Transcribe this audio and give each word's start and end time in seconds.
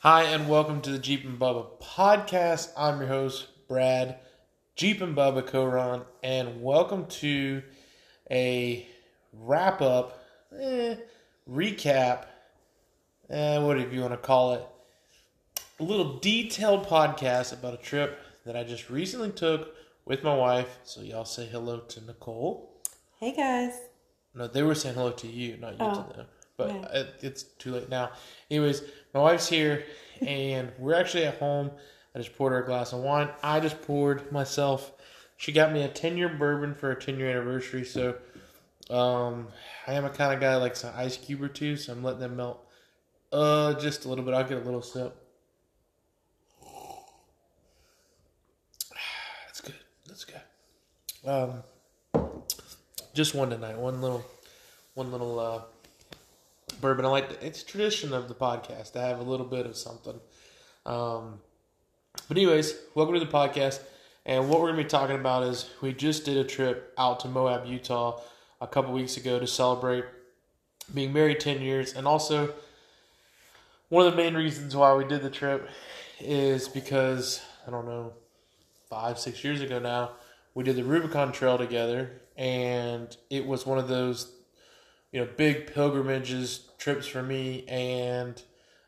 Hi, 0.00 0.22
and 0.24 0.48
welcome 0.48 0.80
to 0.82 0.90
the 0.90 0.98
Jeep 0.98 1.24
and 1.24 1.38
Bubba 1.38 1.66
podcast. 1.82 2.70
I'm 2.76 3.00
your 3.00 3.08
host, 3.08 3.48
Brad, 3.68 4.18
Jeep 4.74 5.00
and 5.02 5.14
Bubba 5.16 5.46
Coron, 5.46 6.02
and 6.22 6.62
welcome 6.62 7.06
to 7.06 7.62
a 8.30 8.86
wrap 9.32 9.82
up, 9.82 10.22
eh, 10.58 10.96
recap, 11.48 12.24
eh, 13.28 13.58
whatever 13.58 13.94
you 13.94 14.00
want 14.00 14.12
to 14.14 14.16
call 14.18 14.54
it. 14.54 14.66
A 15.80 15.82
little 15.82 16.18
detailed 16.18 16.86
podcast 16.86 17.52
about 17.52 17.74
a 17.74 17.78
trip 17.78 18.18
that 18.46 18.56
I 18.56 18.64
just 18.64 18.88
recently 18.88 19.30
took 19.30 19.74
with 20.06 20.22
my 20.24 20.34
wife. 20.34 20.78
So, 20.84 21.02
y'all 21.02 21.24
say 21.26 21.46
hello 21.46 21.80
to 21.80 22.00
Nicole. 22.00 22.80
Hey 23.18 23.34
guys. 23.36 23.74
No, 24.34 24.46
they 24.46 24.62
were 24.62 24.74
saying 24.74 24.94
hello 24.94 25.10
to 25.10 25.26
you, 25.26 25.58
not 25.58 25.72
you 25.72 25.78
Oh, 25.80 26.06
to 26.10 26.16
them. 26.16 26.26
But 26.60 26.74
yeah. 26.74 27.00
it, 27.00 27.14
it's 27.22 27.42
too 27.42 27.72
late 27.72 27.88
now. 27.88 28.10
Anyways, 28.50 28.82
my 29.14 29.20
wife's 29.20 29.48
here, 29.48 29.84
and 30.20 30.70
we're 30.78 30.94
actually 30.94 31.24
at 31.24 31.38
home. 31.38 31.70
I 32.14 32.18
just 32.18 32.36
poured 32.36 32.52
her 32.52 32.62
a 32.62 32.66
glass 32.66 32.92
of 32.92 33.00
wine. 33.00 33.30
I 33.42 33.60
just 33.60 33.80
poured 33.80 34.30
myself. 34.30 34.92
She 35.38 35.52
got 35.52 35.72
me 35.72 35.82
a 35.82 35.88
10 35.88 36.18
year 36.18 36.28
bourbon 36.28 36.74
for 36.74 36.90
a 36.90 37.00
10 37.00 37.18
year 37.18 37.30
anniversary. 37.30 37.84
So 37.84 38.16
um, 38.90 39.48
I 39.86 39.94
am 39.94 40.04
a 40.04 40.10
kind 40.10 40.34
of 40.34 40.40
guy 40.40 40.50
that 40.50 40.60
likes 40.60 40.84
an 40.84 40.92
ice 40.94 41.16
cube 41.16 41.42
or 41.42 41.48
two, 41.48 41.76
so 41.76 41.92
I'm 41.92 42.04
letting 42.04 42.20
them 42.20 42.36
melt 42.36 42.62
uh, 43.32 43.72
just 43.74 44.04
a 44.04 44.08
little 44.08 44.24
bit. 44.24 44.34
I'll 44.34 44.44
get 44.44 44.58
a 44.58 44.64
little 44.64 44.82
sip. 44.82 45.16
That's 49.46 49.62
good. 49.62 49.76
That's 50.06 50.26
good. 50.26 50.42
Um, 51.24 51.62
just 53.14 53.34
one 53.34 53.48
tonight. 53.48 53.78
One 53.78 54.02
little, 54.02 54.24
one 54.94 55.10
little 55.10 55.38
uh, 55.38 55.62
bourbon. 56.80 57.04
I 57.04 57.08
like. 57.08 57.42
It's 57.42 57.62
tradition 57.62 58.12
of 58.12 58.28
the 58.28 58.34
podcast 58.34 58.92
to 58.92 59.00
have 59.00 59.20
a 59.20 59.22
little 59.22 59.46
bit 59.46 59.66
of 59.66 59.76
something. 59.76 60.18
Um, 60.86 61.40
but 62.28 62.36
anyways, 62.36 62.74
welcome 62.94 63.14
to 63.14 63.20
the 63.20 63.26
podcast. 63.26 63.80
And 64.26 64.48
what 64.48 64.60
we're 64.60 64.70
gonna 64.70 64.82
be 64.82 64.88
talking 64.88 65.16
about 65.16 65.42
is 65.44 65.70
we 65.80 65.92
just 65.92 66.24
did 66.24 66.36
a 66.36 66.44
trip 66.44 66.92
out 66.98 67.20
to 67.20 67.28
Moab, 67.28 67.66
Utah, 67.66 68.20
a 68.60 68.66
couple 68.66 68.92
weeks 68.92 69.16
ago 69.16 69.38
to 69.38 69.46
celebrate 69.46 70.04
being 70.92 71.12
married 71.12 71.40
ten 71.40 71.60
years, 71.60 71.94
and 71.94 72.06
also 72.06 72.52
one 73.88 74.06
of 74.06 74.12
the 74.12 74.16
main 74.16 74.34
reasons 74.34 74.74
why 74.74 74.94
we 74.94 75.04
did 75.04 75.22
the 75.22 75.30
trip 75.30 75.68
is 76.20 76.68
because 76.68 77.40
I 77.66 77.70
don't 77.70 77.86
know 77.86 78.12
five 78.88 79.18
six 79.18 79.42
years 79.44 79.60
ago 79.60 79.78
now 79.78 80.10
we 80.54 80.64
did 80.64 80.76
the 80.76 80.84
Rubicon 80.84 81.32
Trail 81.32 81.58
together, 81.58 82.20
and 82.36 83.16
it 83.28 83.46
was 83.46 83.66
one 83.66 83.78
of 83.78 83.88
those, 83.88 84.32
you 85.12 85.20
know, 85.20 85.28
big 85.36 85.72
pilgrimages 85.72 86.68
trips 86.80 87.06
for 87.06 87.22
me, 87.22 87.64
and 87.68 88.42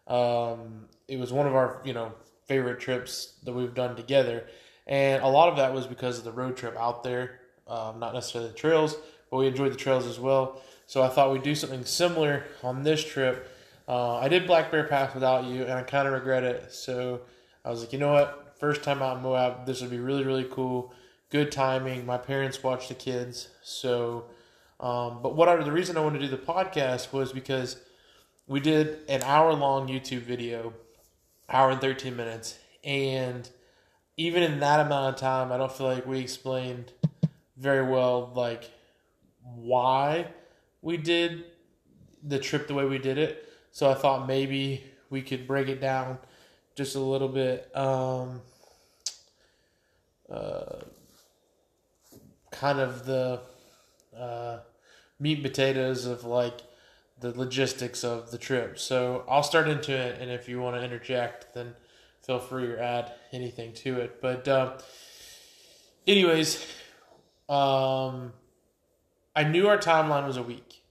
um, 0.09 0.87
it 1.07 1.21
was 1.21 1.33
one 1.33 1.47
of 1.47 1.55
our, 1.55 1.81
you 1.85 1.93
know, 1.93 2.13
favorite 2.47 2.81
trips 2.81 3.35
that 3.45 3.53
we've 3.53 3.75
done 3.75 3.95
together, 3.95 4.47
and 4.87 5.23
a 5.23 5.29
lot 5.29 5.49
of 5.49 5.57
that 5.59 5.73
was 5.73 5.87
because 5.87 6.19
of 6.19 6.25
the 6.25 6.33
road 6.33 6.57
trip 6.57 6.77
out 6.77 7.05
there, 7.05 7.41
um, 7.69 8.01
not 8.01 8.15
necessarily 8.15 8.51
the 8.51 8.57
trails, 8.57 8.97
but 9.31 9.37
we 9.37 9.47
enjoyed 9.47 9.73
the 9.73 9.77
trails 9.77 10.07
as 10.07 10.19
well. 10.19 10.61
So 10.87 11.03
I 11.03 11.09
thought 11.09 11.33
we'd 11.33 11.45
do 11.45 11.55
something 11.55 11.85
similar 11.85 12.45
on 12.65 12.83
this 12.83 13.05
trip. 13.05 13.49
Uh, 13.87 14.17
I 14.17 14.29
did 14.29 14.47
Black 14.47 14.71
Bear 14.71 14.85
Pass 14.85 15.15
without 15.15 15.45
you, 15.45 15.63
and 15.63 15.73
I 15.73 15.83
kind 15.83 16.09
of 16.09 16.15
regret 16.15 16.43
it. 16.43 16.73
So 16.73 17.21
I 17.65 17.71
was 17.71 17.81
like, 17.81 17.93
you 17.93 17.99
know 17.99 18.13
what? 18.13 18.57
First 18.59 18.83
time 18.83 19.03
out 19.03 19.19
in 19.19 19.23
Moab, 19.23 19.67
this 19.67 19.81
would 19.81 19.91
be 19.91 19.99
really, 19.99 20.25
really 20.25 20.49
cool 20.51 20.93
good 21.31 21.51
timing. 21.51 22.05
My 22.05 22.19
parents 22.19 22.63
watch 22.63 22.89
the 22.89 22.95
kids, 22.95 23.49
so. 23.63 24.25
Um, 24.83 25.21
but 25.23 25.37
what 25.37 25.49
I, 25.49 25.57
the 25.63 25.73
reason 25.73 25.97
I 25.97 26.01
wanted 26.01 26.19
to 26.19 26.27
do 26.27 26.37
the 26.37 26.43
podcast 26.43 27.13
was 27.13 27.33
because 27.33 27.77
we 28.49 28.61
did 28.61 28.99
an 29.09 29.23
hour 29.23 29.53
long 29.55 29.87
YouTube 29.89 30.23
video, 30.23 30.75
hour 31.49 31.71
and 31.71 31.81
thirteen 31.81 32.17
minutes, 32.17 32.59
and 32.83 33.49
even 34.17 34.43
in 34.43 34.61
that 34.61 34.85
amount 34.85 35.15
of 35.15 35.21
time, 35.21 35.53
I 35.53 35.57
don't 35.57 35.73
feel 35.73 35.87
like 35.87 36.05
we 36.05 36.19
explained 36.19 36.93
very 37.57 37.89
well 37.89 38.33
like 38.35 38.71
why 39.43 40.27
we 40.83 40.97
did 40.97 41.45
the 42.25 42.39
trip 42.39 42.67
the 42.67 42.75
way 42.75 42.85
we 42.85 42.99
did 42.99 43.19
it. 43.19 43.49
So 43.71 43.89
I 43.89 43.95
thought 43.95 44.27
maybe 44.27 44.85
we 45.11 45.23
could 45.23 45.47
break 45.47 45.69
it 45.69 45.81
down 45.81 46.19
just 46.75 46.97
a 46.97 47.01
little 47.01 47.29
bit. 47.29 47.71
Um, 47.77 48.43
uh, 50.29 50.81
kind 52.51 52.81
of 52.81 53.07
the 53.07 53.41
uh, 54.17 54.59
meat 55.19 55.39
and 55.39 55.43
potatoes 55.43 56.07
of 56.07 56.25
like 56.25 56.61
the 57.21 57.31
logistics 57.39 58.05
of 58.05 58.31
the 58.31 58.39
trip. 58.39 58.79
So 58.79 59.25
I'll 59.29 59.43
start 59.43 59.69
into 59.69 59.93
it, 59.93 60.21
and 60.21 60.31
if 60.31 60.49
you 60.49 60.61
want 60.61 60.77
to 60.77 60.85
interject, 60.85 61.55
then 61.55 61.75
feel 62.27 62.39
free 62.39 62.67
or 62.67 62.79
add 62.79 63.13
anything 63.33 63.73
to 63.75 64.01
it. 64.01 64.21
But 64.21 64.47
um, 64.49 64.73
anyways, 66.07 66.67
um, 67.49 68.33
I 69.35 69.45
knew 69.45 69.69
our 69.69 69.79
timeline 69.79 70.27
was 70.27 70.37
a 70.37 70.43
week, 70.43 70.83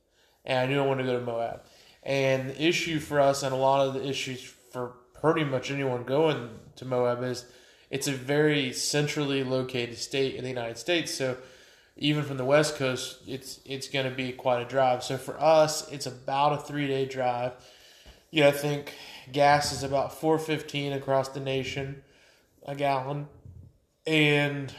and 0.45 0.57
I 0.57 0.65
knew 0.65 0.81
I 0.81 0.85
wanted 0.85 1.03
to 1.03 1.11
go 1.11 1.19
to 1.19 1.25
Moab. 1.25 1.61
And 2.03 2.49
the 2.49 2.63
issue 2.63 2.99
for 2.99 3.19
us, 3.19 3.43
and 3.43 3.53
a 3.53 3.57
lot 3.57 3.87
of 3.87 3.93
the 3.93 4.07
issues 4.07 4.41
for 4.41 4.93
pretty 5.19 5.43
much 5.43 5.69
anyone 5.69 6.03
going 6.03 6.49
to 6.77 6.85
Moab, 6.85 7.23
is 7.23 7.45
it's 7.89 8.07
a 8.07 8.13
very 8.13 8.71
centrally 8.73 9.43
located 9.43 9.97
state 9.97 10.35
in 10.35 10.43
the 10.43 10.49
United 10.49 10.77
States. 10.77 11.13
So 11.13 11.37
even 12.01 12.23
from 12.23 12.37
the 12.37 12.43
west 12.43 12.77
coast, 12.77 13.19
it's 13.27 13.59
it's 13.63 13.87
going 13.87 14.09
to 14.09 14.15
be 14.15 14.31
quite 14.31 14.59
a 14.59 14.65
drive. 14.65 15.03
So 15.03 15.17
for 15.17 15.39
us, 15.39 15.89
it's 15.91 16.07
about 16.07 16.53
a 16.53 16.57
three 16.57 16.87
day 16.87 17.05
drive. 17.05 17.53
Yeah, 18.31 18.47
I 18.47 18.51
think 18.51 18.93
gas 19.31 19.71
is 19.71 19.83
about 19.83 20.19
four 20.19 20.39
fifteen 20.39 20.93
across 20.93 21.29
the 21.29 21.39
nation, 21.39 22.01
a 22.65 22.75
gallon, 22.75 23.27
and 24.07 24.73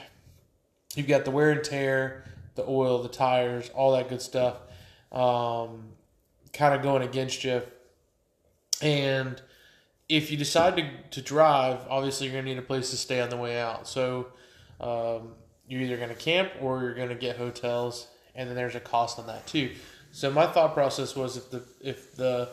you've 0.97 1.06
got 1.06 1.25
the 1.25 1.31
wear 1.31 1.53
and 1.53 1.62
tear, 1.62 2.25
the 2.56 2.65
oil, 2.65 3.00
the 3.00 3.09
tires, 3.09 3.71
all 3.71 3.93
that 3.93 4.09
good 4.09 4.21
stuff, 4.21 4.56
um, 5.12 5.91
kind 6.53 6.75
of 6.75 6.83
going 6.83 7.03
against 7.03 7.44
you. 7.44 7.62
And 8.83 9.41
if 10.09 10.33
you 10.33 10.37
decide 10.37 10.77
to, 10.77 10.91
to 11.12 11.22
drive, 11.22 11.87
obviously 11.89 12.27
you're 12.27 12.33
going 12.33 12.47
to 12.47 12.50
need 12.50 12.59
a 12.59 12.62
place 12.62 12.91
to 12.91 12.97
stay 12.97 13.21
on 13.21 13.31
the 13.31 13.37
way 13.37 13.60
out. 13.60 13.87
So 13.87 14.27
um, 14.81 15.34
you're 15.67 15.81
either 15.81 15.97
going 15.97 16.09
to 16.09 16.15
camp 16.15 16.53
or 16.61 16.83
you're 16.83 16.95
going 16.95 17.09
to 17.09 17.15
get 17.15 17.37
hotels, 17.37 18.09
and 18.34 18.49
then 18.49 18.56
there's 18.56 18.75
a 18.75 18.81
cost 18.81 19.19
on 19.19 19.27
that 19.27 19.47
too. 19.47 19.73
So 20.11 20.31
my 20.31 20.47
thought 20.47 20.75
process 20.75 21.17
was 21.17 21.37
if 21.37 21.50
the 21.50 21.62
if 21.81 22.15
the 22.15 22.50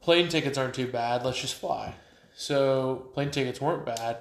plane 0.00 0.28
tickets 0.28 0.56
aren't 0.56 0.74
too 0.74 0.86
bad, 0.86 1.24
let's 1.24 1.40
just 1.40 1.54
fly. 1.54 1.94
So 2.34 3.08
plane 3.14 3.30
tickets 3.30 3.60
weren't 3.60 3.84
bad 3.84 4.18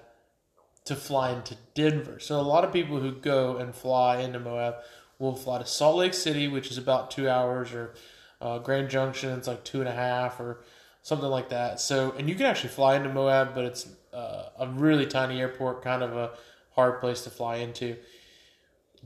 to 0.86 0.96
fly 0.96 1.32
into 1.32 1.56
Denver. 1.76 2.20
So 2.20 2.40
a 2.40 2.42
lot 2.42 2.64
of 2.64 2.74
people 2.74 3.00
who 3.00 3.12
go 3.12 3.58
and 3.58 3.74
fly 3.74 4.20
into 4.22 4.40
Moab 4.40 4.76
will 5.20 5.36
fly 5.36 5.60
to 5.60 5.66
Salt 5.66 5.98
Lake 5.98 6.16
City, 6.16 6.48
which 6.48 6.72
is 6.72 6.78
about 6.78 7.12
two 7.12 7.30
hours, 7.30 7.72
or 7.72 7.94
uh, 8.42 8.58
Grand 8.58 8.90
Junction, 8.90 9.38
it's 9.38 9.48
like 9.48 9.64
two 9.64 9.80
and 9.80 9.88
a 9.88 9.94
half, 9.94 10.40
or 10.40 10.62
something 11.04 11.30
like 11.30 11.50
that. 11.50 11.80
So 11.80 12.16
and 12.18 12.28
you 12.28 12.36
can 12.36 12.48
actually 12.48 12.70
fly 12.70 12.96
into 12.96 13.10
Moab, 13.10 13.54
but 13.54 13.66
it's 13.66 13.88
uh, 14.12 14.46
a 14.60 14.68
really 14.68 15.06
tiny 15.06 15.40
airport, 15.40 15.84
kind 15.84 16.02
of 16.02 16.16
a 16.16 16.32
hard 16.76 17.00
place 17.00 17.22
to 17.22 17.30
fly 17.30 17.58
into. 17.58 17.98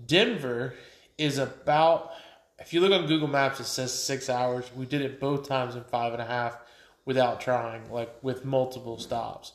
Denver 0.05 0.73
is 1.17 1.37
about 1.37 2.11
if 2.59 2.73
you 2.73 2.79
look 2.79 2.91
on 2.91 3.07
Google 3.07 3.27
Maps, 3.27 3.59
it 3.59 3.65
says 3.65 3.93
six 3.93 4.29
hours. 4.29 4.69
We 4.75 4.85
did 4.85 5.01
it 5.01 5.19
both 5.19 5.47
times 5.47 5.75
in 5.75 5.83
five 5.83 6.13
and 6.13 6.21
a 6.21 6.25
half 6.25 6.57
without 7.05 7.41
trying, 7.41 7.91
like 7.91 8.11
with 8.21 8.45
multiple 8.45 8.97
stops. 8.97 9.51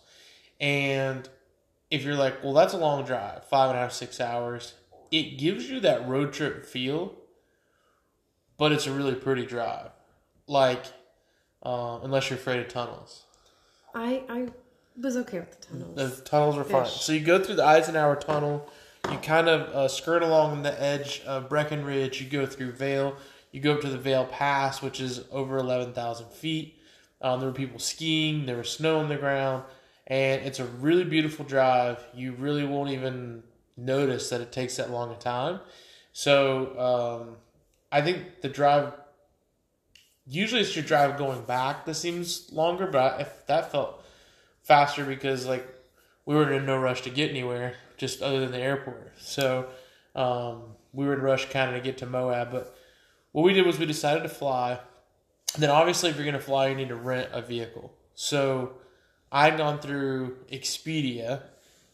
And 0.60 1.28
if 1.90 2.02
you're 2.04 2.14
like, 2.14 2.44
well, 2.44 2.52
that's 2.52 2.74
a 2.74 2.78
long 2.78 3.04
drive, 3.04 3.44
five 3.46 3.70
and 3.70 3.78
a 3.78 3.82
half, 3.82 3.92
six 3.92 4.20
hours, 4.20 4.74
it 5.10 5.38
gives 5.38 5.68
you 5.68 5.80
that 5.80 6.06
road 6.08 6.32
trip 6.32 6.66
feel, 6.66 7.14
but 8.56 8.70
it's 8.70 8.86
a 8.86 8.92
really 8.92 9.14
pretty 9.14 9.46
drive. 9.46 9.90
Like, 10.46 10.84
uh, 11.62 12.00
unless 12.02 12.30
you're 12.30 12.38
afraid 12.38 12.60
of 12.60 12.68
tunnels. 12.68 13.24
I 13.94 14.22
I 14.28 14.48
was 14.96 15.16
okay 15.16 15.40
with 15.40 15.60
the 15.60 15.66
tunnels. 15.66 16.16
The 16.16 16.22
tunnels 16.22 16.58
are 16.58 16.64
fine. 16.64 16.86
So 16.86 17.12
you 17.12 17.20
go 17.20 17.42
through 17.42 17.56
the 17.56 17.64
Eisenhower 17.64 18.16
Tunnel. 18.16 18.68
You 19.10 19.18
kind 19.18 19.48
of 19.48 19.74
uh, 19.74 19.88
skirt 19.88 20.22
along 20.22 20.62
the 20.62 20.82
edge 20.82 21.22
of 21.26 21.48
Breckenridge. 21.48 22.20
You 22.20 22.28
go 22.28 22.46
through 22.46 22.72
Vail. 22.72 23.16
You 23.52 23.60
go 23.60 23.74
up 23.74 23.80
to 23.80 23.88
the 23.88 23.98
Vail 23.98 24.26
Pass, 24.26 24.82
which 24.82 25.00
is 25.00 25.24
over 25.32 25.56
11,000 25.56 26.30
feet. 26.30 26.78
Um, 27.22 27.40
there 27.40 27.48
were 27.48 27.54
people 27.54 27.78
skiing. 27.78 28.46
There 28.46 28.56
was 28.56 28.70
snow 28.70 28.98
on 28.98 29.08
the 29.08 29.16
ground. 29.16 29.64
And 30.06 30.42
it's 30.42 30.58
a 30.58 30.64
really 30.64 31.04
beautiful 31.04 31.44
drive. 31.44 32.04
You 32.14 32.32
really 32.32 32.64
won't 32.64 32.90
even 32.90 33.42
notice 33.76 34.30
that 34.30 34.40
it 34.40 34.52
takes 34.52 34.76
that 34.76 34.90
long 34.90 35.12
a 35.12 35.16
time. 35.16 35.60
So 36.12 36.78
um, 36.78 37.36
I 37.90 38.02
think 38.02 38.40
the 38.42 38.48
drive, 38.48 38.92
usually 40.26 40.60
it's 40.62 40.74
your 40.74 40.84
drive 40.84 41.16
going 41.16 41.42
back 41.42 41.86
that 41.86 41.94
seems 41.94 42.52
longer, 42.52 42.86
but 42.86 43.20
if 43.20 43.46
that 43.46 43.70
felt 43.70 44.04
faster 44.62 45.04
because 45.04 45.46
like 45.46 45.66
we 46.24 46.34
were 46.34 46.52
in 46.52 46.66
no 46.66 46.78
rush 46.78 47.02
to 47.02 47.10
get 47.10 47.30
anywhere, 47.30 47.74
just 47.96 48.22
other 48.22 48.40
than 48.40 48.52
the 48.52 48.58
airport. 48.58 49.12
So 49.18 49.68
um, 50.14 50.62
we 50.92 51.06
were 51.06 51.14
in 51.14 51.20
a 51.20 51.24
rush 51.24 51.50
kind 51.50 51.70
of 51.70 51.76
to 51.76 51.82
get 51.82 51.98
to 51.98 52.06
Moab. 52.06 52.52
But 52.52 52.76
what 53.32 53.42
we 53.42 53.52
did 53.52 53.66
was 53.66 53.78
we 53.78 53.86
decided 53.86 54.22
to 54.22 54.28
fly. 54.28 54.78
Then 55.58 55.70
obviously, 55.70 56.10
if 56.10 56.16
you're 56.16 56.24
going 56.24 56.34
to 56.34 56.40
fly, 56.40 56.68
you 56.68 56.76
need 56.76 56.88
to 56.88 56.96
rent 56.96 57.30
a 57.32 57.42
vehicle. 57.42 57.92
So 58.14 58.74
I'd 59.32 59.56
gone 59.56 59.80
through 59.80 60.36
Expedia, 60.52 61.42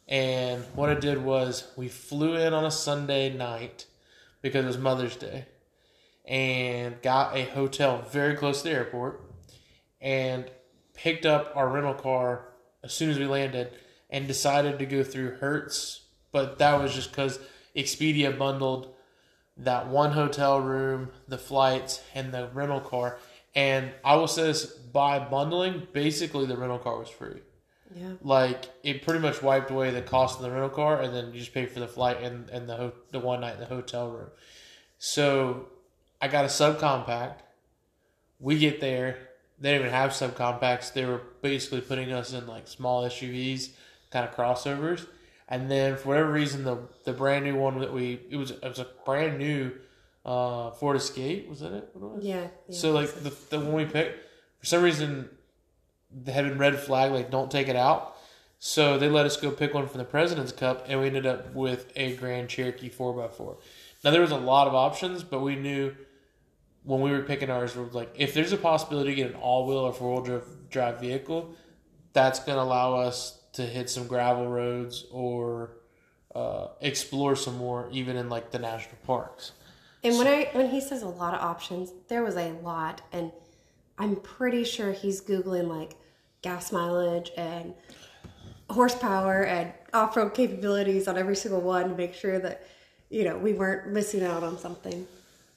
and 0.08 0.62
what 0.74 0.90
I 0.90 0.94
did 0.94 1.24
was 1.24 1.70
we 1.76 1.88
flew 1.88 2.36
in 2.36 2.52
on 2.52 2.64
a 2.64 2.70
Sunday 2.70 3.34
night 3.34 3.86
because 4.42 4.64
it 4.64 4.68
was 4.68 4.78
Mother's 4.78 5.16
Day, 5.16 5.46
and 6.26 7.00
got 7.02 7.36
a 7.36 7.44
hotel 7.44 8.04
very 8.10 8.36
close 8.36 8.62
to 8.62 8.68
the 8.68 8.74
airport, 8.74 9.22
and 10.00 10.50
picked 10.94 11.24
up 11.24 11.52
our 11.54 11.68
rental 11.68 11.94
car 11.94 12.48
as 12.82 12.92
soon 12.92 13.10
as 13.10 13.18
we 13.18 13.26
landed, 13.26 13.70
and 14.10 14.28
decided 14.28 14.78
to 14.78 14.86
go 14.86 15.02
through 15.02 15.36
Hertz, 15.36 16.02
but 16.32 16.58
that 16.58 16.80
was 16.80 16.94
just 16.94 17.10
because 17.10 17.38
Expedia 17.74 18.36
bundled 18.36 18.94
that 19.56 19.88
one 19.88 20.12
hotel 20.12 20.60
room, 20.60 21.10
the 21.28 21.38
flights, 21.38 22.02
and 22.14 22.32
the 22.32 22.48
rental 22.52 22.80
car. 22.80 23.18
And 23.54 23.90
I 24.04 24.16
will 24.16 24.28
say 24.28 24.44
this 24.44 24.66
by 24.66 25.18
bundling, 25.18 25.88
basically 25.92 26.46
the 26.46 26.56
rental 26.56 26.78
car 26.78 26.98
was 26.98 27.08
free. 27.08 27.40
Yeah. 27.94 28.12
Like 28.22 28.66
it 28.82 29.02
pretty 29.02 29.20
much 29.20 29.42
wiped 29.42 29.70
away 29.70 29.90
the 29.90 30.02
cost 30.02 30.36
of 30.36 30.42
the 30.42 30.50
rental 30.50 30.68
car, 30.68 31.00
and 31.00 31.14
then 31.14 31.32
you 31.32 31.40
just 31.40 31.54
pay 31.54 31.66
for 31.66 31.80
the 31.80 31.88
flight 31.88 32.22
and, 32.22 32.50
and 32.50 32.68
the 32.68 32.76
ho- 32.76 32.92
the 33.12 33.20
one 33.20 33.40
night 33.40 33.54
in 33.54 33.60
the 33.60 33.66
hotel 33.66 34.10
room. 34.10 34.28
So 34.98 35.68
I 36.20 36.28
got 36.28 36.44
a 36.44 36.48
subcompact. 36.48 37.38
We 38.38 38.58
get 38.58 38.80
there, 38.80 39.25
they 39.58 39.72
didn't 39.72 39.86
even 39.86 39.94
have 39.94 40.10
subcompacts. 40.10 40.92
They 40.92 41.04
were 41.04 41.22
basically 41.42 41.80
putting 41.80 42.12
us 42.12 42.32
in 42.32 42.46
like 42.46 42.68
small 42.68 43.04
SUVs, 43.04 43.70
kind 44.10 44.28
of 44.28 44.34
crossovers. 44.34 45.06
And 45.48 45.70
then 45.70 45.96
for 45.96 46.08
whatever 46.08 46.32
reason, 46.32 46.64
the 46.64 46.78
the 47.04 47.12
brand 47.12 47.44
new 47.44 47.56
one 47.56 47.78
that 47.80 47.92
we 47.92 48.20
it 48.30 48.36
was 48.36 48.50
it 48.50 48.62
was 48.62 48.78
a 48.78 48.88
brand 49.04 49.38
new 49.38 49.72
uh, 50.24 50.72
Ford 50.72 50.96
Escape 50.96 51.48
was 51.48 51.60
that 51.60 51.72
it? 51.72 51.88
What 51.92 52.06
it 52.06 52.14
was? 52.16 52.24
Yeah. 52.24 52.48
yeah. 52.68 52.76
So 52.76 52.92
like 52.92 53.12
the 53.14 53.32
the 53.50 53.60
one 53.60 53.74
we 53.74 53.84
picked, 53.84 54.18
for 54.58 54.66
some 54.66 54.82
reason, 54.82 55.30
they 56.10 56.32
had 56.32 56.44
been 56.44 56.58
red 56.58 56.78
flag 56.78 57.12
like 57.12 57.30
don't 57.30 57.50
take 57.50 57.68
it 57.68 57.76
out. 57.76 58.16
So 58.58 58.98
they 58.98 59.08
let 59.08 59.26
us 59.26 59.36
go 59.36 59.50
pick 59.50 59.74
one 59.74 59.86
from 59.86 59.98
the 59.98 60.04
President's 60.04 60.50
Cup, 60.50 60.86
and 60.88 61.00
we 61.00 61.06
ended 61.06 61.26
up 61.26 61.54
with 61.54 61.92
a 61.94 62.16
Grand 62.16 62.48
Cherokee 62.48 62.88
four 62.88 63.22
x 63.22 63.36
four. 63.36 63.58
Now 64.02 64.10
there 64.10 64.20
was 64.20 64.32
a 64.32 64.36
lot 64.36 64.66
of 64.66 64.74
options, 64.74 65.22
but 65.22 65.40
we 65.40 65.54
knew 65.56 65.94
when 66.86 67.00
we 67.00 67.10
were 67.10 67.22
picking 67.22 67.50
ours, 67.50 67.76
we 67.76 67.82
were 67.82 67.90
like, 67.90 68.14
if 68.16 68.32
there's 68.32 68.52
a 68.52 68.56
possibility 68.56 69.10
to 69.10 69.16
get 69.16 69.30
an 69.32 69.34
all 69.34 69.66
wheel 69.66 69.78
or 69.78 69.92
four 69.92 70.22
wheel 70.22 70.42
drive 70.70 71.00
vehicle, 71.00 71.54
that's 72.12 72.38
going 72.38 72.56
to 72.56 72.62
allow 72.62 72.94
us 72.94 73.40
to 73.54 73.62
hit 73.62 73.90
some 73.90 74.06
gravel 74.06 74.48
roads 74.48 75.04
or 75.10 75.72
uh, 76.34 76.68
explore 76.80 77.34
some 77.34 77.56
more, 77.56 77.88
even 77.90 78.16
in 78.16 78.28
like 78.28 78.52
the 78.52 78.58
national 78.58 78.96
parks. 79.04 79.52
And 80.04 80.16
when 80.16 80.28
I 80.28 80.48
when 80.52 80.70
he 80.70 80.80
says 80.80 81.02
a 81.02 81.08
lot 81.08 81.34
of 81.34 81.40
options, 81.40 81.92
there 82.08 82.22
was 82.22 82.36
a 82.36 82.52
lot, 82.62 83.00
and 83.12 83.32
I'm 83.98 84.14
pretty 84.16 84.62
sure 84.62 84.92
he's 84.92 85.20
googling 85.20 85.66
like 85.66 85.94
gas 86.42 86.70
mileage 86.70 87.32
and 87.36 87.74
horsepower 88.70 89.44
and 89.44 89.72
off 89.92 90.16
road 90.16 90.34
capabilities 90.34 91.08
on 91.08 91.18
every 91.18 91.34
single 91.34 91.60
one 91.60 91.88
to 91.88 91.96
make 91.96 92.14
sure 92.14 92.38
that 92.38 92.66
you 93.10 93.24
know 93.24 93.36
we 93.36 93.54
weren't 93.54 93.92
missing 93.92 94.22
out 94.22 94.44
on 94.44 94.56
something. 94.56 95.08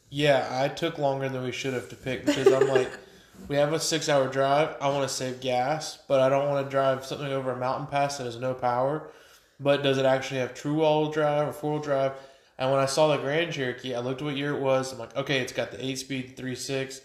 Yeah, 0.09 0.47
I 0.51 0.67
took 0.69 0.97
longer 0.97 1.29
than 1.29 1.43
we 1.43 1.51
should 1.51 1.73
have 1.73 1.89
to 1.89 1.95
pick 1.95 2.25
because 2.25 2.51
I'm 2.51 2.67
like, 2.67 2.91
we 3.47 3.55
have 3.55 3.73
a 3.73 3.79
six 3.79 4.09
hour 4.09 4.27
drive. 4.27 4.75
I 4.81 4.89
want 4.89 5.07
to 5.07 5.13
save 5.13 5.39
gas, 5.39 5.99
but 6.07 6.19
I 6.19 6.29
don't 6.29 6.49
want 6.49 6.65
to 6.65 6.71
drive 6.71 7.05
something 7.05 7.27
over 7.27 7.51
a 7.51 7.57
mountain 7.57 7.87
pass 7.87 8.17
that 8.17 8.25
has 8.25 8.37
no 8.37 8.53
power. 8.53 9.11
But 9.59 9.83
does 9.83 9.97
it 9.97 10.05
actually 10.05 10.39
have 10.39 10.53
true 10.53 10.83
all 10.83 11.03
wheel 11.03 11.11
drive 11.11 11.47
or 11.47 11.53
four 11.53 11.73
wheel 11.73 11.81
drive? 11.81 12.13
And 12.57 12.71
when 12.71 12.79
I 12.79 12.85
saw 12.87 13.07
the 13.07 13.17
Grand 13.17 13.53
Cherokee, 13.53 13.95
I 13.95 13.99
looked 13.99 14.21
at 14.21 14.25
what 14.25 14.35
year 14.35 14.55
it 14.55 14.61
was. 14.61 14.91
I'm 14.91 14.99
like, 14.99 15.15
okay, 15.15 15.39
it's 15.39 15.53
got 15.53 15.71
the 15.71 15.83
eight 15.83 15.97
speed, 15.97 16.35
three 16.35 16.55
six, 16.55 17.01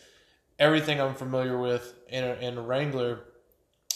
everything 0.59 1.01
I'm 1.01 1.15
familiar 1.15 1.59
with 1.59 1.95
in 2.09 2.25
a, 2.25 2.35
in 2.35 2.57
a 2.57 2.63
Wrangler, 2.63 3.21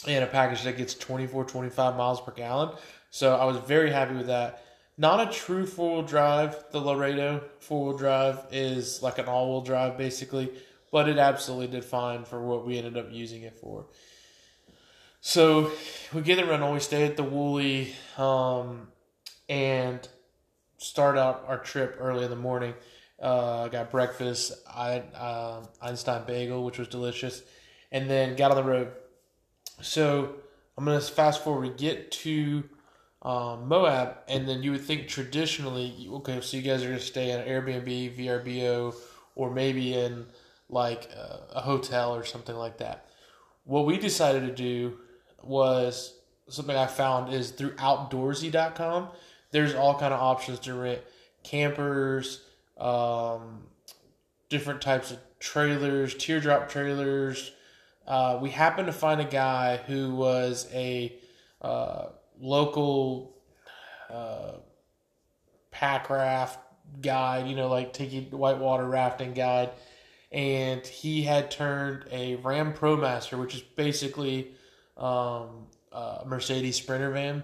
in 0.07 0.23
a 0.23 0.27
package 0.27 0.63
that 0.63 0.77
gets 0.77 0.95
24, 0.95 1.45
25 1.45 1.97
miles 1.97 2.21
per 2.21 2.33
gallon. 2.33 2.77
So 3.11 3.37
I 3.37 3.45
was 3.45 3.57
very 3.59 3.91
happy 3.91 4.15
with 4.15 4.27
that. 4.27 4.63
Not 5.01 5.29
a 5.29 5.33
true 5.33 5.65
four 5.65 5.99
wheel 5.99 6.03
drive. 6.03 6.65
The 6.73 6.81
Laredo 6.81 7.45
four 7.61 7.87
wheel 7.87 7.99
drive 7.99 8.41
is 8.51 9.01
like 9.01 9.19
an 9.19 9.27
all 9.27 9.49
wheel 9.53 9.61
drive 9.61 9.97
basically, 9.97 10.51
but 10.91 11.09
it 11.09 11.19
absolutely 11.19 11.69
did 11.69 11.85
fine 11.85 12.25
for 12.25 12.43
what 12.43 12.67
we 12.67 12.77
ended 12.77 12.97
up 12.97 13.07
using 13.13 13.43
it 13.43 13.57
for. 13.57 13.87
So 15.21 15.71
we 16.13 16.23
get 16.23 16.37
the 16.37 16.47
rental. 16.47 16.73
We 16.73 16.81
stay 16.81 17.05
at 17.05 17.17
the 17.17 17.23
Woolly, 17.23 17.95
um, 18.17 18.89
and 19.49 20.07
start 20.79 21.17
out 21.17 21.45
our 21.47 21.59
trip 21.59 21.97
early 22.01 22.25
in 22.25 22.31
the 22.31 22.37
morning. 22.37 22.75
Uh, 23.21 23.69
got 23.69 23.91
breakfast, 23.91 24.53
I 24.69 24.99
uh, 25.15 25.65
Einstein 25.81 26.25
bagel, 26.25 26.65
which 26.65 26.79
was 26.79 26.89
delicious, 26.89 27.43
and 27.93 28.11
then 28.11 28.37
got 28.37 28.51
on 28.51 28.57
the 28.57 28.65
road. 28.65 28.93
So 29.81 30.35
I'm 30.77 30.85
gonna 30.85 31.01
fast 31.01 31.45
forward. 31.45 31.63
We 31.63 31.71
get 31.71 32.11
to 32.13 32.65
um, 33.23 33.67
Moab, 33.67 34.19
and 34.29 34.49
then 34.49 34.63
you 34.63 34.73
would 34.73 34.85
think 34.85 35.09
traditionally, 35.09 36.09
okay, 36.11 36.41
so 36.41 36.57
you 36.57 36.63
guys 36.63 36.85
are 36.85 36.89
gonna 36.89 37.01
stay 37.01 37.31
in 37.31 37.41
an 37.41 37.49
Airbnb, 37.49 38.17
VRBO, 38.17 38.95
or 39.35 39.51
maybe 39.51 39.95
in 39.95 40.27
like 40.69 41.11
a, 41.13 41.41
a 41.57 41.61
hotel 41.61 42.15
or 42.15 42.25
something 42.25 42.57
like 42.57 42.79
that. 42.79 43.07
What 43.65 43.87
we 43.87 43.99
decided 43.99 44.47
to 44.47 44.55
do 44.55 44.99
was 45.43 46.15
something 46.49 46.77
I 46.77 46.87
found 46.87 47.33
is 47.33 47.51
through 47.51 47.75
outdoorsy.com. 47.77 49.09
There's 49.51 49.75
all 49.75 49.99
kind 49.99 50.13
of 50.15 50.21
options 50.21 50.61
to 50.61 50.75
rent 50.75 51.01
campers, 51.43 52.45
um, 52.79 53.67
different 54.49 54.81
types 54.81 55.11
of 55.11 55.19
trailers, 55.39 56.15
teardrop 56.15 56.69
trailers. 56.69 57.53
Uh, 58.07 58.39
we 58.41 58.51
happened 58.51 58.87
to 58.87 58.93
find 58.93 59.21
a 59.21 59.25
guy 59.25 59.77
who 59.77 60.15
was 60.15 60.69
a 60.73 61.15
uh, 61.61 62.07
local 62.41 63.37
uh, 64.11 64.53
pack 65.71 66.11
raft 66.11 66.59
guide, 67.01 67.47
you 67.47 67.57
know, 67.57 67.69
like 67.69 67.93
taking 67.93 68.25
whitewater 68.31 68.87
rafting 68.87 69.35
guide, 69.35 69.71
and 70.33 70.87
he 70.87 71.23
had 71.23 71.51
turned 71.51 72.05
a 72.11 72.37
Ram 72.37 72.73
ProMaster, 72.73 73.39
which 73.39 73.55
is 73.55 73.61
basically 73.61 74.53
um, 74.97 75.67
a 75.93 76.23
Mercedes 76.27 76.77
Sprinter 76.77 77.11
van, 77.11 77.43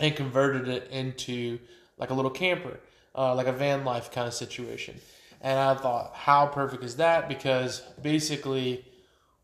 and 0.00 0.14
converted 0.14 0.68
it 0.68 0.90
into 0.90 1.58
like 1.96 2.10
a 2.10 2.14
little 2.14 2.30
camper, 2.30 2.78
uh, 3.14 3.34
like 3.34 3.46
a 3.46 3.52
van 3.52 3.84
life 3.84 4.10
kind 4.10 4.28
of 4.28 4.34
situation. 4.34 4.94
And 5.40 5.58
I 5.58 5.74
thought, 5.74 6.14
how 6.14 6.46
perfect 6.46 6.82
is 6.82 6.96
that? 6.96 7.28
Because 7.28 7.80
basically, 8.02 8.84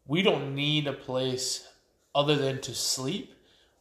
we 0.06 0.22
don't 0.22 0.54
need 0.54 0.86
a 0.86 0.92
place 0.92 1.66
other 2.14 2.36
than 2.36 2.60
to 2.62 2.74
sleep 2.74 3.33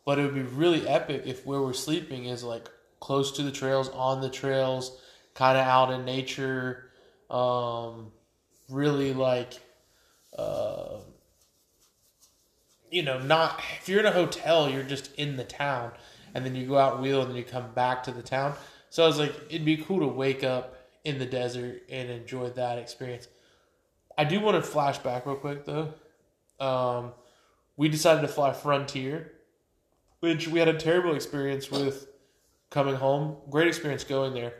but 0.05 0.19
it 0.19 0.23
would 0.23 0.35
be 0.35 0.41
really 0.41 0.87
epic 0.87 1.23
if 1.25 1.45
where 1.45 1.61
we're 1.61 1.73
sleeping 1.73 2.25
is 2.25 2.43
like 2.43 2.69
close 2.99 3.31
to 3.33 3.43
the 3.43 3.51
trails, 3.51 3.89
on 3.89 4.21
the 4.21 4.29
trails, 4.29 4.97
kind 5.33 5.57
of 5.57 5.65
out 5.65 5.91
in 5.91 6.05
nature. 6.05 6.89
Um, 7.29 8.11
really 8.69 9.13
like, 9.13 9.59
uh, 10.37 10.99
you 12.91 13.03
know, 13.03 13.19
not 13.19 13.61
if 13.81 13.89
you're 13.89 13.99
in 13.99 14.05
a 14.05 14.11
hotel, 14.11 14.69
you're 14.69 14.83
just 14.83 15.13
in 15.15 15.35
the 15.37 15.43
town, 15.43 15.91
and 16.33 16.45
then 16.45 16.55
you 16.55 16.67
go 16.67 16.77
out 16.77 17.01
wheel 17.01 17.21
and 17.21 17.29
then 17.29 17.37
you 17.37 17.43
come 17.43 17.71
back 17.73 18.03
to 18.03 18.11
the 18.11 18.21
town. 18.21 18.53
So 18.89 19.03
I 19.03 19.07
was 19.07 19.17
like, 19.17 19.33
it'd 19.49 19.65
be 19.65 19.77
cool 19.77 20.01
to 20.01 20.07
wake 20.07 20.43
up 20.43 20.77
in 21.03 21.17
the 21.17 21.25
desert 21.25 21.81
and 21.89 22.09
enjoy 22.09 22.49
that 22.51 22.77
experience. 22.77 23.27
I 24.17 24.25
do 24.25 24.39
want 24.39 24.55
to 24.55 24.61
flash 24.61 24.99
back 24.99 25.25
real 25.25 25.35
quick 25.35 25.65
though. 25.65 25.93
Um, 26.59 27.11
we 27.75 27.89
decided 27.89 28.21
to 28.21 28.27
fly 28.27 28.53
Frontier 28.53 29.31
which 30.23 30.47
we 30.47 30.57
had 30.57 30.69
a 30.69 30.73
terrible 30.73 31.15
experience 31.15 31.69
with 31.69 32.07
coming 32.69 32.95
home. 32.95 33.35
Great 33.49 33.67
experience 33.67 34.05
going 34.05 34.33
there, 34.33 34.53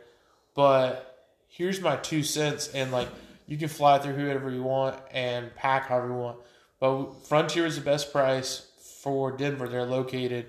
but 0.55 1.29
here's 1.47 1.79
my 1.79 1.95
two 1.95 2.21
cents. 2.21 2.67
And 2.67 2.91
like, 2.91 3.07
you 3.47 3.57
can 3.57 3.69
fly 3.69 3.97
through 3.97 4.15
whoever 4.15 4.51
you 4.51 4.61
want 4.61 4.99
and 5.09 5.55
pack 5.55 5.87
however 5.87 6.07
you 6.07 6.15
want. 6.15 6.39
But 6.81 7.13
Frontier 7.29 7.65
is 7.65 7.77
the 7.77 7.81
best 7.81 8.11
price 8.11 8.67
for 9.03 9.31
Denver. 9.31 9.69
They're 9.69 9.85
located 9.85 10.47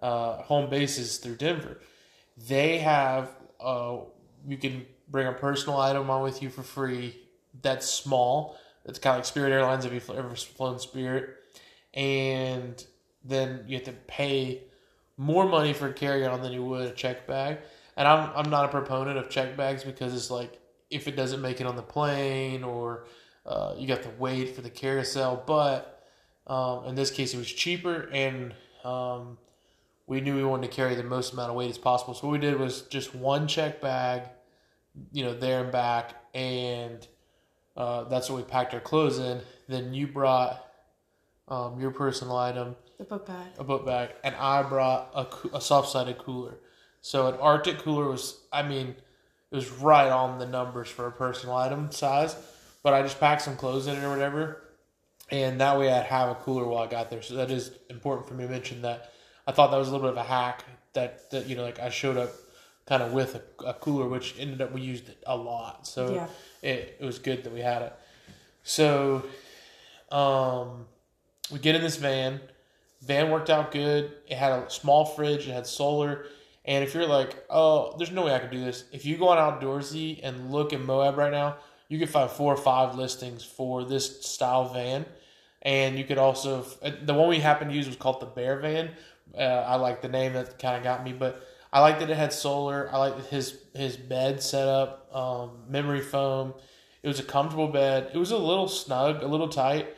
uh, 0.00 0.36
home 0.36 0.70
bases 0.70 1.18
through 1.18 1.36
Denver. 1.36 1.78
They 2.48 2.78
have 2.78 3.28
uh, 3.60 3.98
you 4.48 4.56
can 4.56 4.86
bring 5.10 5.26
a 5.26 5.32
personal 5.32 5.78
item 5.78 6.08
on 6.08 6.22
with 6.22 6.42
you 6.42 6.48
for 6.48 6.62
free. 6.62 7.20
That's 7.60 7.86
small. 7.86 8.56
It's 8.86 8.98
kind 8.98 9.16
of 9.16 9.18
like 9.18 9.26
Spirit 9.26 9.52
Airlines 9.52 9.84
if 9.84 9.92
you've 9.92 10.08
ever 10.08 10.34
flown 10.34 10.78
Spirit, 10.78 11.28
and 11.92 12.82
then 13.28 13.64
you 13.66 13.76
have 13.76 13.84
to 13.84 13.92
pay 13.92 14.62
more 15.16 15.48
money 15.48 15.72
for 15.72 15.88
a 15.88 15.92
carry 15.92 16.24
on 16.26 16.42
than 16.42 16.52
you 16.52 16.64
would 16.64 16.86
a 16.86 16.92
check 16.92 17.26
bag. 17.26 17.58
And 17.96 18.06
I'm 18.06 18.30
I'm 18.34 18.50
not 18.50 18.66
a 18.66 18.68
proponent 18.68 19.18
of 19.18 19.30
check 19.30 19.56
bags 19.56 19.84
because 19.84 20.14
it's 20.14 20.30
like 20.30 20.60
if 20.90 21.08
it 21.08 21.16
doesn't 21.16 21.40
make 21.40 21.60
it 21.60 21.66
on 21.66 21.76
the 21.76 21.82
plane 21.82 22.62
or 22.62 23.06
uh, 23.46 23.74
you 23.76 23.86
got 23.86 24.02
to 24.02 24.10
wait 24.18 24.54
for 24.54 24.62
the 24.62 24.70
carousel. 24.70 25.42
But 25.46 26.02
um, 26.46 26.86
in 26.86 26.94
this 26.94 27.10
case, 27.10 27.34
it 27.34 27.38
was 27.38 27.50
cheaper, 27.50 28.08
and 28.12 28.54
um, 28.84 29.38
we 30.06 30.20
knew 30.20 30.36
we 30.36 30.44
wanted 30.44 30.70
to 30.70 30.76
carry 30.76 30.94
the 30.94 31.02
most 31.02 31.32
amount 31.32 31.50
of 31.50 31.56
weight 31.56 31.70
as 31.70 31.78
possible. 31.78 32.14
So 32.14 32.26
what 32.26 32.32
we 32.32 32.38
did 32.38 32.58
was 32.58 32.82
just 32.82 33.14
one 33.14 33.48
check 33.48 33.80
bag, 33.80 34.22
you 35.12 35.24
know, 35.24 35.34
there 35.34 35.62
and 35.62 35.72
back, 35.72 36.14
and 36.34 37.06
uh, 37.76 38.04
that's 38.04 38.30
what 38.30 38.36
we 38.36 38.42
packed 38.42 38.74
our 38.74 38.80
clothes 38.80 39.18
in. 39.18 39.40
Then 39.68 39.92
you 39.94 40.06
brought 40.06 40.64
um, 41.48 41.80
your 41.80 41.90
personal 41.90 42.36
item, 42.36 42.76
The 42.98 43.04
book 43.04 43.26
bag. 43.26 43.48
a 43.58 43.64
book 43.64 43.84
bag, 43.84 44.10
and 44.24 44.34
I 44.36 44.62
brought 44.62 45.10
a, 45.14 45.56
a 45.56 45.60
soft 45.60 45.90
sided 45.90 46.18
cooler. 46.18 46.54
So 47.02 47.26
an 47.26 47.34
Arctic 47.34 47.78
cooler 47.78 48.08
was, 48.08 48.40
I 48.52 48.62
mean, 48.62 48.88
it 49.50 49.54
was 49.54 49.70
right 49.70 50.08
on 50.10 50.38
the 50.38 50.46
numbers 50.46 50.88
for 50.88 51.06
a 51.06 51.12
personal 51.12 51.54
item 51.56 51.92
size. 51.92 52.34
But 52.82 52.94
I 52.94 53.02
just 53.02 53.20
packed 53.20 53.42
some 53.42 53.56
clothes 53.56 53.86
in 53.86 53.96
it 53.96 54.02
or 54.04 54.10
whatever, 54.10 54.62
and 55.30 55.60
that 55.60 55.78
way 55.78 55.92
I'd 55.92 56.06
have 56.06 56.30
a 56.30 56.34
cooler 56.36 56.64
while 56.66 56.84
I 56.84 56.86
got 56.86 57.10
there. 57.10 57.20
So 57.20 57.34
that 57.34 57.50
is 57.50 57.72
important 57.90 58.28
for 58.28 58.34
me 58.34 58.44
to 58.44 58.50
mention 58.50 58.82
that. 58.82 59.12
I 59.46 59.52
thought 59.52 59.70
that 59.72 59.76
was 59.76 59.88
a 59.88 59.92
little 59.92 60.06
bit 60.08 60.18
of 60.18 60.24
a 60.24 60.28
hack 60.28 60.64
that 60.92 61.30
that 61.32 61.46
you 61.48 61.56
know 61.56 61.64
like 61.64 61.80
I 61.80 61.90
showed 61.90 62.16
up 62.16 62.30
kind 62.86 63.02
of 63.02 63.12
with 63.12 63.34
a, 63.34 63.42
a 63.64 63.74
cooler, 63.74 64.08
which 64.08 64.36
ended 64.38 64.62
up 64.62 64.72
we 64.72 64.80
used 64.82 65.08
it 65.08 65.20
a 65.26 65.36
lot. 65.36 65.86
So 65.86 66.14
Yeah. 66.14 66.28
it, 66.62 66.96
it 67.00 67.04
was 67.04 67.18
good 67.18 67.42
that 67.44 67.52
we 67.52 67.60
had 67.60 67.82
it. 67.82 67.92
So 68.62 69.24
um, 70.12 70.86
we 71.52 71.58
get 71.58 71.74
in 71.74 71.82
this 71.82 71.96
van. 71.96 72.40
Van 73.02 73.30
worked 73.30 73.50
out 73.50 73.72
good. 73.72 74.12
It 74.26 74.36
had 74.36 74.52
a 74.52 74.70
small 74.70 75.04
fridge. 75.04 75.46
It 75.46 75.52
had 75.52 75.66
solar. 75.66 76.26
And 76.64 76.82
if 76.82 76.94
you're 76.94 77.06
like, 77.06 77.44
oh, 77.48 77.94
there's 77.96 78.10
no 78.10 78.24
way 78.24 78.34
I 78.34 78.38
could 78.38 78.50
do 78.50 78.64
this. 78.64 78.84
If 78.92 79.04
you 79.04 79.16
go 79.16 79.28
on 79.28 79.38
Outdoorsy 79.38 80.20
and 80.22 80.50
look 80.50 80.72
at 80.72 80.80
Moab 80.80 81.16
right 81.16 81.30
now, 81.30 81.56
you 81.88 81.98
can 81.98 82.08
find 82.08 82.28
four 82.28 82.52
or 82.52 82.56
five 82.56 82.96
listings 82.96 83.44
for 83.44 83.84
this 83.84 84.26
style 84.26 84.72
van. 84.72 85.06
And 85.62 85.98
you 85.98 86.04
could 86.04 86.18
also, 86.18 86.64
the 87.02 87.14
one 87.14 87.28
we 87.28 87.38
happened 87.38 87.70
to 87.70 87.76
use 87.76 87.86
was 87.86 87.96
called 87.96 88.20
the 88.20 88.26
Bear 88.26 88.58
Van. 88.60 88.90
Uh, 89.36 89.42
I 89.42 89.76
like 89.76 90.02
the 90.02 90.08
name 90.08 90.32
that 90.34 90.58
kind 90.58 90.76
of 90.76 90.82
got 90.82 91.04
me, 91.04 91.12
but 91.12 91.44
I 91.72 91.80
liked 91.80 92.00
that 92.00 92.10
it 92.10 92.16
had 92.16 92.32
solar. 92.32 92.88
I 92.92 92.98
liked 92.98 93.26
his 93.26 93.58
his 93.74 93.96
bed 93.96 94.42
setup, 94.42 95.14
um, 95.14 95.64
memory 95.68 96.00
foam. 96.00 96.54
It 97.02 97.08
was 97.08 97.20
a 97.20 97.24
comfortable 97.24 97.68
bed. 97.68 98.10
It 98.14 98.18
was 98.18 98.30
a 98.30 98.38
little 98.38 98.68
snug, 98.68 99.22
a 99.22 99.26
little 99.26 99.48
tight, 99.48 99.95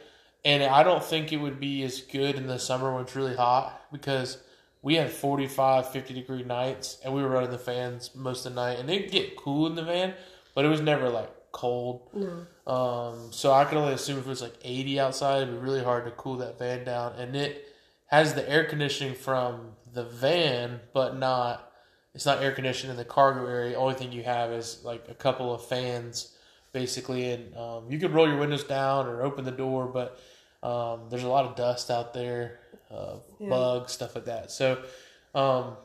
and 0.49 0.63
I 0.63 0.83
don't 0.83 1.05
think 1.05 1.31
it 1.31 1.37
would 1.37 1.61
be 1.61 1.83
as 1.83 2.01
good 2.01 2.37
in 2.37 2.47
the 2.47 2.59
summer 2.59 2.91
when 2.91 3.03
it's 3.03 3.15
really 3.15 3.37
hot 3.37 3.83
because 3.93 4.39
we 4.81 4.95
had 4.95 5.11
45, 5.11 5.91
50 5.91 6.15
degree 6.15 6.43
nights 6.43 6.97
and 7.05 7.13
we 7.13 7.21
were 7.23 7.29
running 7.29 7.51
the 7.51 7.59
fans 7.59 8.15
most 8.15 8.47
of 8.47 8.55
the 8.55 8.61
night 8.63 8.79
and 8.79 8.89
it'd 8.89 9.11
get 9.11 9.37
cool 9.37 9.67
in 9.67 9.75
the 9.75 9.83
van, 9.83 10.15
but 10.55 10.65
it 10.65 10.69
was 10.69 10.81
never 10.81 11.11
like 11.11 11.31
cold. 11.53 12.09
No. 12.15 12.73
Um, 12.73 13.31
so 13.31 13.53
I 13.53 13.67
can 13.67 13.77
only 13.77 13.93
assume 13.93 14.17
if 14.17 14.25
it 14.25 14.29
was 14.29 14.41
like 14.41 14.55
80 14.65 14.99
outside, 14.99 15.43
it'd 15.43 15.55
be 15.55 15.61
really 15.61 15.85
hard 15.85 16.07
to 16.07 16.13
cool 16.13 16.39
that 16.39 16.59
van 16.59 16.83
down. 16.83 17.13
And 17.19 17.37
it 17.37 17.67
has 18.07 18.33
the 18.33 18.49
air 18.49 18.65
conditioning 18.65 19.17
from 19.17 19.73
the 19.93 20.05
van, 20.05 20.81
but 20.95 21.15
not, 21.15 21.71
it's 22.15 22.25
not 22.25 22.43
air 22.43 22.53
conditioned 22.53 22.91
in 22.91 22.97
the 22.97 23.05
cargo 23.05 23.45
area. 23.47 23.77
Only 23.77 23.97
thing 23.97 24.13
you 24.13 24.23
have 24.23 24.51
is 24.53 24.81
like 24.83 25.09
a 25.11 25.15
couple 25.15 25.55
of 25.55 25.67
fans 25.67 26.35
basically. 26.73 27.33
And 27.33 27.55
um, 27.55 27.91
you 27.91 27.99
could 27.99 28.13
roll 28.13 28.27
your 28.27 28.39
windows 28.39 28.65
down 28.65 29.07
or 29.07 29.23
open 29.23 29.45
the 29.45 29.51
door, 29.51 29.87
but 29.87 30.19
um, 30.63 31.09
there's 31.11 31.23
a 31.25 31.29
lot 31.29 31.45
of 31.45 31.55
dust 31.57 31.91
out 31.91 32.15
there, 32.15 32.61
uh, 32.91 33.17
Yeah. 33.39 33.49
bugs, 33.49 33.93
stuff 33.93 34.15
like 34.15 34.25
that. 34.27 34.51
So, 34.51 34.83
um, 35.35 35.77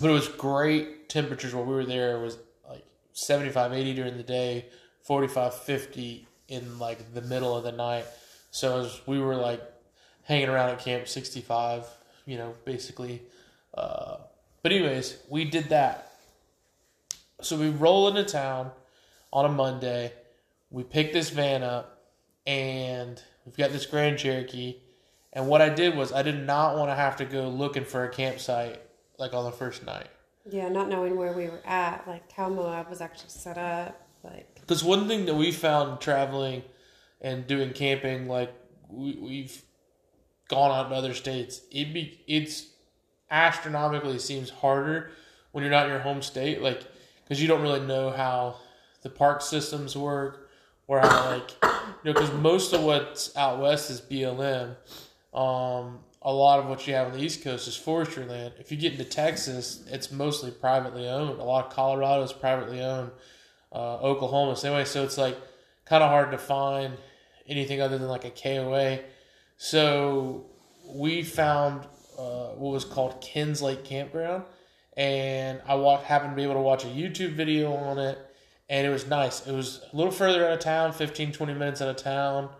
but 0.00 0.10
it 0.10 0.12
was 0.12 0.28
great 0.28 1.08
temperatures 1.08 1.54
while 1.54 1.64
we 1.64 1.74
were 1.74 1.84
there. 1.86 2.16
It 2.16 2.20
was 2.20 2.38
like 2.68 2.84
75, 3.12 3.72
80 3.72 3.94
during 3.94 4.16
the 4.16 4.22
day, 4.22 4.66
45, 5.02 5.54
50 5.54 6.26
in 6.48 6.78
like 6.78 7.14
the 7.14 7.22
middle 7.22 7.56
of 7.56 7.64
the 7.64 7.72
night. 7.72 8.04
So 8.50 8.80
as 8.80 9.00
we 9.06 9.18
were 9.20 9.36
like 9.36 9.62
hanging 10.24 10.48
around 10.48 10.70
at 10.70 10.78
camp 10.80 11.08
65, 11.08 11.86
you 12.26 12.36
know, 12.38 12.54
basically. 12.64 13.22
Uh, 13.74 14.16
but 14.62 14.72
anyways, 14.72 15.16
we 15.28 15.44
did 15.44 15.68
that. 15.70 16.12
So 17.40 17.56
we 17.58 17.68
roll 17.70 18.08
into 18.08 18.24
town 18.24 18.70
on 19.32 19.44
a 19.44 19.48
Monday. 19.48 20.12
We 20.70 20.82
pick 20.84 21.12
this 21.12 21.30
van 21.30 21.62
up, 21.62 21.98
and 22.46 23.20
we've 23.44 23.56
got 23.56 23.72
this 23.72 23.86
Grand 23.86 24.18
Cherokee. 24.18 24.76
And 25.32 25.48
what 25.48 25.60
I 25.60 25.68
did 25.68 25.96
was 25.96 26.12
I 26.12 26.22
did 26.22 26.46
not 26.46 26.76
want 26.76 26.90
to 26.90 26.94
have 26.94 27.16
to 27.16 27.24
go 27.24 27.48
looking 27.48 27.84
for 27.84 28.04
a 28.04 28.08
campsite 28.08 28.80
like 29.18 29.34
on 29.34 29.44
the 29.44 29.52
first 29.52 29.84
night. 29.84 30.08
Yeah, 30.50 30.68
not 30.68 30.88
knowing 30.88 31.16
where 31.16 31.32
we 31.32 31.48
were 31.48 31.62
at, 31.64 32.06
like 32.06 32.30
how 32.32 32.48
Moab 32.48 32.88
was 32.88 33.00
actually 33.00 33.30
set 33.30 33.58
up. 33.58 34.00
Like, 34.22 34.60
Because 34.60 34.84
one 34.84 35.08
thing 35.08 35.26
that 35.26 35.34
we 35.34 35.52
found 35.52 36.00
traveling 36.00 36.62
and 37.20 37.46
doing 37.46 37.72
camping, 37.72 38.28
like 38.28 38.52
we, 38.88 39.14
we've 39.14 39.62
gone 40.48 40.70
out 40.70 40.90
to 40.90 40.94
other 40.94 41.14
states, 41.14 41.62
it 41.70 41.92
be 41.92 42.20
it's 42.26 42.68
astronomically 43.30 44.18
seems 44.18 44.50
harder 44.50 45.10
when 45.52 45.62
you're 45.62 45.70
not 45.70 45.86
in 45.86 45.92
your 45.92 46.00
home 46.00 46.22
state, 46.22 46.62
like 46.62 46.84
because 47.22 47.40
you 47.40 47.48
don't 47.48 47.62
really 47.62 47.80
know 47.80 48.10
how 48.10 48.56
the 49.02 49.10
park 49.10 49.40
systems 49.40 49.96
work 49.96 50.43
or 50.86 51.00
how 51.00 51.30
like 51.30 51.50
you 51.62 51.68
know 52.04 52.12
because 52.12 52.32
most 52.32 52.72
of 52.72 52.82
what's 52.82 53.36
out 53.36 53.60
west 53.60 53.90
is 53.90 54.00
BLM. 54.00 54.76
Um, 55.32 56.00
a 56.22 56.32
lot 56.32 56.58
of 56.58 56.66
what 56.66 56.86
you 56.86 56.94
have 56.94 57.08
on 57.08 57.12
the 57.12 57.22
East 57.22 57.42
Coast 57.44 57.68
is 57.68 57.76
forestry 57.76 58.24
land. 58.24 58.54
If 58.58 58.72
you 58.72 58.78
get 58.78 58.92
into 58.92 59.04
Texas, 59.04 59.84
it's 59.90 60.10
mostly 60.10 60.50
privately 60.50 61.06
owned. 61.06 61.38
A 61.38 61.44
lot 61.44 61.66
of 61.66 61.72
Colorado 61.72 62.22
is 62.22 62.32
privately 62.32 62.80
owned. 62.80 63.10
Uh, 63.70 63.96
Oklahoma, 63.96 64.56
same 64.56 64.72
way. 64.72 64.84
So 64.84 65.02
it's 65.02 65.18
like 65.18 65.36
kind 65.84 66.02
of 66.02 66.08
hard 66.08 66.30
to 66.30 66.38
find 66.38 66.96
anything 67.46 67.82
other 67.82 67.98
than 67.98 68.08
like 68.08 68.24
a 68.24 68.30
KOA. 68.30 69.00
So 69.58 70.46
we 70.86 71.22
found 71.22 71.84
uh, 72.18 72.48
what 72.54 72.72
was 72.72 72.84
called 72.84 73.20
Ken's 73.20 73.60
Lake 73.60 73.84
Campground, 73.84 74.44
and 74.96 75.60
I 75.66 75.74
wa- 75.74 76.00
happened 76.00 76.32
to 76.32 76.36
be 76.36 76.42
able 76.42 76.54
to 76.54 76.60
watch 76.60 76.84
a 76.84 76.88
YouTube 76.88 77.32
video 77.32 77.72
on 77.74 77.98
it, 77.98 78.18
and 78.68 78.86
it 78.86 78.90
was 78.90 79.06
nice. 79.06 79.46
It 79.46 79.52
was 79.52 79.80
a 79.92 79.96
little 79.96 80.12
further 80.12 80.46
out 80.46 80.52
of 80.52 80.60
town, 80.60 80.92
15, 80.92 81.32
20 81.32 81.54
minutes 81.54 81.82
out 81.82 81.88
of 81.88 81.96
town, 81.96 82.50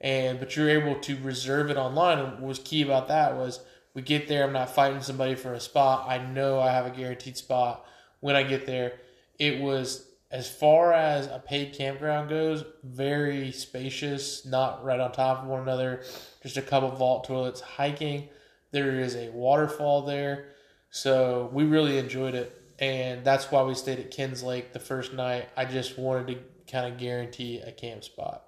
and 0.00 0.38
but 0.38 0.56
you're 0.56 0.70
able 0.70 1.00
to 1.00 1.16
reserve 1.22 1.70
it 1.70 1.76
online. 1.76 2.18
And 2.18 2.32
what 2.34 2.42
was 2.42 2.58
key 2.58 2.82
about 2.82 3.08
that 3.08 3.36
was 3.36 3.60
we 3.94 4.02
get 4.02 4.28
there, 4.28 4.44
I'm 4.44 4.52
not 4.52 4.74
fighting 4.74 5.02
somebody 5.02 5.34
for 5.34 5.54
a 5.54 5.60
spot. 5.60 6.06
I 6.08 6.18
know 6.18 6.60
I 6.60 6.70
have 6.70 6.86
a 6.86 6.90
guaranteed 6.90 7.36
spot 7.36 7.84
when 8.20 8.36
I 8.36 8.42
get 8.42 8.66
there. 8.66 9.00
It 9.38 9.60
was 9.60 10.08
as 10.30 10.50
far 10.50 10.92
as 10.92 11.26
a 11.26 11.42
paid 11.44 11.72
campground 11.72 12.28
goes, 12.28 12.64
very 12.84 13.50
spacious, 13.50 14.44
not 14.44 14.84
right 14.84 15.00
on 15.00 15.10
top 15.12 15.42
of 15.42 15.48
one 15.48 15.62
another, 15.62 16.02
just 16.42 16.58
a 16.58 16.62
couple 16.62 16.90
vault 16.90 17.24
toilets. 17.24 17.60
Hiking, 17.60 18.28
there 18.70 19.00
is 19.00 19.16
a 19.16 19.30
waterfall 19.30 20.02
there, 20.02 20.50
so 20.90 21.48
we 21.52 21.64
really 21.64 21.96
enjoyed 21.96 22.34
it, 22.34 22.57
and 22.78 23.24
that's 23.24 23.50
why 23.50 23.62
we 23.62 23.74
stayed 23.74 23.98
at 23.98 24.10
Ken's 24.10 24.42
Lake 24.42 24.72
the 24.72 24.78
first 24.78 25.12
night. 25.12 25.48
I 25.56 25.64
just 25.64 25.98
wanted 25.98 26.28
to 26.28 26.72
kind 26.72 26.92
of 26.92 26.98
guarantee 26.98 27.60
a 27.60 27.72
camp 27.72 28.04
spot. 28.04 28.44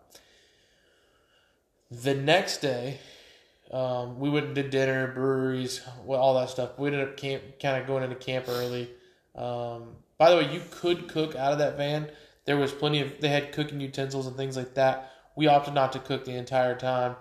The 1.90 2.14
next 2.14 2.58
day, 2.58 2.98
um, 3.72 4.20
we 4.20 4.30
went 4.30 4.46
and 4.46 4.54
did 4.54 4.70
dinner, 4.70 5.08
breweries, 5.08 5.80
well, 6.04 6.20
all 6.20 6.34
that 6.34 6.50
stuff. 6.50 6.78
We 6.78 6.88
ended 6.88 7.08
up 7.08 7.16
camp, 7.16 7.42
kind 7.60 7.80
of 7.80 7.86
going 7.86 8.04
into 8.04 8.16
camp 8.16 8.46
early. 8.48 8.90
Um, 9.34 9.96
by 10.18 10.30
the 10.30 10.36
way, 10.36 10.52
you 10.52 10.62
could 10.70 11.08
cook 11.08 11.34
out 11.34 11.52
of 11.52 11.58
that 11.58 11.76
van. 11.76 12.10
There 12.44 12.56
was 12.56 12.72
plenty 12.72 13.00
of 13.00 13.20
they 13.20 13.28
had 13.28 13.52
cooking 13.52 13.80
utensils 13.80 14.26
and 14.26 14.36
things 14.36 14.56
like 14.56 14.74
that. 14.74 15.12
We 15.36 15.46
opted 15.46 15.74
not 15.74 15.92
to 15.92 15.98
cook 15.98 16.24
the 16.24 16.36
entire 16.36 16.76
time. 16.76 17.16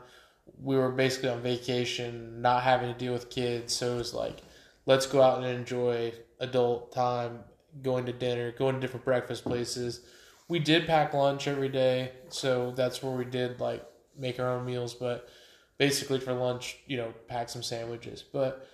We 0.61 0.75
were 0.75 0.89
basically 0.89 1.29
on 1.29 1.41
vacation, 1.41 2.41
not 2.41 2.63
having 2.63 2.91
to 2.91 2.97
deal 2.97 3.13
with 3.13 3.29
kids, 3.29 3.73
so 3.73 3.93
it 3.93 3.97
was 3.97 4.13
like, 4.13 4.41
let's 4.85 5.05
go 5.05 5.21
out 5.21 5.37
and 5.37 5.47
enjoy 5.47 6.13
adult 6.39 6.91
time, 6.91 7.39
going 7.81 8.05
to 8.05 8.13
dinner, 8.13 8.51
going 8.51 8.75
to 8.75 8.81
different 8.81 9.05
breakfast 9.05 9.43
places. 9.43 10.01
We 10.47 10.59
did 10.59 10.87
pack 10.87 11.13
lunch 11.13 11.47
every 11.47 11.69
day, 11.69 12.11
so 12.29 12.71
that's 12.75 13.03
where 13.03 13.15
we 13.15 13.25
did 13.25 13.59
like 13.59 13.85
make 14.17 14.39
our 14.39 14.49
own 14.49 14.65
meals, 14.65 14.93
but 14.93 15.29
basically 15.77 16.19
for 16.19 16.33
lunch, 16.33 16.77
you 16.87 16.97
know, 16.97 17.13
pack 17.27 17.49
some 17.49 17.63
sandwiches. 17.63 18.23
But 18.23 18.67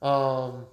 um 0.00 0.66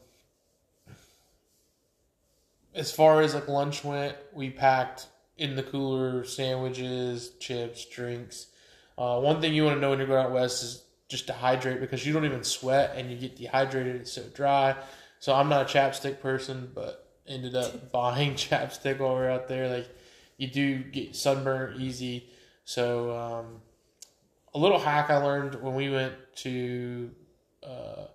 as 2.73 2.91
far 2.91 3.21
as 3.21 3.33
like 3.33 3.47
lunch 3.47 3.83
went, 3.83 4.15
we 4.33 4.49
packed 4.49 5.07
in 5.37 5.55
the 5.55 5.63
cooler 5.63 6.23
sandwiches, 6.23 7.31
chips, 7.39 7.85
drinks. 7.85 8.47
Uh, 8.97 9.19
one 9.19 9.41
thing 9.41 9.53
you 9.53 9.63
want 9.63 9.77
to 9.77 9.81
know 9.81 9.89
when 9.89 9.99
you're 9.99 10.07
going 10.07 10.25
out 10.25 10.31
west 10.31 10.63
is 10.63 10.83
just 11.07 11.27
to 11.27 11.33
hydrate 11.33 11.79
because 11.79 12.05
you 12.05 12.13
don't 12.13 12.25
even 12.25 12.43
sweat 12.43 12.93
and 12.95 13.09
you 13.09 13.17
get 13.17 13.35
dehydrated. 13.35 13.95
It's 13.95 14.11
so 14.11 14.23
dry. 14.33 14.75
So 15.19 15.33
I'm 15.33 15.49
not 15.49 15.69
a 15.69 15.73
chapstick 15.77 16.21
person, 16.21 16.71
but 16.73 17.07
ended 17.27 17.55
up 17.55 17.91
buying 17.91 18.33
chapstick 18.33 18.99
while 18.99 19.15
we 19.15 19.21
are 19.21 19.29
out 19.29 19.47
there. 19.47 19.69
Like 19.69 19.89
you 20.37 20.47
do 20.47 20.79
get 20.79 21.15
sunburn 21.15 21.79
easy. 21.79 22.29
So 22.65 23.15
um, 23.15 23.61
a 24.53 24.59
little 24.59 24.79
hack 24.79 25.09
I 25.09 25.17
learned 25.17 25.61
when 25.61 25.75
we 25.75 25.89
went 25.89 26.13
to 26.37 27.11
uh, 27.63 28.05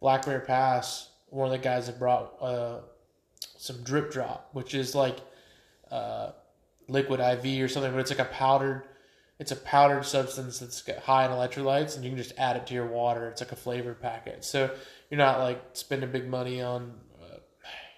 Black 0.00 0.26
Bear 0.26 0.40
Pass. 0.40 1.10
One 1.28 1.46
of 1.46 1.52
the 1.52 1.58
guys 1.58 1.86
that 1.86 1.98
brought 1.98 2.34
uh, 2.40 2.78
some 3.56 3.82
drip 3.82 4.10
drop, 4.10 4.50
which 4.52 4.74
is 4.74 4.94
like 4.94 5.18
uh, 5.90 6.30
liquid 6.88 7.20
IV 7.20 7.62
or 7.62 7.68
something, 7.68 7.92
but 7.92 7.98
it's 7.98 8.10
like 8.10 8.20
a 8.20 8.24
powdered. 8.26 8.84
It's 9.38 9.52
a 9.52 9.56
powdered 9.56 10.06
substance 10.06 10.60
that's 10.60 10.80
got 10.80 10.98
high 10.98 11.26
in 11.26 11.30
electrolytes, 11.30 11.96
and 11.96 12.04
you 12.04 12.10
can 12.10 12.16
just 12.16 12.32
add 12.38 12.56
it 12.56 12.66
to 12.68 12.74
your 12.74 12.86
water. 12.86 13.28
It's 13.28 13.42
like 13.42 13.52
a 13.52 13.56
flavored 13.56 14.00
packet, 14.00 14.44
so 14.44 14.70
you're 15.10 15.18
not 15.18 15.38
like 15.38 15.62
spending 15.72 16.10
big 16.10 16.28
money 16.28 16.60
on. 16.60 16.94
Uh, 17.22 17.38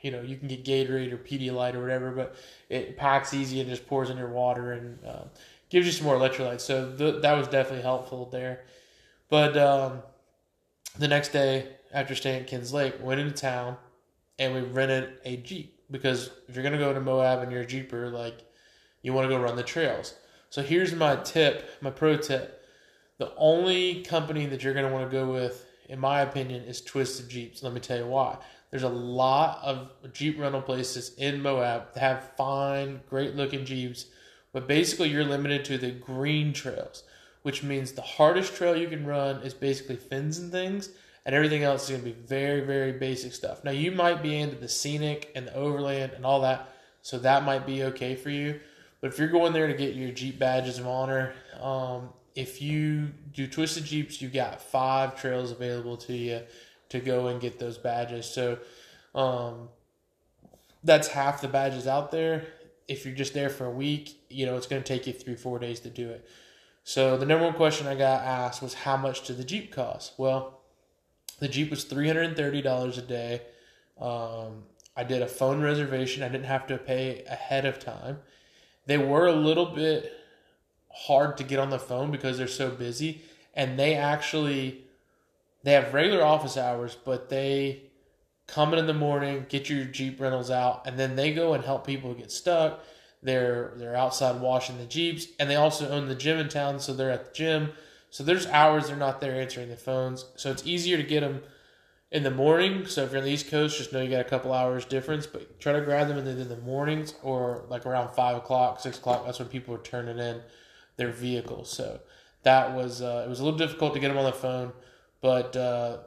you 0.03 0.11
know, 0.11 0.21
you 0.21 0.37
can 0.37 0.49
get 0.49 0.65
Gatorade 0.65 1.13
or 1.13 1.19
Pedialyte 1.19 1.75
or 1.75 1.81
whatever, 1.81 2.11
but 2.11 2.37
it 2.69 2.97
packs 2.97 3.35
easy 3.35 3.61
and 3.61 3.69
just 3.69 3.87
pours 3.87 4.11
in 4.11 4.19
your 4.19 4.31
water 4.31 4.73
and 4.73 5.05
uh, 5.05 5.25
gives 5.71 5.87
you 5.87 5.93
some 5.93 6.07
more 6.07 6.17
electrolytes. 6.17 6.61
So 6.61 6.95
th- 6.97 7.23
that 7.23 7.33
was 7.33 7.49
definitely 7.49 7.83
helpful 7.83 8.29
there. 8.31 8.65
But 9.29 9.57
um, 9.57 10.03
the 10.99 11.09
next 11.09 11.31
day 11.31 11.69
after 11.93 12.15
staying 12.15 12.43
at 12.43 12.47
Ken's 12.47 12.73
Lake, 12.73 12.95
went 13.01 13.21
into 13.21 13.35
town 13.35 13.77
and 14.39 14.55
we 14.55 14.61
rented 14.61 15.19
a 15.25 15.37
Jeep 15.39 15.81
because 15.91 16.31
if 16.49 16.55
you're 16.55 16.65
gonna 16.65 16.79
go 16.79 16.93
to 16.93 17.01
Moab 17.01 17.43
and 17.43 17.51
you're 17.51 17.63
a 17.63 17.67
Jeeper, 17.67 18.09
like 18.09 18.45
you 19.03 19.13
want 19.13 19.29
to 19.29 19.35
go 19.35 19.41
run 19.41 19.57
the 19.57 19.63
trails. 19.63 20.15
So 20.51 20.63
here's 20.63 20.95
my 20.95 21.17
tip, 21.17 21.69
my 21.81 21.91
pro 21.91 22.17
tip. 22.17 22.65
The 23.19 23.33
only 23.37 24.03
company 24.05 24.47
that 24.47 24.63
you're 24.63 24.75
gonna 24.75 24.93
want 24.93 25.11
to 25.11 25.17
go 25.17 25.33
with, 25.33 25.67
in 25.89 25.99
my 25.99 26.21
opinion, 26.21 26.65
is 26.65 26.81
Twisted 26.81 27.29
Jeeps. 27.29 27.63
Let 27.63 27.73
me 27.73 27.81
tell 27.81 27.99
you 27.99 28.07
why. 28.07 28.37
There's 28.71 28.83
a 28.83 28.89
lot 28.89 29.61
of 29.63 29.91
Jeep 30.13 30.39
rental 30.39 30.61
places 30.61 31.15
in 31.17 31.41
Moab 31.43 31.95
that 31.95 32.01
have 32.01 32.33
fine, 32.37 33.01
great 33.09 33.35
looking 33.35 33.65
Jeeps, 33.65 34.07
but 34.53 34.69
basically 34.69 35.09
you're 35.09 35.25
limited 35.25 35.65
to 35.67 35.79
the 35.79 35.91
green 35.91 36.53
trails, 36.53 37.05
which 37.43 37.63
means 37.63 37.93
the 37.93 38.03
hardest 38.03 38.55
trail 38.55 38.77
you 38.77 38.89
can 38.89 39.07
run 39.07 39.43
is 39.43 39.55
basically 39.55 39.97
fins 39.97 40.39
and 40.39 40.53
things 40.53 40.91
and 41.29 41.35
everything 41.35 41.63
else 41.63 41.85
is 41.85 41.91
going 41.91 42.01
to 42.01 42.07
be 42.07 42.27
very, 42.27 42.63
very 42.63 42.93
basic 42.93 43.35
stuff. 43.35 43.63
Now, 43.63 43.71
you 43.71 43.93
might 43.93 44.23
be 44.23 44.39
into 44.39 44.57
the 44.57 44.67
scenic 44.67 45.31
and 45.35 45.47
the 45.47 45.55
overland 45.55 46.13
and 46.17 46.25
all 46.25 46.41
that, 46.41 46.71
so 47.03 47.19
that 47.19 47.45
might 47.45 47.67
be 47.67 47.83
okay 47.85 48.17
for 48.17 48.31
you. 48.31 48.59
But 49.03 49.09
if 49.09 49.19
you're 49.19 49.29
going 49.29 49.53
there 49.53 49.67
to 49.67 49.75
get 49.75 49.95
your 49.95 50.11
Jeep 50.11 50.39
badges 50.39 50.79
of 50.79 50.87
honor, 50.87 51.35
um, 51.61 52.09
if 52.39 52.63
you 52.63 53.09
do 53.33 53.49
Twisted 53.49 53.85
Jeeps, 53.85 54.23
you 54.23 54.29
got 54.29 54.63
five 54.63 55.21
trails 55.21 55.51
available 55.51 55.97
to 55.97 56.13
you 56.13 56.43
to 56.89 57.01
go 57.01 57.27
and 57.27 57.41
get 57.41 57.59
those 57.59 57.79
badges. 57.79 58.27
So 58.27 58.59
um, 59.13 59.71
that's 60.85 61.09
half 61.09 61.41
the 61.41 61.49
badges 61.49 61.89
out 61.89 62.13
there. 62.13 62.47
If 62.87 63.05
you're 63.05 63.17
just 63.17 63.35
there 63.35 63.51
for 63.51 63.67
a 63.67 63.71
week, 63.71 64.21
you 64.31 64.47
know, 64.47 64.57
it's 64.57 64.69
going 64.69 64.81
to 64.81 64.87
take 64.87 65.09
you 65.09 65.13
three, 65.13 65.35
four 65.35 65.59
days 65.59 65.81
to 65.81 65.91
do 65.91 66.11
it. 66.11 66.29
So 66.85 67.17
the 67.17 67.27
number 67.27 67.45
one 67.45 67.55
question 67.55 67.89
I 67.89 67.97
got 67.97 68.23
asked 68.23 68.63
was 68.63 68.73
how 68.73 68.97
much 68.97 69.27
did 69.27 69.37
the 69.37 69.43
Jeep 69.43 69.75
cost? 69.75 70.13
Well, 70.17 70.61
the 71.41 71.49
Jeep 71.49 71.71
was 71.71 71.83
three 71.83 72.07
hundred 72.07 72.23
and 72.23 72.37
thirty 72.37 72.63
dollars 72.63 72.99
a 72.99 73.03
day. 73.03 73.43
Um, 74.01 74.63
I 74.97 75.03
did 75.03 75.23
a 75.23 75.27
phone 75.27 75.61
reservation. 75.61 76.23
I 76.23 76.29
didn't 76.29 76.47
have 76.47 76.69
to 76.69 76.79
pay 76.79 77.25
ahead 77.25 77.65
of 77.67 77.81
time. 77.81 78.21
They 78.87 78.97
were 78.97 79.27
a 79.27 79.33
little 79.33 79.67
bit 79.67 80.13
hard 80.93 81.37
to 81.39 81.45
get 81.45 81.59
on 81.59 81.71
the 81.71 81.79
phone 81.79 82.11
because 82.11 82.39
they're 82.39 82.49
so 82.49 82.71
busy, 82.71 83.23
and 83.55 83.79
they 83.79 83.95
actually 83.95 84.85
they 85.63 85.73
have 85.73 85.95
regular 85.95 86.25
office 86.25 86.57
hours, 86.57 86.97
but 87.05 87.29
they 87.29 87.83
come 88.47 88.73
in 88.73 88.79
in 88.79 88.87
the 88.87 88.95
morning, 88.95 89.47
get 89.49 89.69
your 89.69 89.85
Jeep 89.85 90.21
rentals 90.21 90.51
out, 90.51 90.87
and 90.87 90.99
then 90.99 91.17
they 91.17 91.33
go 91.33 91.53
and 91.53 91.65
help 91.65 91.87
people 91.87 92.15
get 92.15 92.31
stuck. 92.31 92.81
They're 93.23 93.73
they're 93.77 93.97
outside 93.97 94.41
washing 94.41 94.79
the 94.79 94.87
Jeeps, 94.87 95.27
and 95.39 95.51
they 95.51 95.57
also 95.57 95.89
own 95.89 96.09
the 96.09 96.15
gym 96.15 96.39
in 96.39 96.49
town, 96.49 96.81
so 96.81 96.93
they're 96.93 97.11
at 97.11 97.27
the 97.27 97.33
gym 97.35 97.73
so 98.11 98.25
there's 98.25 98.47
hours 98.47 98.89
they're 98.89 98.97
not 98.97 99.21
there 99.21 99.35
answering 99.41 99.69
the 99.69 99.77
phones. 99.77 100.25
So 100.37 100.51
it's 100.51 100.67
easier 100.67 100.97
to 100.97 101.03
get 101.03 101.21
them 101.21 101.43
in 102.11 102.23
the 102.23 102.31
morning. 102.31 102.87
So 102.87 103.03
if 103.03 103.11
you're 103.11 103.19
on 103.19 103.25
the 103.25 103.31
East 103.31 103.51
Coast, 103.51 103.79
just 103.79 103.93
know 103.93 104.01
you 104.01 104.11
got 104.11 104.21
a 104.21 104.29
couple 104.29 104.53
hours 104.53 104.85
difference. 104.85 105.27
But 105.27 105.61
try 105.61 105.75
to 105.75 105.81
grab 105.83 106.09
them 106.09 106.19
in 106.19 106.25
the, 106.25 106.31
in 106.31 106.49
the 106.49 106.57
mornings 106.57 107.15
or 107.23 107.65
like 107.69 107.85
around 107.85 108.15
five 108.15 108.37
o'clock, 108.37 108.81
six 108.81 108.99
o'clock. 108.99 109.27
That's 109.27 109.39
when 109.39 109.49
people 109.49 109.75
are 109.75 109.79
turning 109.79 110.19
in 110.19 110.41
their 110.99 111.11
vehicle. 111.11 111.65
So 111.65 112.01
that 112.43 112.75
was 112.75 113.01
uh, 113.01 113.23
it 113.25 113.29
was 113.29 113.41
a 113.41 113.45
little 113.45 113.59
difficult 113.59 113.95
to 113.95 114.01
get 114.01 114.09
them 114.09 114.19
on 114.19 114.27
the 114.27 114.33
phone, 114.33 114.73
but 115.23 115.57
uh, 115.57 115.99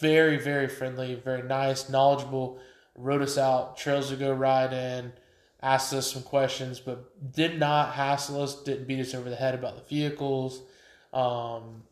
very 0.00 0.38
very 0.38 0.68
friendly, 0.68 1.14
very 1.14 1.42
nice, 1.42 1.90
knowledgeable. 1.90 2.58
Wrote 2.96 3.22
us 3.22 3.38
out 3.38 3.76
trails 3.76 4.08
to 4.08 4.16
go 4.16 4.32
ride 4.32 4.72
in. 4.72 5.12
Asked 5.60 5.92
us 5.92 6.12
some 6.12 6.22
questions, 6.22 6.80
but 6.80 7.32
did 7.32 7.58
not 7.58 7.94
hassle 7.94 8.42
us. 8.42 8.62
Didn't 8.62 8.86
beat 8.88 9.00
us 9.00 9.12
over 9.12 9.28
the 9.28 9.36
head 9.36 9.54
about 9.54 9.76
the 9.76 9.82
vehicles 9.82 10.62
um, 11.12 11.82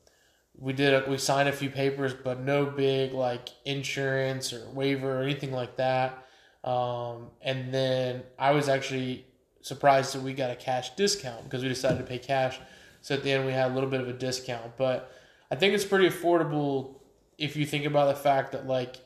we 0.58 0.72
did 0.72 0.94
a, 0.94 1.08
we 1.08 1.18
signed 1.18 1.48
a 1.48 1.52
few 1.52 1.70
papers, 1.70 2.14
but 2.14 2.40
no 2.40 2.66
big 2.66 3.12
like 3.12 3.48
insurance 3.64 4.52
or 4.52 4.68
waiver 4.70 5.20
or 5.20 5.22
anything 5.22 5.52
like 5.52 5.76
that. 5.76 6.24
Um, 6.64 7.28
and 7.42 7.72
then 7.72 8.22
I 8.38 8.52
was 8.52 8.68
actually 8.68 9.26
surprised 9.66 10.14
that 10.14 10.22
we 10.22 10.32
got 10.32 10.50
a 10.50 10.56
cash 10.56 10.94
discount 10.96 11.44
because 11.44 11.62
we 11.62 11.68
decided 11.68 11.98
to 11.98 12.04
pay 12.04 12.18
cash. 12.18 12.58
So 13.02 13.14
at 13.14 13.22
the 13.22 13.32
end 13.32 13.46
we 13.46 13.52
had 13.52 13.70
a 13.70 13.74
little 13.74 13.90
bit 13.90 14.00
of 14.00 14.08
a 14.08 14.12
discount, 14.12 14.76
but 14.76 15.12
I 15.50 15.54
think 15.54 15.74
it's 15.74 15.84
pretty 15.84 16.08
affordable 16.08 16.96
if 17.38 17.56
you 17.56 17.66
think 17.66 17.84
about 17.84 18.06
the 18.06 18.20
fact 18.20 18.52
that 18.52 18.66
like 18.66 18.96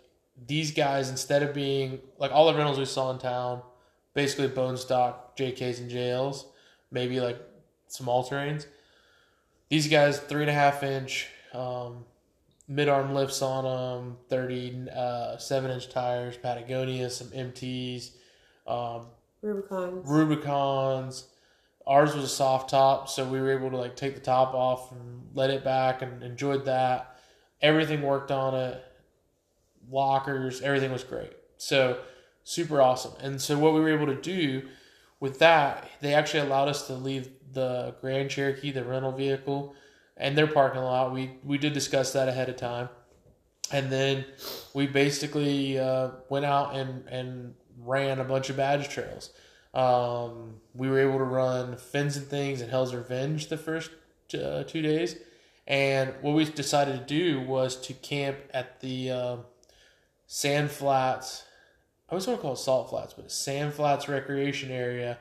these 0.46 0.72
guys 0.72 1.10
instead 1.10 1.42
of 1.42 1.54
being 1.54 2.00
like 2.18 2.32
all 2.32 2.50
the 2.50 2.56
rentals 2.56 2.78
we 2.78 2.84
saw 2.84 3.10
in 3.10 3.18
town, 3.18 3.62
basically 4.14 4.48
bone 4.48 4.76
stock 4.76 5.36
JKs 5.36 5.80
and 5.80 5.90
JLs, 5.90 6.44
maybe 6.90 7.20
like 7.20 7.40
some 7.88 8.08
all 8.08 8.28
terrains 8.28 8.66
these 9.70 9.88
guys 9.88 10.18
three 10.18 10.42
and 10.42 10.50
a 10.50 10.52
half 10.52 10.82
inch 10.82 11.28
um, 11.54 12.04
mid 12.68 12.88
arm 12.88 13.14
lifts 13.14 13.40
on 13.40 13.64
them, 13.64 14.18
thirty 14.28 14.86
uh, 14.94 15.38
seven 15.38 15.70
inch 15.70 15.88
tires, 15.88 16.36
Patagonia, 16.36 17.08
some 17.08 17.28
MTs, 17.28 18.10
um, 18.66 19.06
Rubicons. 19.42 20.08
Rubicons. 20.08 21.26
Ours 21.86 22.14
was 22.14 22.24
a 22.24 22.28
soft 22.28 22.70
top, 22.70 23.08
so 23.08 23.24
we 23.24 23.40
were 23.40 23.50
able 23.50 23.70
to 23.70 23.76
like 23.76 23.96
take 23.96 24.14
the 24.14 24.20
top 24.20 24.54
off 24.54 24.92
and 24.92 25.28
let 25.34 25.50
it 25.50 25.64
back 25.64 26.02
and 26.02 26.22
enjoyed 26.22 26.66
that. 26.66 27.16
Everything 27.62 28.02
worked 28.02 28.30
on 28.30 28.54
it. 28.54 28.84
Lockers, 29.90 30.60
everything 30.60 30.92
was 30.92 31.04
great. 31.04 31.32
So 31.56 31.98
super 32.44 32.80
awesome. 32.80 33.12
And 33.20 33.40
so 33.40 33.58
what 33.58 33.74
we 33.74 33.80
were 33.80 33.92
able 33.92 34.06
to 34.06 34.20
do 34.20 34.68
with 35.18 35.38
that, 35.38 35.88
they 36.00 36.14
actually 36.14 36.40
allowed 36.40 36.68
us 36.68 36.86
to 36.86 36.94
leave 36.94 37.28
the 37.52 37.94
Grand 38.00 38.30
Cherokee, 38.30 38.72
the 38.72 38.84
rental 38.84 39.12
vehicle, 39.12 39.74
and 40.16 40.36
their 40.36 40.46
parking 40.46 40.82
lot. 40.82 41.12
We 41.12 41.32
we 41.42 41.58
did 41.58 41.72
discuss 41.72 42.12
that 42.12 42.28
ahead 42.28 42.48
of 42.48 42.56
time, 42.56 42.88
and 43.72 43.90
then 43.90 44.24
we 44.74 44.86
basically 44.86 45.78
uh, 45.78 46.10
went 46.28 46.44
out 46.44 46.74
and 46.74 47.06
and 47.08 47.54
ran 47.84 48.18
a 48.18 48.24
bunch 48.24 48.50
of 48.50 48.56
badge 48.56 48.88
trails. 48.88 49.30
Um, 49.72 50.56
we 50.74 50.88
were 50.88 50.98
able 50.98 51.18
to 51.18 51.24
run 51.24 51.76
fins 51.76 52.16
and 52.16 52.26
things 52.26 52.60
and 52.60 52.70
Hell's 52.70 52.94
Revenge 52.94 53.48
the 53.48 53.56
first 53.56 53.90
uh, 54.34 54.64
two 54.64 54.82
days, 54.82 55.16
and 55.66 56.14
what 56.22 56.34
we 56.34 56.44
decided 56.44 56.98
to 56.98 57.04
do 57.06 57.40
was 57.40 57.76
to 57.82 57.92
camp 57.94 58.38
at 58.52 58.80
the 58.80 59.10
uh, 59.10 59.36
Sand 60.26 60.70
Flats. 60.70 61.44
I 62.08 62.12
always 62.12 62.26
want 62.26 62.40
to 62.40 62.42
call 62.42 62.54
it 62.54 62.58
Salt 62.58 62.90
Flats, 62.90 63.14
but 63.14 63.30
Sand 63.30 63.74
Flats 63.74 64.08
Recreation 64.08 64.70
Area, 64.72 65.18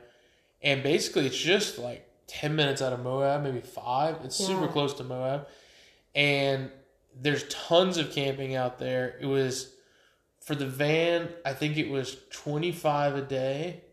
and 0.63 0.81
basically 0.81 1.27
it's 1.27 1.37
just 1.37 1.77
like 1.77 2.09
10 2.29 2.55
minutes 2.55 2.81
out 2.81 2.93
of 2.93 3.01
Moab, 3.01 3.43
maybe 3.43 3.59
five. 3.59 4.17
It's 4.23 4.39
yeah. 4.39 4.47
super 4.47 4.67
close 4.67 4.93
to 4.95 5.03
Moab. 5.03 5.47
And 6.15 6.69
there's 7.19 7.43
tons 7.49 7.97
of 7.97 8.11
camping 8.11 8.55
out 8.55 8.79
there. 8.79 9.17
It 9.19 9.25
was 9.25 9.73
for 10.41 10.56
the 10.56 10.65
van, 10.65 11.30
I 11.45 11.54
think 11.54 11.78
it 11.78 11.89
was 11.89 12.17
25 12.32 13.15
a 13.15 13.21
day 13.21 13.84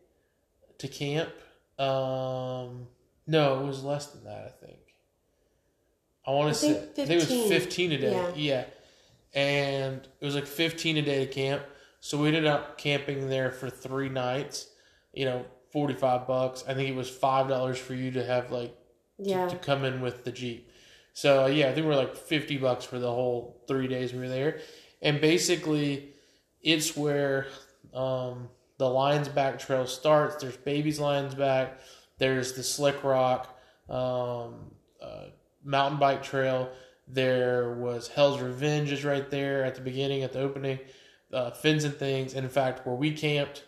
to 0.78 0.88
camp. 0.88 1.30
Um, 1.78 2.88
no, 3.26 3.60
it 3.60 3.66
was 3.66 3.82
less 3.82 4.06
than 4.06 4.24
that, 4.24 4.44
I 4.46 4.66
think. 4.66 4.78
I 6.26 6.30
want 6.30 6.54
to 6.54 6.58
say, 6.58 6.74
15. 6.74 7.04
I 7.04 7.06
think 7.06 7.22
it 7.22 7.30
was 7.30 7.48
15 7.48 7.92
a 7.92 7.98
day. 7.98 8.12
Yeah. 8.12 8.64
yeah. 9.34 9.40
And 9.40 10.08
it 10.20 10.24
was 10.24 10.34
like 10.34 10.46
15 10.46 10.96
a 10.96 11.02
day 11.02 11.26
to 11.26 11.32
camp. 11.32 11.62
So 12.00 12.18
we 12.18 12.28
ended 12.28 12.46
up 12.46 12.78
camping 12.78 13.28
there 13.28 13.50
for 13.50 13.68
three 13.68 14.08
nights. 14.08 14.68
You 15.12 15.24
know, 15.26 15.46
45 15.72 16.26
bucks. 16.26 16.64
I 16.66 16.74
think 16.74 16.88
it 16.88 16.96
was 16.96 17.10
$5 17.10 17.76
for 17.76 17.94
you 17.94 18.10
to 18.12 18.24
have 18.24 18.50
like 18.50 18.74
yeah. 19.18 19.46
to, 19.46 19.50
to 19.50 19.56
come 19.56 19.84
in 19.84 20.00
with 20.00 20.24
the 20.24 20.32
Jeep. 20.32 20.70
So 21.12 21.46
yeah, 21.46 21.68
I 21.68 21.74
think 21.74 21.86
we 21.86 21.92
are 21.92 21.96
like 21.96 22.16
50 22.16 22.58
bucks 22.58 22.84
for 22.84 22.98
the 22.98 23.10
whole 23.10 23.62
3 23.68 23.88
days 23.88 24.12
we 24.12 24.20
were 24.20 24.28
there. 24.28 24.60
And 25.02 25.20
basically 25.20 26.14
it's 26.66 26.96
where 26.96 27.46
um, 27.94 28.48
the 28.76 28.90
Lions 28.90 29.28
Back 29.28 29.60
Trail 29.60 29.86
starts. 29.86 30.42
There's 30.42 30.56
Baby's 30.56 30.98
Lions 30.98 31.34
Back. 31.34 31.80
There's 32.18 32.54
the 32.54 32.64
Slick 32.64 33.04
Rock 33.04 33.56
um, 33.88 34.72
uh, 35.00 35.26
mountain 35.64 36.00
bike 36.00 36.24
trail. 36.24 36.68
There 37.06 37.74
was 37.74 38.08
Hell's 38.08 38.40
Revenge 38.40 38.90
is 38.90 39.04
right 39.04 39.30
there 39.30 39.64
at 39.64 39.76
the 39.76 39.80
beginning, 39.80 40.24
at 40.24 40.32
the 40.32 40.40
opening. 40.40 40.80
Uh, 41.32 41.52
fins 41.52 41.84
and 41.84 41.94
things. 41.94 42.34
And 42.34 42.44
in 42.44 42.50
fact, 42.50 42.84
where 42.84 42.96
we 42.96 43.12
camped, 43.12 43.64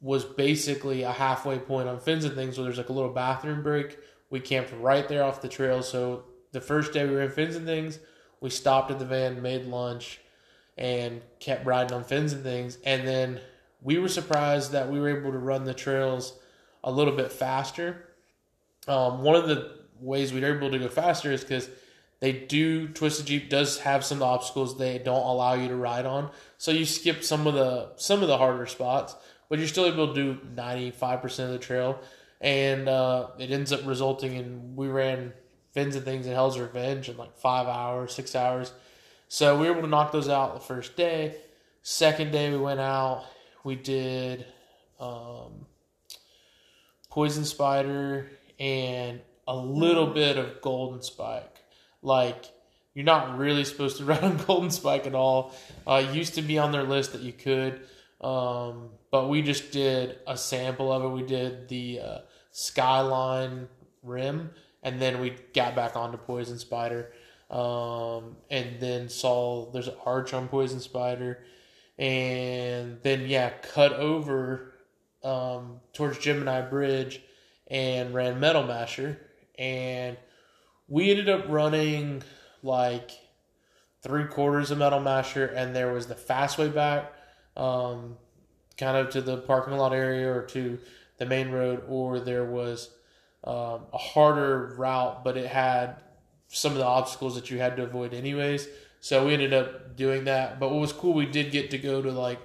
was 0.00 0.24
basically 0.24 1.02
a 1.02 1.12
halfway 1.12 1.58
point 1.58 1.88
on 1.88 2.00
fins 2.00 2.24
and 2.24 2.34
things 2.34 2.56
where 2.56 2.64
there's 2.64 2.78
like 2.78 2.88
a 2.88 2.92
little 2.92 3.12
bathroom 3.12 3.62
break. 3.62 3.98
We 4.30 4.40
camped 4.40 4.72
right 4.80 5.08
there 5.08 5.24
off 5.24 5.42
the 5.42 5.48
trail. 5.48 5.82
So 5.82 6.24
the 6.52 6.60
first 6.60 6.92
day 6.92 7.04
we 7.04 7.12
were 7.12 7.22
in 7.22 7.30
fins 7.30 7.56
and 7.56 7.66
things, 7.66 7.98
we 8.40 8.50
stopped 8.50 8.90
at 8.90 8.98
the 8.98 9.04
van, 9.04 9.42
made 9.42 9.64
lunch, 9.66 10.20
and 10.78 11.20
kept 11.38 11.66
riding 11.66 11.92
on 11.92 12.04
fins 12.04 12.32
and 12.32 12.42
things. 12.42 12.78
And 12.84 13.06
then 13.06 13.40
we 13.80 13.98
were 13.98 14.08
surprised 14.08 14.72
that 14.72 14.90
we 14.90 15.00
were 15.00 15.18
able 15.18 15.32
to 15.32 15.38
run 15.38 15.64
the 15.64 15.74
trails 15.74 16.38
a 16.84 16.90
little 16.90 17.14
bit 17.14 17.32
faster. 17.32 18.08
Um, 18.88 19.22
one 19.22 19.36
of 19.36 19.48
the 19.48 19.78
ways 20.00 20.32
we 20.32 20.40
were 20.40 20.56
able 20.56 20.70
to 20.70 20.78
go 20.78 20.88
faster 20.88 21.30
is 21.30 21.42
because 21.42 21.68
they 22.20 22.32
do 22.32 22.88
Twisted 22.88 23.26
Jeep 23.26 23.50
does 23.50 23.80
have 23.80 24.04
some 24.04 24.16
of 24.16 24.20
the 24.20 24.26
obstacles 24.26 24.78
they 24.78 24.98
don't 24.98 25.26
allow 25.26 25.54
you 25.54 25.68
to 25.68 25.76
ride 25.76 26.06
on, 26.06 26.30
so 26.58 26.70
you 26.70 26.84
skip 26.84 27.22
some 27.24 27.46
of 27.46 27.54
the 27.54 27.92
some 27.96 28.22
of 28.22 28.28
the 28.28 28.38
harder 28.38 28.66
spots 28.66 29.16
but 29.52 29.58
you're 29.58 29.68
still 29.68 29.84
able 29.84 30.14
to 30.14 30.14
do 30.14 30.40
95% 30.56 31.40
of 31.40 31.50
the 31.50 31.58
trail. 31.58 32.00
And 32.40 32.88
uh, 32.88 33.26
it 33.38 33.50
ends 33.50 33.70
up 33.70 33.82
resulting 33.84 34.32
in 34.32 34.76
we 34.76 34.88
ran 34.88 35.34
fins 35.72 35.94
and 35.94 36.06
things 36.06 36.26
in 36.26 36.32
Hell's 36.32 36.58
Revenge 36.58 37.10
in 37.10 37.18
like 37.18 37.36
five 37.36 37.66
hours, 37.66 38.14
six 38.14 38.34
hours. 38.34 38.72
So 39.32 39.58
we 39.58 39.66
were 39.66 39.72
able 39.72 39.80
to 39.84 39.88
knock 39.88 40.12
those 40.12 40.28
out 40.28 40.52
the 40.52 40.60
first 40.60 40.94
day. 40.94 41.36
Second 41.80 42.32
day 42.32 42.50
we 42.50 42.58
went 42.58 42.80
out, 42.80 43.24
we 43.64 43.76
did 43.76 44.44
um, 45.00 45.64
poison 47.08 47.46
spider 47.46 48.30
and 48.60 49.22
a 49.48 49.56
little 49.56 50.08
bit 50.08 50.36
of 50.36 50.60
golden 50.60 51.00
spike. 51.00 51.64
Like 52.02 52.44
you're 52.92 53.06
not 53.06 53.38
really 53.38 53.64
supposed 53.64 53.96
to 53.96 54.04
run 54.12 54.22
on 54.22 54.36
golden 54.36 54.70
spike 54.70 55.06
at 55.06 55.14
all. 55.14 55.54
Uh, 55.86 56.04
used 56.12 56.34
to 56.34 56.42
be 56.42 56.58
on 56.58 56.70
their 56.70 56.84
list 56.84 57.14
that 57.14 57.22
you 57.22 57.32
could, 57.32 57.80
um, 58.20 58.90
but 59.10 59.30
we 59.30 59.40
just 59.40 59.70
did 59.70 60.18
a 60.26 60.36
sample 60.36 60.92
of 60.92 61.04
it. 61.04 61.08
We 61.08 61.22
did 61.22 61.70
the 61.70 62.00
uh, 62.00 62.18
skyline 62.50 63.68
rim, 64.02 64.50
and 64.82 65.00
then 65.00 65.22
we 65.22 65.36
got 65.54 65.74
back 65.74 65.96
onto 65.96 66.18
poison 66.18 66.58
spider, 66.58 67.12
um, 67.52 68.36
and 68.50 68.80
then 68.80 69.10
saw 69.10 69.70
there's 69.70 69.88
an 69.88 69.94
arch 70.06 70.32
on 70.32 70.48
poison 70.48 70.80
spider, 70.80 71.44
and 71.98 72.98
then 73.02 73.26
yeah, 73.26 73.50
cut 73.50 73.92
over 73.92 74.72
um, 75.22 75.80
towards 75.92 76.18
Gemini 76.18 76.62
Bridge 76.62 77.20
and 77.68 78.14
ran 78.14 78.40
Metal 78.40 78.62
Masher, 78.62 79.20
and 79.58 80.16
we 80.88 81.10
ended 81.10 81.28
up 81.28 81.44
running 81.48 82.22
like 82.62 83.10
three 84.02 84.24
quarters 84.24 84.70
of 84.70 84.78
Metal 84.78 85.00
Masher, 85.00 85.44
and 85.46 85.76
there 85.76 85.92
was 85.92 86.06
the 86.06 86.14
fast 86.14 86.56
way 86.56 86.68
back, 86.68 87.12
um, 87.54 88.16
kind 88.78 88.96
of 88.96 89.10
to 89.10 89.20
the 89.20 89.36
parking 89.36 89.74
lot 89.74 89.92
area 89.92 90.32
or 90.32 90.42
to 90.46 90.78
the 91.18 91.26
main 91.26 91.50
road, 91.50 91.82
or 91.86 92.18
there 92.18 92.46
was 92.46 92.90
um, 93.44 93.82
a 93.92 93.98
harder 93.98 94.74
route, 94.78 95.22
but 95.22 95.36
it 95.36 95.46
had 95.46 95.96
some 96.52 96.72
of 96.72 96.78
the 96.78 96.84
obstacles 96.86 97.34
that 97.34 97.50
you 97.50 97.58
had 97.58 97.76
to 97.76 97.82
avoid 97.82 98.14
anyways. 98.14 98.68
So 99.00 99.26
we 99.26 99.34
ended 99.34 99.52
up 99.52 99.96
doing 99.96 100.24
that. 100.24 100.60
But 100.60 100.70
what 100.70 100.80
was 100.80 100.92
cool, 100.92 101.14
we 101.14 101.26
did 101.26 101.50
get 101.50 101.70
to 101.72 101.78
go 101.78 102.00
to 102.02 102.10
like, 102.12 102.38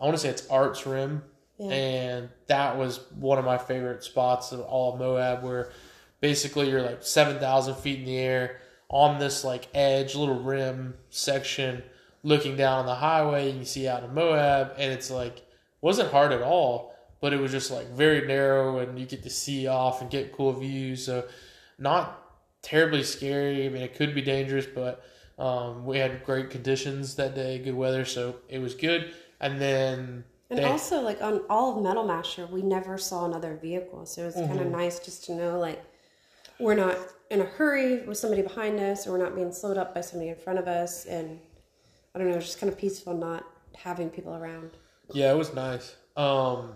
I 0.00 0.04
want 0.04 0.16
to 0.16 0.22
say 0.22 0.28
it's 0.28 0.46
Arts 0.48 0.86
Rim, 0.86 1.22
Yeah. 1.58 1.70
and 1.72 2.28
that 2.46 2.76
was 2.78 3.00
one 3.18 3.38
of 3.38 3.44
my 3.44 3.58
favorite 3.58 4.04
spots 4.04 4.52
of 4.52 4.60
all 4.60 4.92
of 4.94 5.00
Moab, 5.00 5.42
where 5.42 5.72
basically 6.20 6.70
you're 6.70 6.82
like 6.82 7.02
seven 7.02 7.38
thousand 7.40 7.76
feet 7.76 7.98
in 8.00 8.04
the 8.04 8.16
air 8.18 8.60
on 8.88 9.18
this 9.18 9.44
like 9.44 9.66
edge 9.74 10.14
little 10.14 10.38
rim 10.40 10.94
section, 11.10 11.82
looking 12.22 12.56
down 12.56 12.78
on 12.80 12.86
the 12.86 12.94
highway. 12.94 13.50
You 13.50 13.64
see 13.64 13.88
out 13.88 14.04
of 14.04 14.12
Moab, 14.12 14.74
and 14.78 14.92
it's 14.92 15.10
like 15.10 15.42
wasn't 15.80 16.12
hard 16.12 16.30
at 16.32 16.42
all, 16.42 16.94
but 17.20 17.32
it 17.32 17.40
was 17.40 17.50
just 17.50 17.72
like 17.72 17.88
very 17.90 18.24
narrow, 18.26 18.78
and 18.78 18.98
you 19.00 19.06
get 19.06 19.24
to 19.24 19.30
see 19.30 19.66
off 19.66 20.00
and 20.00 20.08
get 20.10 20.32
cool 20.32 20.52
views. 20.52 21.04
So 21.04 21.26
not 21.76 22.22
terribly 22.62 23.02
scary. 23.02 23.66
I 23.66 23.68
mean, 23.68 23.82
it 23.82 23.94
could 23.94 24.14
be 24.14 24.22
dangerous, 24.22 24.66
but 24.66 25.02
um, 25.38 25.84
we 25.84 25.98
had 25.98 26.24
great 26.24 26.50
conditions 26.50 27.14
that 27.16 27.34
day, 27.34 27.58
good 27.58 27.74
weather, 27.74 28.04
so 28.04 28.36
it 28.48 28.58
was 28.58 28.74
good. 28.74 29.12
And 29.40 29.60
then 29.60 30.24
And 30.50 30.58
they- 30.58 30.64
also, 30.64 31.00
like 31.00 31.22
on 31.22 31.42
all 31.48 31.76
of 31.76 31.82
Metal 31.82 32.04
Masher, 32.04 32.46
we 32.46 32.62
never 32.62 32.98
saw 32.98 33.24
another 33.26 33.56
vehicle, 33.60 34.04
so 34.06 34.22
it 34.22 34.26
was 34.26 34.34
kind 34.34 34.52
of 34.52 34.66
Mm-hmm. 34.66 34.72
nice 34.72 34.98
just 34.98 35.24
to 35.26 35.34
know 35.34 35.58
like 35.58 35.82
we're 36.58 36.74
not 36.74 36.96
in 37.30 37.40
a 37.40 37.44
hurry 37.44 38.00
with 38.04 38.18
somebody 38.18 38.42
behind 38.42 38.80
us, 38.80 39.06
or 39.06 39.12
we're 39.12 39.18
not 39.24 39.34
being 39.36 39.52
slowed 39.52 39.76
up 39.78 39.94
by 39.94 40.00
somebody 40.00 40.30
in 40.30 40.36
front 40.36 40.58
of 40.58 40.66
us, 40.66 41.04
and 41.06 41.38
I 42.14 42.18
don't 42.18 42.28
know, 42.30 42.40
just 42.40 42.58
kind 42.58 42.72
of 42.72 42.76
peaceful 42.78 43.14
not 43.14 43.44
having 43.76 44.10
people 44.10 44.34
around. 44.34 44.70
Yeah, 45.12 45.30
it 45.32 45.36
was 45.36 45.54
nice. 45.54 45.94
Um, 46.16 46.72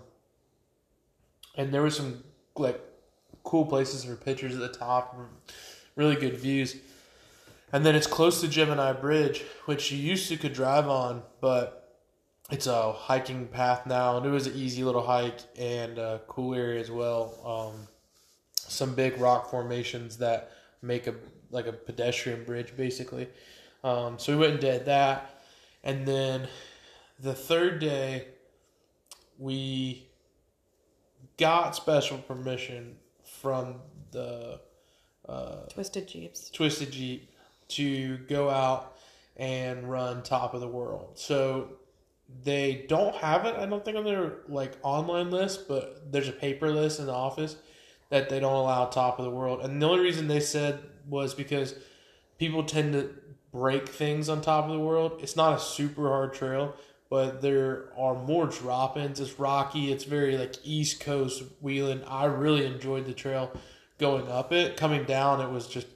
and 1.57 1.73
there 1.73 1.81
were 1.81 1.89
some 1.89 2.23
like 2.55 2.79
cool 3.43 3.65
places 3.65 4.05
for 4.05 4.15
pictures 4.15 4.53
at 4.55 4.61
the 4.61 4.69
top, 4.77 5.17
really 5.95 6.15
good 6.15 6.37
views. 6.37 6.75
And 7.71 7.85
then 7.85 7.95
it's 7.95 8.07
close 8.07 8.41
to 8.41 8.47
Gemini 8.47 8.93
Bridge, 8.93 9.43
which 9.65 9.91
you 9.91 9.97
used 9.97 10.29
to 10.29 10.37
could 10.37 10.53
drive 10.53 10.87
on, 10.87 11.23
but 11.41 11.97
it's 12.51 12.67
a 12.67 12.91
hiking 12.91 13.47
path 13.47 13.87
now, 13.87 14.17
and 14.17 14.25
it 14.25 14.29
was 14.29 14.47
an 14.47 14.53
easy 14.55 14.83
little 14.83 15.05
hike 15.05 15.39
and 15.57 15.97
a 15.97 16.21
cool 16.27 16.53
area 16.53 16.79
as 16.79 16.91
well. 16.91 17.33
Um, 17.43 17.87
some 18.55 18.93
big 18.93 19.19
rock 19.19 19.49
formations 19.49 20.17
that 20.17 20.51
make 20.81 21.07
a 21.07 21.15
like 21.49 21.67
a 21.67 21.73
pedestrian 21.73 22.43
bridge, 22.43 22.75
basically. 22.75 23.27
Um, 23.83 24.17
so 24.19 24.33
we 24.33 24.39
went 24.39 24.53
and 24.53 24.61
did 24.61 24.85
that, 24.85 25.41
and 25.83 26.05
then 26.05 26.47
the 27.19 27.33
third 27.33 27.79
day 27.79 28.27
we 29.39 30.07
got 31.37 31.75
special 31.75 32.17
permission 32.19 32.97
from 33.23 33.75
the 34.11 34.59
uh, 35.27 35.65
Twisted 35.69 36.07
Jeeps. 36.07 36.49
Twisted 36.49 36.91
Jeep 36.91 37.29
to 37.69 38.17
go 38.17 38.49
out 38.49 38.97
and 39.37 39.89
run 39.89 40.21
top 40.23 40.53
of 40.53 40.61
the 40.61 40.67
world. 40.67 41.11
So 41.15 41.69
they 42.43 42.85
don't 42.87 43.15
have 43.15 43.45
it, 43.45 43.55
I 43.55 43.65
don't 43.65 43.83
think, 43.83 43.97
on 43.97 44.03
their 44.03 44.33
like 44.47 44.73
online 44.83 45.31
list, 45.31 45.67
but 45.67 46.11
there's 46.11 46.27
a 46.27 46.33
paper 46.33 46.69
list 46.71 46.99
in 46.99 47.05
the 47.05 47.13
office 47.13 47.55
that 48.09 48.29
they 48.29 48.39
don't 48.39 48.53
allow 48.53 48.85
top 48.85 49.19
of 49.19 49.25
the 49.25 49.31
world. 49.31 49.61
And 49.61 49.81
the 49.81 49.87
only 49.87 50.03
reason 50.03 50.27
they 50.27 50.39
said 50.39 50.79
was 51.09 51.33
because 51.33 51.75
people 52.37 52.63
tend 52.63 52.93
to 52.93 53.09
break 53.51 53.87
things 53.87 54.29
on 54.29 54.41
top 54.41 54.65
of 54.65 54.71
the 54.71 54.79
world. 54.79 55.19
It's 55.21 55.35
not 55.35 55.57
a 55.57 55.59
super 55.59 56.07
hard 56.09 56.33
trail, 56.33 56.75
but 57.09 57.41
there 57.41 57.85
are 57.97 58.15
more 58.15 58.47
drop 58.47 58.97
ins. 58.97 59.19
It's 59.19 59.39
rocky. 59.39 59.91
It's 59.91 60.03
very 60.03 60.37
like 60.37 60.55
East 60.63 60.99
Coast 60.99 61.43
wheeling. 61.61 62.03
I 62.05 62.25
really 62.25 62.65
enjoyed 62.65 63.05
the 63.05 63.13
trail 63.13 63.51
going 63.99 64.27
up 64.27 64.51
it. 64.51 64.77
Coming 64.77 65.03
down, 65.05 65.41
it 65.41 65.49
was 65.49 65.67
just 65.67 65.87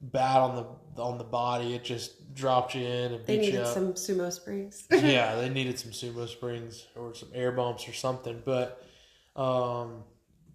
bad 0.00 0.38
on 0.38 0.56
the 0.56 1.02
on 1.02 1.18
the 1.18 1.24
body. 1.24 1.74
It 1.74 1.84
just 1.84 2.34
dropped 2.34 2.74
you 2.74 2.84
in 2.86 3.12
and 3.12 3.26
They 3.26 3.38
beat 3.38 3.46
you 3.46 3.52
needed 3.52 3.62
up 3.62 3.74
some 3.74 3.94
sumo 3.94 4.32
springs. 4.32 4.84
yeah, 4.90 5.36
they 5.36 5.48
needed 5.48 5.78
some 5.78 5.90
sumo 5.92 6.28
springs 6.28 6.86
or 6.96 7.14
some 7.14 7.30
air 7.34 7.52
bumps 7.52 7.88
or 7.88 7.92
something. 7.92 8.42
But 8.44 8.82
um, 9.34 10.04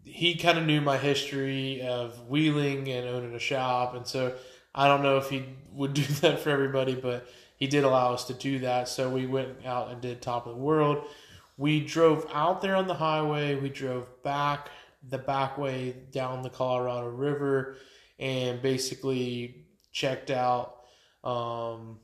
he 0.04 0.36
kind 0.36 0.58
of 0.58 0.65
knew 0.65 0.82
my 0.82 0.97
history 0.97 1.82
of 1.82 2.28
wheeling 2.28 2.89
and 2.89 3.08
owning 3.08 3.36
a 3.36 3.39
shop, 3.39 3.95
and 3.95 4.06
so 4.06 4.34
I 4.74 4.88
don't 4.88 5.04
know 5.04 5.17
if 5.17 5.30
he 5.30 5.45
would 5.74 5.93
do 5.95 6.04
that 6.04 6.39
for 6.39 6.50
everybody, 6.50 6.95
but 6.95 7.28
he 7.58 7.67
did 7.67 7.84
allow 7.84 8.13
us 8.13 8.26
to 8.26 8.34
do 8.34 8.60
that. 8.60 8.88
So 8.88 9.10
we 9.10 9.26
went 9.26 9.65
out 9.65 9.91
and 9.91 10.02
did 10.02 10.21
top 10.21 10.47
of 10.47 10.56
the 10.56 10.62
world. 10.62 11.06
We 11.58 11.80
drove 11.80 12.26
out 12.34 12.62
there 12.62 12.76
on 12.76 12.88
the 12.88 12.95
highway. 12.95 13.56
We 13.56 13.69
drove 13.69 14.24
back 14.24 14.69
the 15.08 15.18
back 15.18 15.58
way 15.58 15.96
down 16.12 16.42
the 16.42 16.50
Colorado 16.50 17.10
River, 17.10 17.78
and 18.20 18.62
basically 18.62 19.66
checked 19.92 20.32
out 20.32 20.78
um, 21.24 22.00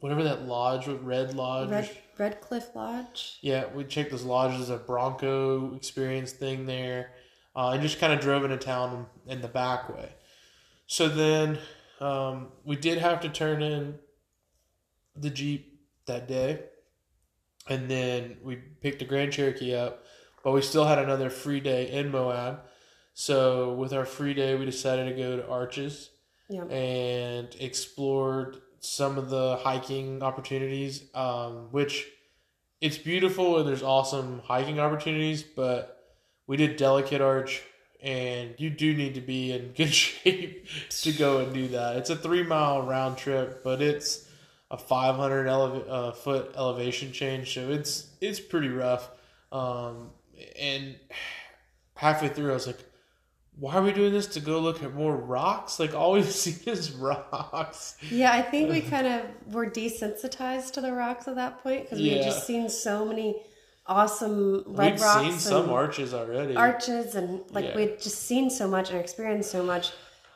whatever 0.00 0.22
that 0.24 0.42
lodge, 0.46 0.86
was, 0.86 0.98
Red 1.00 1.34
Lodge. 1.34 1.70
Red 1.70 1.90
Red 2.18 2.40
Cliff 2.40 2.70
Lodge. 2.74 3.38
yeah, 3.42 3.66
we 3.72 3.84
checked 3.84 4.10
this 4.10 4.24
lodge 4.24 4.58
as 4.60 4.70
a 4.70 4.76
Bronco 4.76 5.74
experience 5.76 6.32
thing 6.32 6.66
there, 6.66 7.12
uh, 7.54 7.70
and 7.70 7.82
just 7.82 8.00
kind 8.00 8.12
of 8.12 8.20
drove 8.20 8.44
into 8.44 8.56
town 8.56 9.06
in 9.26 9.40
the 9.40 9.48
back 9.48 9.88
way. 9.88 10.10
So 10.86 11.08
then 11.08 11.58
um, 12.00 12.48
we 12.64 12.76
did 12.76 12.98
have 12.98 13.20
to 13.20 13.28
turn 13.28 13.62
in 13.62 13.98
the 15.14 15.30
Jeep 15.30 15.80
that 16.06 16.26
day, 16.26 16.60
and 17.68 17.88
then 17.88 18.38
we 18.42 18.56
picked 18.56 19.00
the 19.00 19.04
Grand 19.04 19.32
Cherokee 19.32 19.74
up, 19.74 20.04
but 20.48 20.54
we 20.54 20.62
still 20.62 20.86
had 20.86 20.98
another 20.98 21.28
free 21.28 21.60
day 21.60 21.90
in 21.90 22.10
Moab. 22.10 22.60
So 23.12 23.74
with 23.74 23.92
our 23.92 24.06
free 24.06 24.32
day, 24.32 24.54
we 24.54 24.64
decided 24.64 25.04
to 25.14 25.14
go 25.22 25.36
to 25.36 25.46
Arches 25.46 26.08
Yeah. 26.48 26.62
and 26.64 27.54
explored 27.60 28.56
some 28.80 29.18
of 29.18 29.28
the 29.28 29.56
hiking 29.56 30.22
opportunities, 30.22 31.04
um, 31.14 31.68
which 31.70 32.06
it's 32.80 32.96
beautiful 32.96 33.58
and 33.58 33.68
there's 33.68 33.82
awesome 33.82 34.40
hiking 34.42 34.80
opportunities, 34.80 35.42
but 35.42 36.14
we 36.46 36.56
did 36.56 36.78
Delicate 36.78 37.20
Arch, 37.20 37.60
and 38.02 38.54
you 38.56 38.70
do 38.70 38.94
need 38.94 39.16
to 39.16 39.20
be 39.20 39.52
in 39.52 39.72
good 39.76 39.92
shape 39.92 40.66
to 40.88 41.12
go 41.12 41.40
and 41.40 41.52
do 41.52 41.68
that. 41.68 41.96
It's 41.96 42.08
a 42.08 42.16
three 42.16 42.42
mile 42.42 42.80
round 42.86 43.18
trip, 43.18 43.62
but 43.62 43.82
it's 43.82 44.26
a 44.70 44.78
500 44.78 45.46
eleva- 45.46 45.90
uh, 45.90 46.12
foot 46.12 46.54
elevation 46.56 47.12
change, 47.12 47.52
so 47.52 47.68
it's 47.68 48.06
it's 48.22 48.40
pretty 48.40 48.68
rough. 48.70 49.10
Um, 49.52 50.12
and 50.58 50.96
halfway 51.94 52.28
through, 52.28 52.50
I 52.50 52.54
was 52.54 52.66
like, 52.66 52.78
why 53.58 53.74
are 53.74 53.82
we 53.82 53.92
doing 53.92 54.12
this 54.12 54.28
to 54.28 54.40
go 54.40 54.60
look 54.60 54.82
at 54.84 54.94
more 54.94 55.16
rocks? 55.16 55.80
Like 55.80 55.92
all 55.94 56.12
we've 56.12 56.24
seen 56.30 56.58
is 56.72 56.92
rocks. 56.92 57.96
Yeah, 58.10 58.32
I 58.32 58.42
think 58.42 58.70
we 58.70 58.80
kind 58.94 59.06
of 59.06 59.52
were 59.52 59.66
desensitized 59.68 60.72
to 60.72 60.80
the 60.80 60.92
rocks 60.92 61.26
at 61.28 61.34
that 61.36 61.62
point 61.62 61.84
because 61.84 61.98
we 61.98 62.10
had 62.10 62.22
just 62.22 62.46
seen 62.46 62.68
so 62.68 63.04
many 63.04 63.42
awesome 63.86 64.62
red 64.66 64.92
We've 64.92 65.00
rocks 65.02 65.20
seen 65.22 65.38
some 65.38 65.70
arches 65.70 66.14
already. 66.14 66.54
arches, 66.54 67.14
and 67.14 67.40
like 67.50 67.64
Yeah. 67.64 67.76
we'd 67.76 68.00
just 68.00 68.22
seen 68.22 68.50
so 68.50 68.68
much 68.68 68.90
and 68.90 68.98
experienced 69.00 69.50
so 69.50 69.62
much, 69.62 69.92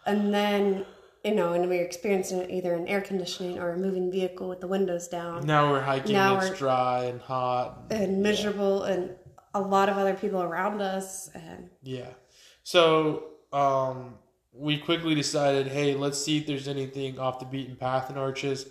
and 0.07 0.33
then 0.35 0.85
you 1.23 1.35
know, 1.37 1.53
and 1.53 1.69
we 1.71 1.77
were 1.77 1.85
experiencing 1.85 2.38
it 2.38 2.51
either 2.51 2.75
in 2.75 2.88
air 2.88 3.01
conditioning 3.01 3.61
or 3.61 3.71
a 3.71 3.79
moving 3.79 4.11
vehicle 4.11 4.49
with 4.49 4.61
the 4.61 4.67
windows 4.67 5.07
down 5.07 5.47
now 5.47 5.71
we're 5.71 5.81
hiking. 5.81 6.15
Now 6.15 6.41
it's 6.41 6.59
dry 6.59 7.05
and 7.05 7.21
hot. 7.21 7.79
and 7.91 8.21
miserable, 8.23 8.83
and 8.83 9.11
a 9.55 9.61
lot 9.61 9.88
of 9.88 9.97
other 9.97 10.15
people 10.15 10.43
around 10.43 10.81
us, 10.81 11.29
and 11.35 11.71
Yeah. 11.83 12.11
So 12.62 13.25
um, 13.53 14.15
we 14.53 14.79
quickly 14.79 15.15
decided, 15.15 15.69
hey, 15.69 15.95
let's 15.95 16.23
see 16.23 16.38
if 16.38 16.47
there's 16.47 16.69
anything 16.69 17.19
off 17.19 17.38
the 17.38 17.45
beaten 17.45 17.77
path 17.77 18.11
in 18.11 18.17
arches. 18.17 18.67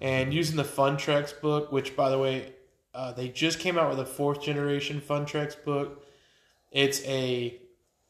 And 0.00 0.34
using 0.34 0.56
the 0.56 0.64
fun 0.64 0.96
FunTreks 0.96 1.40
book, 1.40 1.70
which 1.70 1.94
by 1.94 2.10
the 2.10 2.18
way, 2.18 2.52
uh, 2.94 3.12
they 3.12 3.28
just 3.28 3.60
came 3.60 3.78
out 3.78 3.88
with 3.88 4.00
a 4.00 4.04
fourth 4.04 4.42
generation 4.42 5.00
fun 5.00 5.24
FunTreks 5.26 5.62
book. 5.64 6.04
It's 6.70 7.00
a 7.04 7.58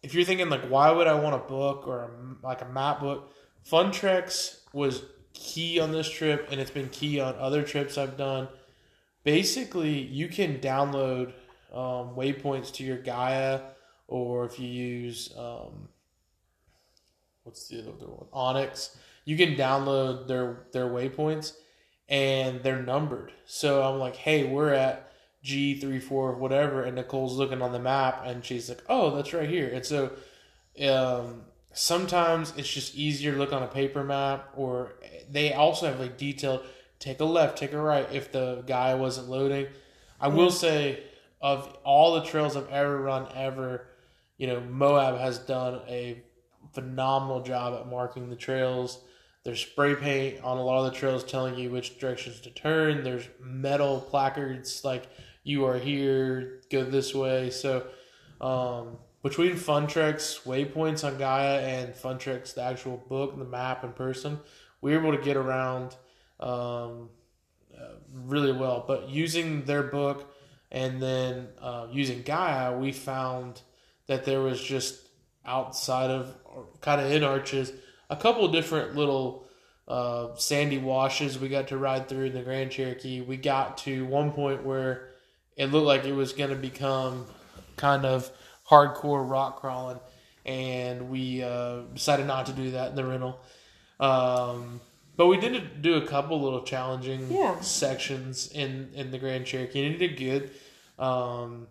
if 0.02 0.14
you're 0.14 0.24
thinking 0.24 0.48
like 0.48 0.64
why 0.68 0.90
would 0.90 1.06
I 1.06 1.14
want 1.14 1.36
a 1.36 1.46
book 1.46 1.86
or 1.86 2.00
a, 2.00 2.10
like 2.44 2.62
a 2.62 2.66
map 2.66 3.00
book, 3.00 3.32
fun 3.62 3.92
FunTreks 3.92 4.60
was 4.72 5.02
key 5.34 5.78
on 5.80 5.92
this 5.92 6.08
trip 6.08 6.48
and 6.50 6.60
it's 6.60 6.70
been 6.70 6.88
key 6.88 7.20
on 7.20 7.34
other 7.36 7.62
trips 7.62 7.98
I've 7.98 8.16
done. 8.16 8.48
Basically, 9.24 10.00
you 10.00 10.28
can 10.28 10.58
download 10.58 11.32
um, 11.72 12.14
waypoints 12.14 12.72
to 12.74 12.84
your 12.84 12.98
Gaia, 12.98 13.60
or 14.06 14.44
if 14.44 14.58
you 14.60 14.68
use 14.68 15.32
um, 15.36 15.88
what's 17.44 17.68
the 17.68 17.80
other 17.80 18.06
one, 18.06 18.26
onX, 18.32 18.96
you 19.24 19.36
can 19.36 19.54
download 19.56 20.28
their 20.28 20.66
their 20.72 20.86
waypoints 20.86 21.54
and 22.08 22.62
they're 22.62 22.82
numbered. 22.82 23.32
So 23.46 23.82
I'm 23.82 23.98
like, 23.98 24.16
hey, 24.16 24.44
we're 24.44 24.74
at 24.74 25.12
G 25.42 25.78
three 25.80 26.00
four 26.00 26.34
whatever, 26.34 26.82
and 26.82 26.96
Nicole's 26.96 27.36
looking 27.36 27.62
on 27.62 27.72
the 27.72 27.78
map 27.78 28.22
and 28.26 28.44
she's 28.44 28.68
like, 28.68 28.82
oh, 28.88 29.14
that's 29.14 29.32
right 29.32 29.48
here. 29.48 29.70
And 29.72 29.84
so 29.84 30.12
um, 30.86 31.42
sometimes 31.72 32.52
it's 32.56 32.72
just 32.72 32.94
easier 32.94 33.32
to 33.32 33.38
look 33.38 33.52
on 33.52 33.62
a 33.62 33.68
paper 33.68 34.04
map, 34.04 34.50
or 34.54 34.92
they 35.30 35.52
also 35.52 35.86
have 35.86 36.00
like 36.00 36.18
detailed 36.18 36.62
take 36.98 37.20
a 37.20 37.24
left, 37.24 37.58
take 37.58 37.72
a 37.72 37.80
right 37.80 38.08
if 38.12 38.30
the 38.30 38.62
guy 38.66 38.94
wasn't 38.94 39.28
loading. 39.28 39.66
I 40.20 40.28
will 40.28 40.52
say 40.52 41.02
of 41.42 41.76
all 41.84 42.14
the 42.14 42.22
trails 42.22 42.56
I've 42.56 42.70
ever 42.70 43.00
run 43.02 43.26
ever, 43.34 43.88
you 44.38 44.46
know, 44.46 44.60
Moab 44.60 45.18
has 45.18 45.38
done 45.38 45.80
a 45.88 46.22
phenomenal 46.72 47.42
job 47.42 47.74
at 47.78 47.90
marking 47.90 48.30
the 48.30 48.36
trails. 48.36 49.00
There's 49.44 49.60
spray 49.60 49.96
paint 49.96 50.42
on 50.44 50.56
a 50.56 50.62
lot 50.62 50.86
of 50.86 50.92
the 50.92 50.98
trails 50.98 51.24
telling 51.24 51.58
you 51.58 51.70
which 51.70 51.98
directions 51.98 52.40
to 52.40 52.50
turn. 52.50 53.02
There's 53.02 53.28
metal 53.40 54.00
placards 54.00 54.84
like 54.84 55.08
you 55.42 55.64
are 55.66 55.78
here, 55.78 56.60
go 56.70 56.84
this 56.84 57.12
way. 57.12 57.50
So 57.50 57.86
um, 58.40 58.98
between 59.22 59.54
FunTreks 59.54 60.44
waypoints 60.44 61.04
on 61.04 61.18
Gaia 61.18 61.60
and 61.60 61.92
FunTreks 61.92 62.54
the 62.54 62.62
actual 62.62 63.02
book, 63.08 63.36
the 63.36 63.44
map 63.44 63.82
in 63.82 63.92
person, 63.92 64.38
we 64.80 64.92
were 64.92 65.00
able 65.00 65.16
to 65.16 65.22
get 65.22 65.36
around 65.36 65.96
um, 66.38 67.08
uh, 67.76 67.94
really 68.12 68.52
well. 68.52 68.84
But 68.86 69.08
using 69.08 69.64
their 69.64 69.82
book 69.82 70.31
and 70.72 71.00
then 71.00 71.48
uh, 71.60 71.86
using 71.92 72.22
Gaia, 72.22 72.76
we 72.76 72.90
found 72.90 73.60
that 74.06 74.24
there 74.24 74.40
was 74.40 74.60
just 74.60 74.98
outside 75.44 76.10
of 76.10 76.34
kind 76.80 77.00
of 77.00 77.12
in 77.12 77.22
arches 77.22 77.72
a 78.08 78.16
couple 78.16 78.46
different 78.48 78.94
little 78.94 79.46
uh, 79.88 80.34
sandy 80.36 80.78
washes 80.78 81.38
we 81.38 81.48
got 81.48 81.68
to 81.68 81.76
ride 81.76 82.08
through 82.08 82.26
in 82.26 82.34
the 82.34 82.42
Grand 82.42 82.70
Cherokee. 82.70 83.20
We 83.20 83.36
got 83.36 83.78
to 83.78 84.04
one 84.06 84.32
point 84.32 84.64
where 84.64 85.10
it 85.56 85.66
looked 85.66 85.86
like 85.86 86.04
it 86.04 86.12
was 86.12 86.32
going 86.32 86.50
to 86.50 86.56
become 86.56 87.26
kind 87.76 88.04
of 88.04 88.30
hardcore 88.68 89.28
rock 89.28 89.60
crawling, 89.60 89.98
and 90.46 91.10
we 91.10 91.42
uh, 91.42 91.80
decided 91.94 92.26
not 92.26 92.46
to 92.46 92.52
do 92.52 92.70
that 92.72 92.90
in 92.90 92.96
the 92.96 93.04
rental. 93.04 93.40
Um, 94.00 94.80
but 95.16 95.26
we 95.26 95.36
did 95.38 95.82
do 95.82 95.94
a 95.94 96.06
couple 96.06 96.40
little 96.40 96.62
challenging 96.62 97.30
Yeah. 97.30 97.60
sections 97.60 98.50
in 98.52 98.90
in 98.94 99.10
the 99.10 99.18
Grand 99.18 99.46
Cherokee, 99.46 99.84
and 99.84 99.94
it 99.94 99.98
did 99.98 100.16
good. 100.16 100.50
Um, 100.98 101.66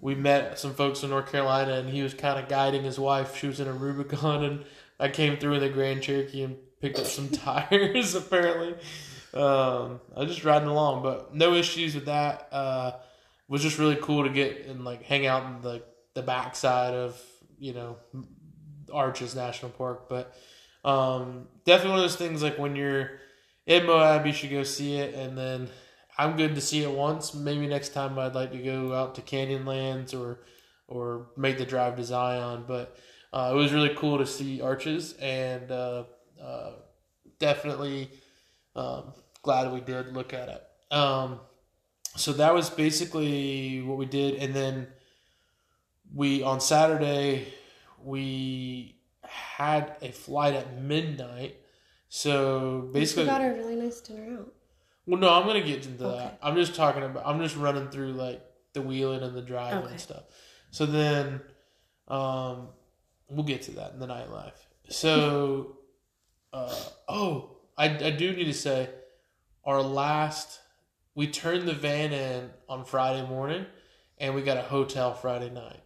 we 0.00 0.14
met 0.14 0.58
some 0.58 0.74
folks 0.74 1.02
in 1.02 1.10
North 1.10 1.30
Carolina, 1.32 1.74
and 1.74 1.88
he 1.88 2.02
was 2.02 2.12
kind 2.14 2.38
of 2.38 2.48
guiding 2.48 2.82
his 2.84 2.98
wife. 2.98 3.36
She 3.36 3.46
was 3.46 3.58
in 3.60 3.68
a 3.68 3.72
Rubicon, 3.72 4.44
and 4.44 4.64
I 5.00 5.08
came 5.08 5.38
through 5.38 5.54
in 5.54 5.60
the 5.60 5.68
Grand 5.70 6.02
Cherokee 6.02 6.42
and 6.42 6.56
picked 6.80 6.98
up 6.98 7.06
some 7.06 7.28
tires. 7.46 8.14
Apparently, 8.14 8.74
um, 9.32 10.00
I 10.14 10.20
was 10.20 10.28
just 10.28 10.44
riding 10.44 10.68
along, 10.68 11.02
but 11.02 11.34
no 11.34 11.54
issues 11.54 11.94
with 11.94 12.04
that. 12.06 12.48
Uh, 12.52 12.92
was 13.48 13.62
just 13.62 13.78
really 13.78 13.96
cool 13.96 14.24
to 14.24 14.30
get 14.30 14.66
and 14.66 14.84
like 14.84 15.02
hang 15.02 15.26
out 15.26 15.44
in 15.46 15.60
the 15.62 15.82
the 16.14 16.22
backside 16.22 16.94
of 16.94 17.20
you 17.58 17.72
know 17.72 17.96
Arches 18.92 19.34
National 19.34 19.70
Park, 19.70 20.08
but 20.08 20.34
um, 20.84 21.48
definitely 21.64 21.90
one 21.90 21.98
of 22.00 22.04
those 22.04 22.16
things 22.16 22.42
like 22.42 22.58
when 22.58 22.76
you're 22.76 23.12
in 23.66 23.86
Moab, 23.86 24.26
you 24.26 24.32
should 24.32 24.50
go 24.50 24.62
see 24.62 24.96
it, 24.96 25.14
and 25.14 25.36
then 25.36 25.68
I'm 26.18 26.36
good 26.36 26.54
to 26.54 26.60
see 26.60 26.82
it 26.82 26.90
once. 26.90 27.34
Maybe 27.34 27.66
next 27.66 27.90
time 27.90 28.18
I'd 28.18 28.34
like 28.34 28.52
to 28.52 28.58
go 28.58 28.94
out 28.94 29.14
to 29.16 29.22
Canyonlands 29.22 30.18
or 30.18 30.40
or 30.86 31.28
make 31.36 31.56
the 31.56 31.64
drive 31.64 31.96
to 31.96 32.04
Zion, 32.04 32.64
but 32.68 32.96
uh, 33.32 33.50
it 33.52 33.56
was 33.56 33.72
really 33.72 33.94
cool 33.96 34.18
to 34.18 34.26
see 34.26 34.60
Arches, 34.60 35.14
and 35.14 35.70
uh, 35.70 36.04
uh, 36.40 36.72
definitely 37.38 38.10
um, 38.76 39.14
glad 39.42 39.72
we 39.72 39.80
did 39.80 40.12
look 40.12 40.34
at 40.34 40.48
it. 40.48 40.62
Um, 40.94 41.40
so 42.16 42.32
that 42.34 42.54
was 42.54 42.68
basically 42.68 43.80
what 43.82 43.96
we 43.96 44.06
did, 44.06 44.34
and 44.34 44.54
then 44.54 44.88
we 46.14 46.42
on 46.42 46.60
Saturday 46.60 47.52
we 48.02 49.00
had 49.34 49.96
a 50.02 50.10
flight 50.12 50.54
at 50.54 50.80
midnight. 50.80 51.56
So 52.08 52.84
We 52.92 53.00
basically, 53.00 53.26
got 53.26 53.40
a 53.42 53.50
really 53.50 53.74
nice 53.76 54.00
dinner 54.00 54.38
out. 54.38 54.52
well, 55.06 55.18
no, 55.20 55.28
I'm 55.32 55.46
gonna 55.46 55.62
get 55.62 55.84
into 55.86 56.06
Okay. 56.06 56.16
that. 56.18 56.38
I'm 56.42 56.54
just 56.56 56.74
talking 56.74 57.02
about. 57.02 57.24
I'm 57.26 57.40
just 57.40 57.56
running 57.56 57.88
through 57.88 58.12
like 58.12 58.42
the 58.72 58.82
wheeling 58.82 59.22
and 59.22 59.36
the 59.36 59.42
driving 59.42 59.78
Okay. 59.82 59.90
and 59.92 60.00
stuff. 60.00 60.24
So 60.70 60.86
then, 60.86 61.40
um, 62.08 62.68
we'll 63.28 63.44
get 63.44 63.62
to 63.62 63.72
that 63.72 63.92
in 63.92 63.98
the 64.00 64.06
nightlife. 64.06 64.54
So, 64.88 65.78
uh, 66.52 66.74
oh, 67.08 67.56
I 67.76 67.86
I 67.86 68.10
do 68.10 68.32
need 68.32 68.44
to 68.46 68.54
say, 68.54 68.90
our 69.64 69.82
last 69.82 70.60
we 71.16 71.28
turned 71.28 71.68
the 71.68 71.74
van 71.74 72.12
in 72.12 72.50
on 72.68 72.84
Friday 72.84 73.26
morning, 73.26 73.66
and 74.18 74.34
we 74.34 74.42
got 74.42 74.56
a 74.56 74.62
hotel 74.62 75.14
Friday 75.14 75.50
night. 75.50 75.80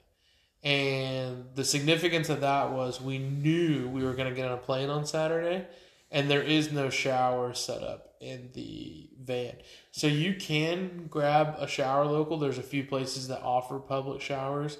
And 0.63 1.45
the 1.55 1.65
significance 1.65 2.29
of 2.29 2.41
that 2.41 2.73
was 2.73 3.01
we 3.01 3.19
knew 3.19 3.89
we 3.89 4.05
were 4.05 4.15
going 4.15 4.29
to 4.29 4.35
get 4.35 4.47
on 4.51 4.59
a 4.59 4.61
plane 4.61 4.91
on 4.91 5.07
Saturday, 5.07 5.67
and 6.11 6.29
there 6.29 6.43
is 6.43 6.73
no 6.73 6.91
shower 6.91 7.55
set 7.55 7.83
up 7.83 8.15
in 8.21 8.51
the 8.55 9.09
van. 9.23 9.57
So 9.93 10.07
you 10.07 10.35
can 10.35 11.07
grab 11.09 11.57
a 11.59 11.69
shower 11.69 12.05
local. 12.05 12.39
There's 12.39 12.59
a 12.59 12.63
few 12.63 12.85
places 12.85 13.29
that 13.29 13.43
offer 13.43 13.79
public 13.79 14.21
showers. 14.21 14.79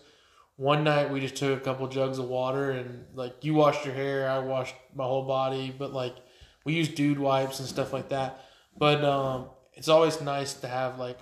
One 0.57 0.83
night 0.83 1.11
we 1.11 1.21
just 1.21 1.37
took 1.37 1.61
a 1.61 1.65
couple 1.65 1.87
jugs 1.87 2.19
of 2.19 2.27
water 2.27 2.73
and 2.73 3.05
like 3.15 3.45
you 3.45 3.55
washed 3.55 3.85
your 3.85 3.95
hair, 3.95 4.29
I 4.29 4.41
washed 4.41 4.75
my 4.95 5.05
whole 5.05 5.25
body, 5.25 5.73
but 5.77 5.93
like 5.93 6.17
we 6.65 6.73
used 6.73 6.97
dude 6.97 7.21
wipes 7.21 7.61
and 7.61 7.69
stuff 7.69 7.93
like 7.93 8.09
that. 8.09 8.45
But 8.77 9.05
um, 9.05 9.51
it's 9.75 9.89
always 9.89 10.21
nice 10.21 10.55
to 10.55 10.69
have 10.69 10.99
like 10.99 11.19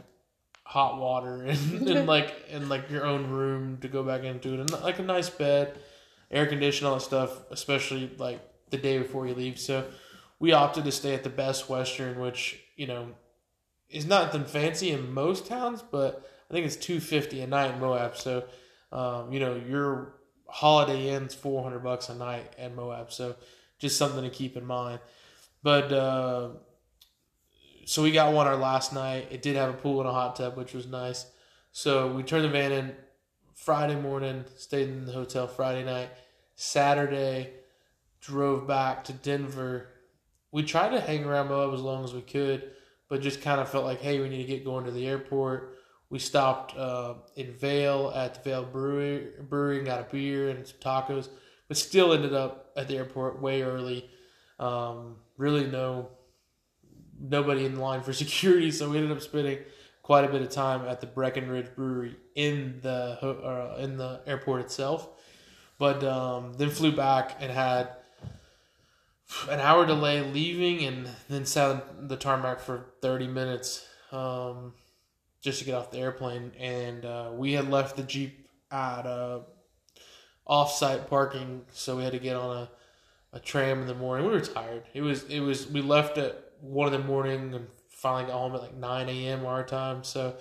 hot 0.67 0.99
water 0.99 1.43
and, 1.47 1.89
and 1.89 2.07
like 2.15 2.35
in 2.51 2.69
like 2.69 2.91
your 2.91 3.07
own 3.07 3.31
room 3.31 3.79
to 3.79 3.89
go 3.89 4.03
back 4.03 4.25
into 4.25 4.53
it 4.55 4.61
and 4.61 4.71
like 4.83 4.99
a 4.99 5.03
nice 5.03 5.31
bed, 5.31 5.79
air 6.31 6.47
conditioning, 6.47 6.91
all 6.91 6.99
that 6.99 7.05
stuff, 7.05 7.51
especially 7.51 8.11
like 8.19 8.41
the 8.71 8.77
day 8.77 8.99
before 8.99 9.27
you 9.27 9.35
leave. 9.35 9.59
So 9.59 9.87
we 10.41 10.53
opted 10.53 10.85
to 10.85 10.93
stay 10.93 11.15
at 11.15 11.23
the 11.23 11.31
Best 11.31 11.69
Western, 11.69 12.19
which 12.19 12.61
you 12.77 12.87
know 12.87 13.09
is 13.89 14.07
nothing 14.07 14.45
fancy 14.45 14.91
in 14.91 15.15
most 15.15 15.47
towns, 15.47 15.83
but 15.83 16.29
I 16.51 16.55
think 16.55 16.67
it's 16.67 16.77
two 16.77 17.01
fifty 17.01 17.41
a 17.41 17.47
night 17.47 17.73
in 17.75 17.81
Moab. 17.81 18.17
So 18.17 18.45
um, 18.91 19.33
you 19.33 19.39
know 19.39 19.55
your 19.55 20.15
Holiday 20.49 21.11
Inn's 21.11 21.35
four 21.35 21.63
hundred 21.63 21.85
bucks 21.85 22.09
a 22.09 22.15
night 22.17 22.53
at 22.59 22.75
Moab. 22.75 23.13
So 23.13 23.37
just 23.79 23.97
something 23.97 24.23
to 24.23 24.31
keep 24.31 24.57
in 24.57 24.67
mind. 24.67 24.99
But 25.63 25.93
uh, 25.93 26.49
so 27.87 28.03
we 28.03 28.11
got 28.11 28.33
one 28.33 28.49
our 28.49 28.57
last 28.57 28.93
night. 28.93 29.29
It 29.31 29.43
did 29.43 29.55
have 29.55 29.71
a 29.71 29.73
pool 29.73 30.01
and 30.01 30.09
a 30.09 30.13
hot 30.13 30.35
tub, 30.35 30.57
which 30.57 30.75
was 30.75 30.89
nice. 30.89 31.25
So 31.71 32.13
we 32.13 32.25
turned 32.25 32.45
the 32.45 32.49
van 32.49 32.73
in 32.73 32.97
Friday 33.55 33.95
morning, 33.95 34.45
stayed 34.57 34.89
in 34.89 35.07
the 35.07 35.13
hotel 35.13 35.47
Friday 35.47 35.85
night. 35.85 36.11
Saturday, 36.57 37.53
drove 38.21 38.67
back 38.67 39.05
to 39.05 39.13
Denver. 39.13 39.87
We 40.51 40.65
tried 40.65 40.91
to 40.91 41.01
hang 41.01 41.25
around 41.25 41.47
Moab 41.47 41.75
as 41.75 41.81
long 41.81 42.03
as 42.03 42.13
we 42.13 42.23
could, 42.23 42.73
but 43.09 43.23
just 43.23 43.41
kind 43.41 43.61
of 43.61 43.69
felt 43.69 43.85
like, 43.85 44.01
hey, 44.01 44.19
we 44.19 44.29
need 44.29 44.43
to 44.43 44.49
get 44.49 44.65
going 44.65 44.85
to 44.87 44.91
the 44.91 45.07
airport. 45.07 45.79
We 46.11 46.19
stopped 46.19 46.77
uh, 46.77 47.15
in 47.37 47.53
Vail 47.53 48.13
at 48.17 48.35
the 48.35 48.41
Vail 48.41 48.65
Brewery, 48.65 49.29
brewery 49.49 49.85
got 49.85 50.01
a 50.01 50.13
beer 50.13 50.51
and 50.51 50.67
some 50.67 50.79
tacos, 50.81 51.29
but 51.69 51.77
still 51.77 52.13
ended 52.13 52.35
up 52.35 52.73
at 52.77 52.89
the 52.89 52.97
airport 52.97 53.41
way 53.41 53.63
early. 53.63 54.11
Um, 54.59 55.17
really 55.37 55.69
no 55.69 56.09
nobody 57.21 57.65
in 57.65 57.77
line 57.77 58.03
for 58.03 58.13
security, 58.25 58.71
so 58.71 58.91
we 58.91 58.99
ended 58.99 59.13
up 59.13 59.23
spending 59.23 59.59
quite 60.03 60.25
a 60.25 60.29
bit 60.29 60.41
of 60.41 60.51
time 60.51 60.87
at 60.87 61.01
the 61.01 61.07
Breckenridge 61.07 61.75
Brewery 61.75 62.17
in 62.37 62.79
the 62.81 63.19
uh, 63.21 63.77
in 63.81 63.97
the 63.97 64.21
airport 64.27 64.61
itself. 64.61 65.09
But 65.79 66.05
um, 66.05 66.55
then 66.55 66.71
flew 66.71 66.93
back 66.93 67.37
and 67.41 67.51
had 67.51 67.91
an 69.51 69.59
hour 69.59 69.85
delay 69.85 70.23
leaving, 70.23 70.85
and 70.85 71.09
then 71.29 71.45
sat 71.45 71.71
on 71.71 72.09
the 72.09 72.17
tarmac 72.17 72.61
for 72.61 72.87
thirty 73.03 73.27
minutes 73.27 73.85
um, 74.13 74.75
just 75.41 75.59
to 75.59 75.65
get 75.65 75.75
off 75.75 75.91
the 75.91 75.99
airplane. 75.99 76.53
And 76.59 77.05
uh, 77.05 77.31
we 77.35 77.53
had 77.53 77.69
left 77.69 77.97
the 77.97 78.05
jeep 78.05 78.49
at 78.71 79.07
uh, 79.07 79.41
off-site 80.47 81.09
parking, 81.09 81.63
so 81.73 81.97
we 81.97 82.05
had 82.05 82.13
to 82.13 82.19
get 82.19 82.37
on 82.37 82.57
a, 82.57 82.71
a 83.37 83.41
tram 83.41 83.81
in 83.81 83.87
the 83.87 83.95
morning. 83.95 84.27
We 84.27 84.33
were 84.33 84.41
tired. 84.41 84.85
It 84.95 85.03
was 85.03 85.25
it 85.25 85.41
was 85.41 85.69
we 85.69 85.83
left 85.83 86.17
at 86.17 86.46
one 86.61 86.93
in 86.93 87.01
the 87.01 87.07
morning 87.07 87.55
and 87.55 87.67
finally 87.89 88.25
got 88.25 88.39
home 88.39 88.55
at 88.55 88.63
like 88.63 88.75
nine 88.75 89.09
a.m. 89.09 89.47
our 89.47 89.65
time. 89.65 90.05
So 90.05 90.37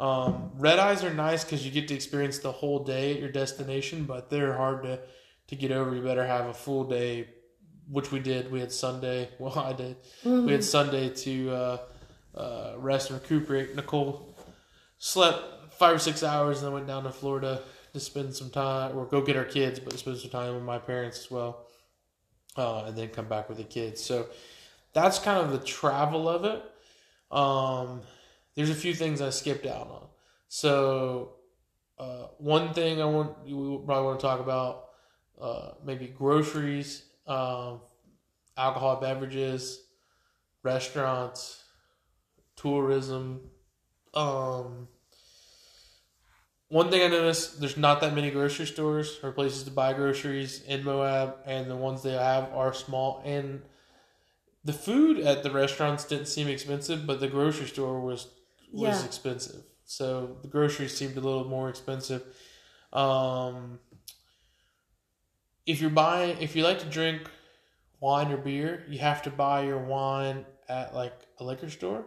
um, 0.00 0.52
red 0.54 0.78
eyes 0.78 1.02
are 1.02 1.12
nice 1.12 1.44
because 1.44 1.64
you 1.64 1.70
get 1.72 1.88
to 1.88 1.94
experience 1.94 2.38
the 2.38 2.52
whole 2.52 2.84
day 2.84 3.14
at 3.14 3.20
your 3.20 3.30
destination, 3.30 4.04
but 4.04 4.30
they're 4.30 4.54
hard 4.54 4.82
to 4.82 5.00
to 5.48 5.56
get 5.56 5.72
over. 5.72 5.94
You 5.94 6.02
better 6.02 6.26
have 6.26 6.46
a 6.46 6.54
full 6.54 6.84
day, 6.84 7.28
which 7.90 8.12
we 8.12 8.20
did. 8.20 8.50
We 8.50 8.60
had 8.60 8.72
Sunday. 8.72 9.30
Well, 9.38 9.58
I 9.58 9.72
did. 9.72 9.96
We 10.24 10.52
had 10.52 10.64
Sunday 10.64 11.08
to 11.10 11.50
uh, 11.50 11.78
uh, 12.34 12.74
rest 12.76 13.10
and 13.10 13.20
recuperate. 13.20 13.74
Nicole 13.74 14.36
slept 14.98 15.72
five 15.74 15.94
or 15.94 15.98
six 15.98 16.22
hours 16.22 16.58
and 16.58 16.66
then 16.66 16.74
went 16.74 16.86
down 16.86 17.04
to 17.04 17.10
Florida 17.12 17.62
to 17.92 18.00
spend 18.00 18.34
some 18.34 18.50
time, 18.50 18.96
or 18.96 19.06
go 19.06 19.22
get 19.22 19.36
our 19.36 19.44
kids, 19.44 19.80
but 19.80 19.98
spend 19.98 20.18
some 20.18 20.30
time 20.30 20.54
with 20.54 20.62
my 20.62 20.78
parents 20.78 21.20
as 21.20 21.30
well, 21.30 21.66
uh, 22.56 22.84
and 22.84 22.96
then 22.96 23.08
come 23.08 23.26
back 23.26 23.48
with 23.48 23.58
the 23.58 23.64
kids. 23.64 24.04
So 24.04 24.26
that's 25.02 25.18
kind 25.18 25.38
of 25.38 25.52
the 25.52 25.64
travel 25.64 26.28
of 26.28 26.44
it. 26.44 26.62
Um, 27.30 28.02
there's 28.54 28.70
a 28.70 28.74
few 28.74 28.94
things 28.94 29.20
I 29.20 29.30
skipped 29.30 29.66
out 29.66 29.88
on. 29.88 30.06
So 30.48 31.34
uh, 31.98 32.28
one 32.38 32.72
thing 32.74 33.00
I 33.00 33.04
want 33.04 33.44
we 33.44 33.52
probably 33.84 34.04
want 34.04 34.20
to 34.20 34.26
talk 34.26 34.40
about 34.40 34.86
uh, 35.40 35.72
maybe 35.84 36.06
groceries, 36.06 37.04
um, 37.26 37.80
alcohol 38.56 39.00
beverages, 39.00 39.84
restaurants, 40.62 41.62
tourism. 42.56 43.40
Um, 44.14 44.88
one 46.68 46.90
thing 46.90 47.02
I 47.02 47.08
noticed, 47.08 47.60
there's 47.60 47.76
not 47.76 48.00
that 48.00 48.14
many 48.14 48.30
grocery 48.30 48.66
stores 48.66 49.18
or 49.22 49.32
places 49.32 49.62
to 49.64 49.70
buy 49.70 49.92
groceries 49.92 50.62
in 50.64 50.84
Moab, 50.84 51.36
and 51.46 51.70
the 51.70 51.76
ones 51.76 52.02
they 52.02 52.12
have 52.12 52.52
are 52.52 52.74
small. 52.74 53.22
And 53.24 53.62
the 54.68 54.74
food 54.74 55.18
at 55.18 55.42
the 55.42 55.50
restaurants 55.50 56.04
didn't 56.04 56.26
seem 56.26 56.46
expensive, 56.46 57.06
but 57.06 57.20
the 57.20 57.26
grocery 57.26 57.66
store 57.66 58.02
was 58.02 58.28
was 58.70 59.00
Yeah. 59.00 59.06
expensive. 59.06 59.62
So 59.86 60.36
the 60.42 60.48
groceries 60.48 60.94
seemed 60.94 61.16
a 61.16 61.20
little 61.20 61.46
more 61.46 61.70
expensive. 61.70 62.22
Um, 62.92 63.80
if 65.64 65.80
you're 65.80 65.88
buying, 66.04 66.36
if 66.42 66.54
you 66.54 66.64
like 66.64 66.80
to 66.80 66.84
drink 66.84 67.30
wine 67.98 68.30
or 68.30 68.36
beer, 68.36 68.84
you 68.90 68.98
have 68.98 69.22
to 69.22 69.30
buy 69.30 69.62
your 69.64 69.78
wine 69.78 70.44
at 70.68 70.94
like 70.94 71.16
a 71.38 71.44
liquor 71.44 71.70
store. 71.70 72.04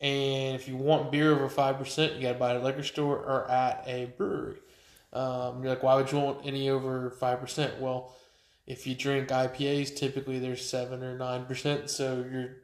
And 0.00 0.54
if 0.54 0.68
you 0.68 0.76
want 0.76 1.10
beer 1.10 1.32
over 1.32 1.48
five 1.48 1.76
percent, 1.76 2.14
you 2.14 2.22
got 2.22 2.34
to 2.34 2.38
buy 2.38 2.52
it 2.52 2.54
at 2.54 2.60
a 2.60 2.64
liquor 2.64 2.84
store 2.84 3.16
or 3.16 3.50
at 3.50 3.82
a 3.88 4.12
brewery. 4.16 4.60
Um, 5.12 5.60
you're 5.60 5.70
like, 5.74 5.82
why 5.82 5.96
would 5.96 6.12
you 6.12 6.18
want 6.20 6.46
any 6.46 6.70
over 6.70 7.10
five 7.10 7.40
percent? 7.40 7.80
Well, 7.80 8.14
if 8.70 8.86
you 8.86 8.94
drink 8.94 9.30
IPAs, 9.30 9.96
typically 9.96 10.38
they're 10.38 10.54
seven 10.54 11.02
or 11.02 11.18
nine 11.18 11.44
percent, 11.44 11.90
so 11.90 12.24
you're 12.30 12.58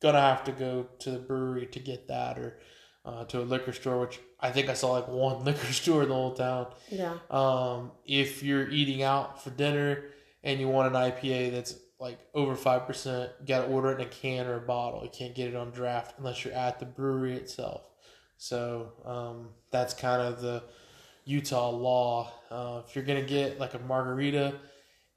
gonna 0.00 0.20
have 0.20 0.42
to 0.44 0.52
go 0.52 0.86
to 1.00 1.10
the 1.10 1.18
brewery 1.18 1.66
to 1.66 1.78
get 1.78 2.08
that, 2.08 2.38
or 2.38 2.58
uh, 3.04 3.24
to 3.24 3.42
a 3.42 3.44
liquor 3.44 3.74
store, 3.74 4.00
which 4.00 4.20
I 4.40 4.50
think 4.50 4.70
I 4.70 4.74
saw 4.74 4.92
like 4.92 5.06
one 5.06 5.44
liquor 5.44 5.70
store 5.72 6.04
in 6.04 6.08
the 6.08 6.14
whole 6.14 6.32
town. 6.32 6.68
Yeah. 6.88 7.18
Um, 7.30 7.92
if 8.06 8.42
you're 8.42 8.70
eating 8.70 9.02
out 9.02 9.44
for 9.44 9.50
dinner 9.50 10.04
and 10.42 10.58
you 10.58 10.68
want 10.68 10.94
an 10.96 11.00
IPA 11.00 11.52
that's 11.52 11.78
like 12.00 12.18
over 12.32 12.54
five 12.54 12.86
percent, 12.86 13.30
you 13.40 13.46
gotta 13.46 13.66
order 13.66 13.90
it 13.90 14.00
in 14.00 14.06
a 14.06 14.10
can 14.10 14.46
or 14.46 14.56
a 14.56 14.60
bottle. 14.60 15.04
You 15.04 15.10
can't 15.10 15.34
get 15.34 15.48
it 15.48 15.56
on 15.56 15.72
draft 15.72 16.14
unless 16.16 16.42
you're 16.42 16.54
at 16.54 16.78
the 16.78 16.86
brewery 16.86 17.34
itself. 17.34 17.82
So 18.38 18.92
um, 19.04 19.50
that's 19.70 19.92
kind 19.92 20.22
of 20.22 20.40
the 20.40 20.62
Utah 21.26 21.68
law. 21.68 22.32
Uh, 22.50 22.80
if 22.88 22.96
you're 22.96 23.04
gonna 23.04 23.20
get 23.20 23.60
like 23.60 23.74
a 23.74 23.78
margarita, 23.80 24.54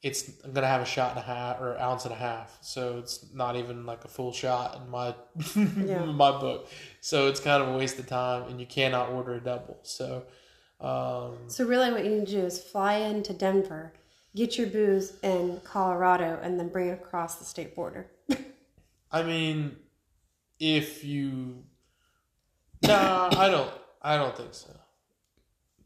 it's 0.04 0.32
I'm 0.44 0.52
gonna 0.54 0.68
have 0.68 0.82
a 0.82 0.86
shot 0.86 1.12
and 1.12 1.20
a 1.20 1.24
half 1.24 1.60
or 1.62 1.78
ounce 1.80 2.06
and 2.06 2.14
a 2.14 2.18
half. 2.18 2.58
So 2.62 2.98
it's 2.98 3.26
not 3.34 3.56
even 3.56 3.86
like 3.86 4.04
a 4.04 4.08
full 4.08 4.32
shot 4.34 4.76
in 4.78 4.90
my 4.90 5.14
Yeah. 5.56 6.04
in 6.04 6.16
my 6.16 6.32
book. 6.32 6.70
So 7.02 7.28
it's 7.28 7.40
kind 7.40 7.62
of 7.62 7.70
a 7.70 7.78
waste 7.78 8.00
of 8.00 8.08
time, 8.08 8.44
and 8.50 8.60
you 8.60 8.66
cannot 8.66 9.10
order 9.10 9.36
a 9.36 9.40
double. 9.42 9.78
So. 9.84 10.24
Um, 10.80 11.38
So 11.48 11.66
really, 11.66 11.92
what 11.92 12.04
you 12.04 12.10
need 12.10 12.26
to 12.26 12.32
do 12.32 12.40
is 12.46 12.60
fly 12.60 12.96
into 12.96 13.34
Denver, 13.34 13.94
get 14.36 14.58
your 14.58 14.66
booze 14.66 15.14
in 15.22 15.62
Colorado, 15.64 16.40
and 16.42 16.60
then 16.60 16.70
bring 16.70 16.88
it 16.90 16.94
across 16.94 17.36
the 17.36 17.46
state 17.46 17.76
border. 17.76 18.10
I 19.12 19.22
mean, 19.22 19.76
if 20.60 21.04
you, 21.04 21.64
nah, 22.82 23.30
I 23.38 23.50
don't. 23.50 23.72
I 24.02 24.18
don't 24.18 24.36
think 24.36 24.56
so. 24.56 24.72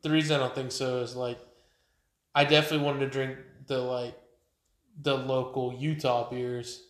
The 0.04 0.10
reason 0.10 0.38
I 0.38 0.40
don't 0.40 0.56
think 0.56 0.72
so 0.72 1.00
is 1.02 1.14
like, 1.16 1.40
I 2.34 2.46
definitely 2.46 2.86
wanted 2.86 3.00
to 3.00 3.08
drink 3.10 3.38
the 3.68 3.80
like, 3.80 4.18
the 5.02 5.16
local 5.16 5.74
Utah 5.74 6.30
beers, 6.30 6.84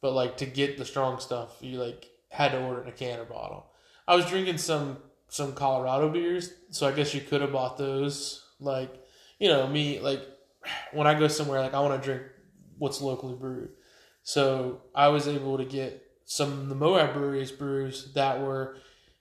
but 0.00 0.12
like 0.12 0.38
to 0.38 0.46
get 0.46 0.78
the 0.78 0.84
strong 0.84 1.20
stuff, 1.20 1.56
you 1.60 1.78
like 1.78 2.06
had 2.30 2.52
to 2.52 2.60
order 2.62 2.82
in 2.82 2.88
a 2.88 2.92
can 2.92 3.20
or 3.20 3.24
bottle. 3.24 3.66
I 4.08 4.16
was 4.16 4.26
drinking 4.26 4.58
some 4.58 4.98
some 5.28 5.52
Colorado 5.54 6.08
beers, 6.08 6.52
so 6.70 6.86
I 6.86 6.92
guess 6.92 7.14
you 7.14 7.20
could 7.20 7.40
have 7.40 7.52
bought 7.52 7.78
those. 7.78 8.44
Like, 8.60 8.92
you 9.38 9.48
know, 9.48 9.66
me 9.66 10.00
like 10.00 10.22
when 10.92 11.06
I 11.06 11.18
go 11.18 11.28
somewhere, 11.28 11.60
like 11.60 11.74
I 11.74 11.80
want 11.80 12.00
to 12.00 12.06
drink 12.06 12.22
what's 12.78 13.00
locally 13.00 13.34
brewed. 13.34 13.70
So 14.22 14.82
I 14.94 15.08
was 15.08 15.28
able 15.28 15.58
to 15.58 15.64
get 15.64 16.02
some 16.24 16.68
the 16.68 16.74
Moab 16.74 17.12
breweries 17.12 17.52
brews 17.52 18.12
that 18.14 18.40
were, 18.40 18.76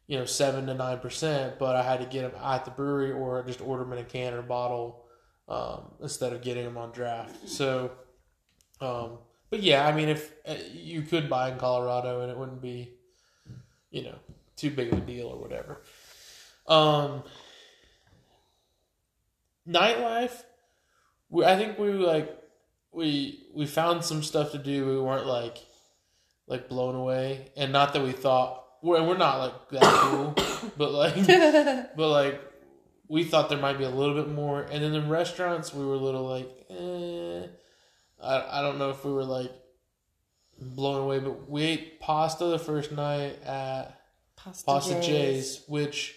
you 0.08 0.18
know, 0.18 0.26
seven 0.26 0.68
to 0.68 0.74
nine 0.74 1.00
percent, 1.00 1.60
but 1.60 1.76
I 1.76 1.84
had 1.84 2.00
to 2.00 2.06
get 2.06 2.32
them 2.32 2.42
at 2.42 2.66
the 2.66 2.72
brewery 2.72 3.12
or 3.12 3.44
just 3.44 3.62
order 3.62 3.84
them 3.84 3.94
in 3.94 4.00
a 4.00 4.04
can 4.04 4.34
or 4.34 4.42
bottle 4.42 5.04
um, 5.48 5.92
instead 6.02 6.34
of 6.34 6.42
getting 6.42 6.66
them 6.66 6.78
on 6.78 6.92
draft. 6.92 7.48
So, 7.48 7.92
um, 8.80 9.20
but 9.50 9.62
yeah, 9.62 9.88
I 9.88 9.94
mean, 9.94 10.10
if 10.10 10.32
uh, 10.48 10.56
you 10.74 11.02
could 11.02 11.30
buy 11.30 11.52
in 11.52 11.58
Colorado 11.58 12.22
and 12.22 12.32
it 12.32 12.38
wouldn't 12.38 12.62
be, 12.62 12.94
you 13.90 14.04
know, 14.04 14.16
too 14.56 14.72
big 14.72 14.94
of 14.94 15.00
a 15.00 15.02
deal 15.02 15.28
or 15.28 15.38
whatever. 15.40 15.82
Um, 16.68 17.24
nightlife, 19.68 20.44
we, 21.30 21.46
I 21.46 21.58
think 21.58 21.78
we 21.78 21.92
like 21.92 22.38
we 22.92 23.44
we 23.54 23.66
found 23.66 24.04
some 24.04 24.24
stuff 24.24 24.52
to 24.52 24.58
do. 24.58 24.86
We 24.86 25.00
weren't 25.00 25.26
like 25.26 25.58
like 26.48 26.70
blown 26.70 26.96
away, 26.96 27.52
and 27.56 27.72
not 27.72 27.94
that 27.94 28.04
we 28.04 28.12
thought 28.12 28.66
we're 28.82 29.04
we're 29.04 29.18
not 29.18 29.40
like 29.40 29.70
that 29.70 29.84
cool, 29.84 30.36
but 30.78 30.92
like 30.92 31.16
but 31.96 32.10
like 32.10 32.51
we 33.12 33.26
thought 33.26 33.50
there 33.50 33.58
might 33.58 33.78
be 33.78 33.84
a 33.84 33.90
little 33.90 34.16
bit 34.16 34.30
more. 34.30 34.62
And 34.62 34.82
then 34.82 34.94
the 34.94 35.02
restaurants, 35.02 35.74
we 35.74 35.86
were 35.86 35.96
a 35.96 35.98
little 35.98 36.26
like, 36.26 36.50
eh. 36.70 37.48
I 38.24 38.60
I 38.60 38.62
don't 38.62 38.80
know 38.80 38.90
if 38.90 39.04
we 39.04 39.12
were 39.12 39.26
like 39.26 39.52
blown 40.58 41.02
away, 41.02 41.20
but 41.20 41.50
we 41.50 41.64
ate 41.64 42.00
pasta 42.00 42.46
the 42.46 42.58
first 42.58 42.94
night 42.94 43.44
at 43.44 44.00
Pasta, 44.38 44.66
Pasta 44.66 44.94
Jay's. 45.02 45.58
J's, 45.58 45.64
which 45.68 46.16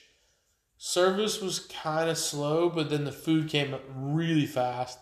service 0.76 1.40
was 1.40 1.59
kind 1.59 2.09
of 2.09 2.16
slow, 2.16 2.70
but 2.70 2.90
then 2.90 3.04
the 3.04 3.12
food 3.12 3.48
came 3.48 3.74
up 3.74 3.83
really 3.96 4.46
fast, 4.46 4.98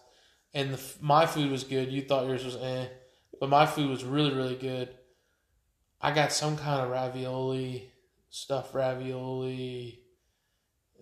and 0.54 0.72
the, 0.72 0.80
my 1.00 1.26
food 1.26 1.50
was 1.50 1.62
good. 1.62 1.92
You 1.92 2.00
thought 2.00 2.26
yours 2.26 2.42
was 2.42 2.56
eh, 2.56 2.86
but 3.38 3.50
my 3.50 3.66
food 3.66 3.90
was 3.90 4.02
really 4.02 4.32
really 4.32 4.56
good. 4.56 4.88
I 6.00 6.12
got 6.12 6.32
some 6.32 6.56
kind 6.56 6.80
of 6.80 6.90
ravioli, 6.90 7.92
stuffed 8.30 8.74
ravioli. 8.74 10.01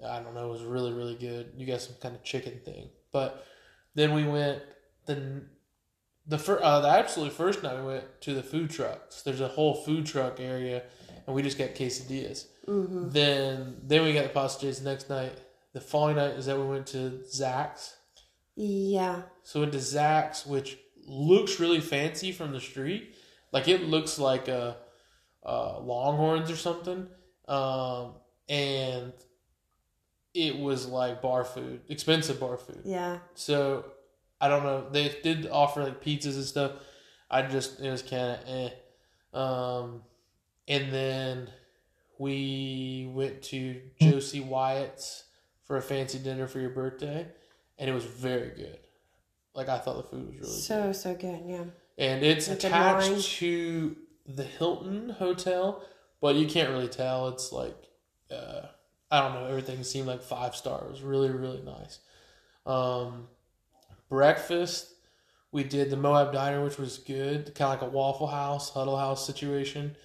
I 0.06 0.20
don't 0.20 0.34
know. 0.34 0.46
It 0.46 0.52
was 0.52 0.62
really 0.62 0.92
really 0.92 1.16
good. 1.16 1.52
You 1.56 1.66
got 1.66 1.80
some 1.80 1.96
kind 2.00 2.14
of 2.14 2.22
chicken 2.22 2.60
thing, 2.64 2.90
but 3.12 3.46
then 3.94 4.14
we 4.14 4.24
went 4.24 4.62
the 5.06 5.42
the 6.26 6.38
fir- 6.38 6.60
uh, 6.62 6.80
the 6.80 6.88
absolute 6.88 7.32
first 7.32 7.62
night 7.62 7.76
we 7.76 7.86
went 7.86 8.20
to 8.22 8.34
the 8.34 8.42
food 8.42 8.70
trucks. 8.70 9.22
There's 9.22 9.40
a 9.40 9.48
whole 9.48 9.74
food 9.74 10.06
truck 10.06 10.38
area, 10.40 10.82
and 11.26 11.34
we 11.34 11.42
just 11.42 11.58
got 11.58 11.74
quesadillas. 11.74 12.46
Mm-hmm. 12.66 13.10
Then 13.10 13.76
then 13.82 14.04
we 14.04 14.12
got 14.12 14.24
the 14.24 14.30
pasta 14.30 14.70
the 14.70 14.88
next 14.88 15.10
night. 15.10 15.38
The 15.72 15.80
following 15.80 16.16
night 16.16 16.32
is 16.32 16.46
that 16.46 16.58
we 16.58 16.64
went 16.64 16.86
to 16.88 17.22
Zax. 17.32 17.94
Yeah. 18.56 19.22
So 19.42 19.60
we 19.60 19.66
went 19.66 19.72
to 19.72 19.78
Zax, 19.78 20.46
which 20.46 20.78
looks 21.06 21.60
really 21.60 21.80
fancy 21.80 22.32
from 22.32 22.52
the 22.52 22.60
street. 22.60 23.14
Like 23.52 23.68
it 23.68 23.82
looks 23.82 24.18
like 24.18 24.48
a, 24.48 24.76
uh 25.44 25.80
Longhorns 25.80 26.50
or 26.50 26.56
something. 26.56 27.08
Um, 27.48 28.14
and 28.48 29.12
it 30.34 30.58
was 30.58 30.86
like 30.86 31.20
bar 31.22 31.44
food, 31.44 31.80
expensive 31.88 32.38
bar 32.40 32.56
food. 32.56 32.82
Yeah. 32.84 33.18
So 33.34 33.84
I 34.40 34.48
don't 34.48 34.62
know. 34.62 34.88
They 34.90 35.14
did 35.22 35.48
offer 35.50 35.82
like 35.84 36.02
pizzas 36.02 36.36
and 36.36 36.44
stuff. 36.44 36.72
I 37.30 37.42
just 37.42 37.80
it 37.80 37.90
was 37.90 38.02
kind 38.02 38.32
of 38.32 38.38
eh. 38.48 38.70
Um, 39.32 40.02
and 40.66 40.92
then 40.92 41.50
we 42.18 43.10
went 43.12 43.42
to 43.44 43.80
Josie 44.00 44.40
Wyatt's 44.40 45.24
for 45.64 45.76
a 45.76 45.82
fancy 45.82 46.18
dinner 46.18 46.46
for 46.46 46.58
your 46.60 46.70
birthday, 46.70 47.26
and 47.78 47.88
it 47.90 47.92
was 47.92 48.04
very 48.04 48.50
good. 48.50 48.78
Like 49.54 49.68
I 49.68 49.78
thought 49.78 49.96
the 49.96 50.02
food 50.16 50.26
was 50.26 50.34
really 50.34 50.42
good, 50.42 50.62
So 50.62 50.92
so 50.92 51.14
good. 51.14 51.42
Yeah. 51.46 51.64
and 51.98 52.24
it's 52.24 52.48
Like 52.48 52.58
attached 52.58 53.32
to 53.38 53.96
the 54.26 54.44
Hilton 54.44 55.10
Hotel, 55.10 55.82
but 56.20 56.34
you 56.36 56.46
can't 56.46 56.70
really 56.70 56.88
tell. 56.88 57.28
It's 57.28 57.52
like 57.52 57.76
uh, 58.30 58.66
I 59.10 59.20
don't 59.20 59.34
know. 59.34 59.46
Everything 59.46 59.82
seemed 59.82 60.06
like 60.06 60.22
five 60.22 60.54
stars. 60.54 61.02
Really, 61.02 61.30
really 61.30 61.62
nice. 61.62 61.98
Um, 62.66 63.26
breakfast, 64.08 64.92
we 65.52 65.64
did 65.64 65.90
the 65.90 65.96
Moab 65.96 66.32
Diner, 66.32 66.62
which 66.62 66.78
was 66.78 66.98
good, 66.98 67.54
kind 67.54 67.72
of 67.74 67.80
like 67.82 67.90
a 67.90 67.92
Waffle 67.92 68.28
House, 68.28 68.70
Huddle 68.70 68.96
House 68.96 69.24
situation. 69.26 69.96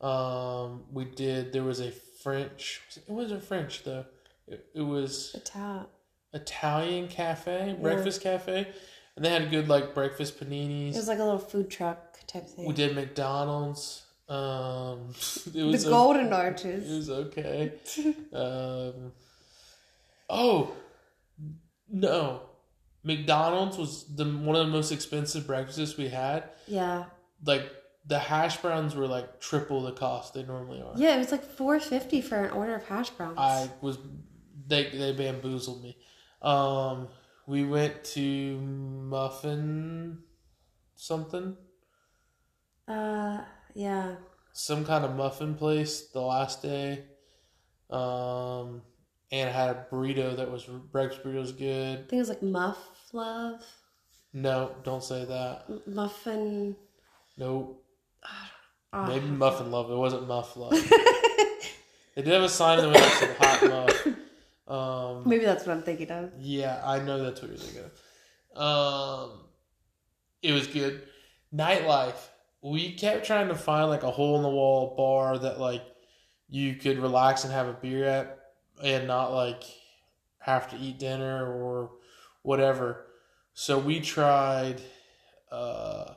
Um, 0.00 0.82
we 0.92 1.04
did. 1.04 1.52
There 1.52 1.62
was 1.62 1.80
a 1.80 1.90
French. 1.90 2.82
It 2.96 3.08
wasn't 3.08 3.42
French 3.42 3.82
though. 3.84 4.04
It, 4.46 4.66
it 4.74 4.82
was 4.82 5.34
Ital- 5.34 5.88
Italian 6.32 7.08
cafe, 7.08 7.76
breakfast 7.80 8.20
cafe, 8.20 8.68
and 9.16 9.24
they 9.24 9.30
had 9.30 9.50
good 9.50 9.68
like 9.68 9.94
breakfast 9.94 10.38
paninis. 10.40 10.90
It 10.90 10.96
was 10.96 11.08
like 11.08 11.18
a 11.18 11.24
little 11.24 11.38
food 11.38 11.70
truck 11.70 12.18
type 12.26 12.48
thing. 12.48 12.66
we 12.66 12.74
did 12.74 12.94
McDonald's. 12.94 14.02
Um, 14.30 15.10
it 15.46 15.52
the 15.52 15.64
was 15.64 15.86
o- 15.86 15.90
Golden 15.90 16.28
it 16.28 16.32
Arches. 16.32 16.90
It 16.90 16.96
was 16.96 17.10
okay. 17.10 17.72
um, 18.32 19.12
oh 20.28 20.72
no, 21.90 22.42
McDonald's 23.02 23.76
was 23.76 24.04
the 24.14 24.24
one 24.24 24.54
of 24.54 24.66
the 24.66 24.72
most 24.72 24.92
expensive 24.92 25.48
breakfasts 25.48 25.96
we 25.96 26.08
had. 26.08 26.44
Yeah. 26.68 27.06
Like 27.44 27.72
the 28.06 28.20
hash 28.20 28.58
browns 28.58 28.94
were 28.94 29.08
like 29.08 29.40
triple 29.40 29.82
the 29.82 29.92
cost 29.92 30.34
they 30.34 30.44
normally 30.44 30.80
are. 30.80 30.92
Yeah, 30.96 31.16
it 31.16 31.18
was 31.18 31.32
like 31.32 31.44
four 31.44 31.80
fifty 31.80 32.20
for 32.20 32.36
an 32.44 32.52
order 32.52 32.76
of 32.76 32.86
hash 32.86 33.10
browns. 33.10 33.36
I 33.36 33.68
was 33.80 33.98
they 34.68 34.90
they 34.90 35.12
bamboozled 35.12 35.82
me. 35.82 35.96
Um, 36.40 37.08
we 37.48 37.64
went 37.64 38.04
to 38.04 38.58
Muffin 38.60 40.18
something, 40.94 41.56
uh 42.86 43.40
yeah. 43.74 44.16
some 44.52 44.84
kind 44.84 45.04
of 45.04 45.14
muffin 45.16 45.54
place 45.54 46.08
the 46.08 46.20
last 46.20 46.62
day. 46.62 47.04
Um, 47.90 48.82
and 49.32 49.48
I 49.48 49.52
had 49.52 49.70
a 49.70 49.86
burrito 49.90 50.36
that 50.36 50.50
was 50.50 50.64
breakfast 50.64 51.22
burrito 51.24 51.40
was 51.40 51.52
good. 51.52 51.98
I 51.98 52.02
think 52.02 52.12
it 52.12 52.16
was 52.16 52.28
like 52.28 52.42
Muff 52.42 52.78
Love. 53.12 53.62
No, 54.32 54.74
don't 54.84 55.02
say 55.02 55.24
that. 55.24 55.64
M- 55.68 55.82
Muffin 55.86 56.76
Nope. 57.36 57.84
oh, 58.92 59.06
Maybe 59.06 59.26
muffin 59.26 59.70
love. 59.70 59.90
It 59.90 59.96
wasn't 59.96 60.28
muff 60.28 60.56
love. 60.56 60.72
they 62.14 62.22
did 62.22 62.28
have 62.28 62.42
a 62.42 62.48
sign 62.48 62.78
in 62.78 62.84
the 62.84 62.90
window 62.90 63.08
that 63.08 63.18
said 63.18 63.36
hot 63.38 63.70
muff. 64.68 65.16
Um, 65.16 65.28
Maybe 65.28 65.44
that's 65.44 65.66
what 65.66 65.74
I'm 65.76 65.82
thinking 65.82 66.10
of. 66.10 66.30
Yeah, 66.38 66.80
I 66.84 67.00
know 67.00 67.22
that's 67.22 67.40
what 67.40 67.50
you're 67.50 67.58
thinking 67.58 67.82
of. 68.54 68.60
Um, 68.60 69.40
it 70.42 70.52
was 70.52 70.66
good. 70.66 71.02
Nightlife. 71.54 72.28
We 72.62 72.92
kept 72.92 73.24
trying 73.26 73.48
to 73.48 73.54
find 73.54 73.88
like 73.88 74.02
a 74.02 74.10
hole 74.10 74.36
in 74.36 74.42
the 74.42 74.48
wall 74.50 74.94
bar 74.96 75.38
that 75.38 75.58
like 75.60 75.82
you 76.48 76.74
could 76.74 76.98
relax 76.98 77.44
and 77.44 77.52
have 77.52 77.68
a 77.68 77.72
beer 77.72 78.04
at, 78.04 78.38
and 78.82 79.06
not 79.06 79.32
like 79.32 79.62
have 80.38 80.68
to 80.70 80.76
eat 80.76 80.98
dinner 80.98 81.46
or 81.46 81.90
whatever. 82.42 83.06
So 83.54 83.78
we 83.78 84.00
tried 84.00 84.80
uh, 85.50 86.14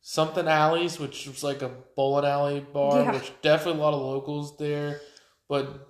something 0.00 0.46
alleys, 0.48 0.98
which 0.98 1.26
was 1.26 1.42
like 1.42 1.62
a 1.62 1.70
bowling 1.96 2.24
alley 2.24 2.60
bar, 2.60 3.02
Yeah. 3.02 3.12
which 3.12 3.32
definitely 3.42 3.80
a 3.80 3.84
lot 3.84 3.94
of 3.94 4.00
locals 4.00 4.56
there, 4.58 5.00
but 5.48 5.86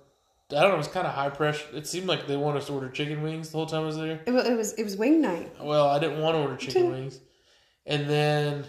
I 0.51 0.61
don't 0.61 0.69
know. 0.69 0.75
It 0.75 0.77
was 0.77 0.87
kind 0.87 1.05
of 1.07 1.13
high 1.13 1.29
pressure. 1.29 1.67
It 1.73 1.85
seemed 1.85 2.07
like 2.07 2.25
they 2.27 2.35
wanted 2.37 2.59
us 2.59 2.67
to 2.67 2.73
order 2.73 2.89
chicken 2.89 3.21
wings 3.21 3.49
the 3.51 3.57
whole 3.57 3.67
time 3.67 3.83
I 3.83 3.85
was 3.85 3.97
there. 3.97 4.21
It 4.25 4.31
was 4.31 4.47
it 4.47 4.55
was, 4.57 4.73
it 4.73 4.83
was 4.83 4.97
wing 4.97 5.21
night. 5.21 5.51
Well, 5.61 5.87
I 5.87 5.99
didn't 5.99 6.19
want 6.21 6.35
to 6.35 6.39
order 6.41 6.55
chicken 6.57 6.89
wings, 6.91 7.19
and 7.85 8.09
then 8.09 8.65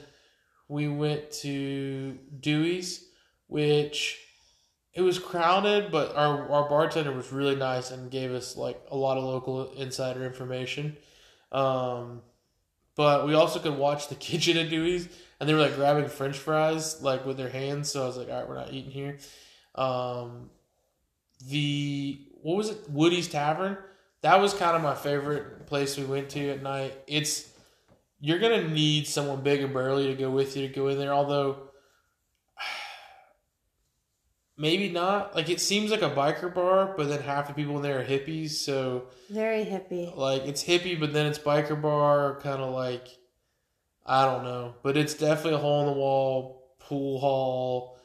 we 0.71 0.87
went 0.87 1.33
to 1.33 2.17
Dewey's, 2.39 3.05
which 3.49 4.19
it 4.95 5.03
was 5.03 5.19
crowded, 5.19 5.91
but 5.91 6.15
our 6.15 6.49
our 6.49 6.69
bartender 6.69 7.13
was 7.13 7.33
really 7.33 7.57
nice 7.57 7.91
and 7.91 8.09
gave 8.11 8.31
us 8.31 8.57
like 8.57 8.81
a 8.89 8.97
lot 8.97 9.19
of 9.19 9.25
local 9.25 9.73
insider 9.73 10.25
information. 10.25 10.97
Um, 11.51 12.23
but 12.95 13.27
we 13.27 13.35
also 13.35 13.59
could 13.59 13.77
watch 13.77 14.09
the 14.09 14.15
kitchen 14.29 14.57
at 14.57 14.71
Dewey's, 14.71 15.09
and 15.41 15.49
they 15.49 15.55
were 15.55 15.61
like 15.61 15.75
grabbing 15.75 16.09
French 16.09 16.39
fries 16.39 17.03
like 17.03 17.27
with 17.27 17.37
their 17.37 17.51
hands. 17.51 17.91
So 17.91 18.05
I 18.05 18.07
was 18.07 18.17
like, 18.17 18.29
all 18.29 18.39
right, 18.39 18.49
we're 18.49 18.55
not 18.55 18.73
eating 18.73 18.93
here. 18.93 19.19
Um, 19.75 20.51
the 21.49 22.21
what 22.43 22.57
was 22.57 22.71
it? 22.71 22.79
Woody's 22.89 23.27
Tavern. 23.27 23.77
That 24.23 24.41
was 24.41 24.55
kind 24.55 24.77
of 24.77 24.83
my 24.83 24.95
favorite 24.95 25.67
place 25.67 25.97
we 25.97 26.05
went 26.05 26.29
to 26.31 26.51
at 26.51 26.63
night. 26.63 26.95
It's 27.09 27.51
you're 28.21 28.39
gonna 28.39 28.69
need 28.69 29.07
someone 29.07 29.43
big 29.43 29.63
and 29.63 29.73
burly 29.73 30.09
to 30.09 30.15
go 30.15 30.31
with 30.31 30.57
you 30.57 30.69
to 30.69 30.75
go 30.75 30.89
in 30.89 30.99
there. 30.99 31.13
Although 31.13 31.71
maybe 34.57 34.89
not. 34.91 35.35
Like 35.35 35.49
it 35.49 35.61
seems 35.61 35.91
like 35.91 36.03
a 36.03 36.11
biker 36.11 36.53
bar, 36.55 36.95
but 36.97 37.09
then 37.09 37.23
half 37.23 37.49
the 37.49 37.55
people 37.55 37.77
in 37.77 37.83
there 37.83 38.01
are 38.01 38.05
hippies. 38.05 38.51
So 38.51 39.07
Very 39.31 39.65
hippie. 39.65 40.15
like 40.17 40.43
it's 40.45 40.65
hippie, 40.65 40.99
but 40.99 41.13
then 41.13 41.27
it's 41.27 41.39
biker 41.39 41.81
bar, 41.81 42.39
kind 42.43 42.63
of 42.63 42.75
like 42.75 43.09
I 44.05 44.25
don't 44.25 44.45
know, 44.45 44.75
but 44.83 44.97
it's 44.97 45.15
definitely 45.15 45.55
a 45.55 45.59
hole 45.59 45.81
in 45.81 45.87
the 45.87 45.93
wall 45.93 46.75
pool 46.79 47.21
hall. 47.21 47.99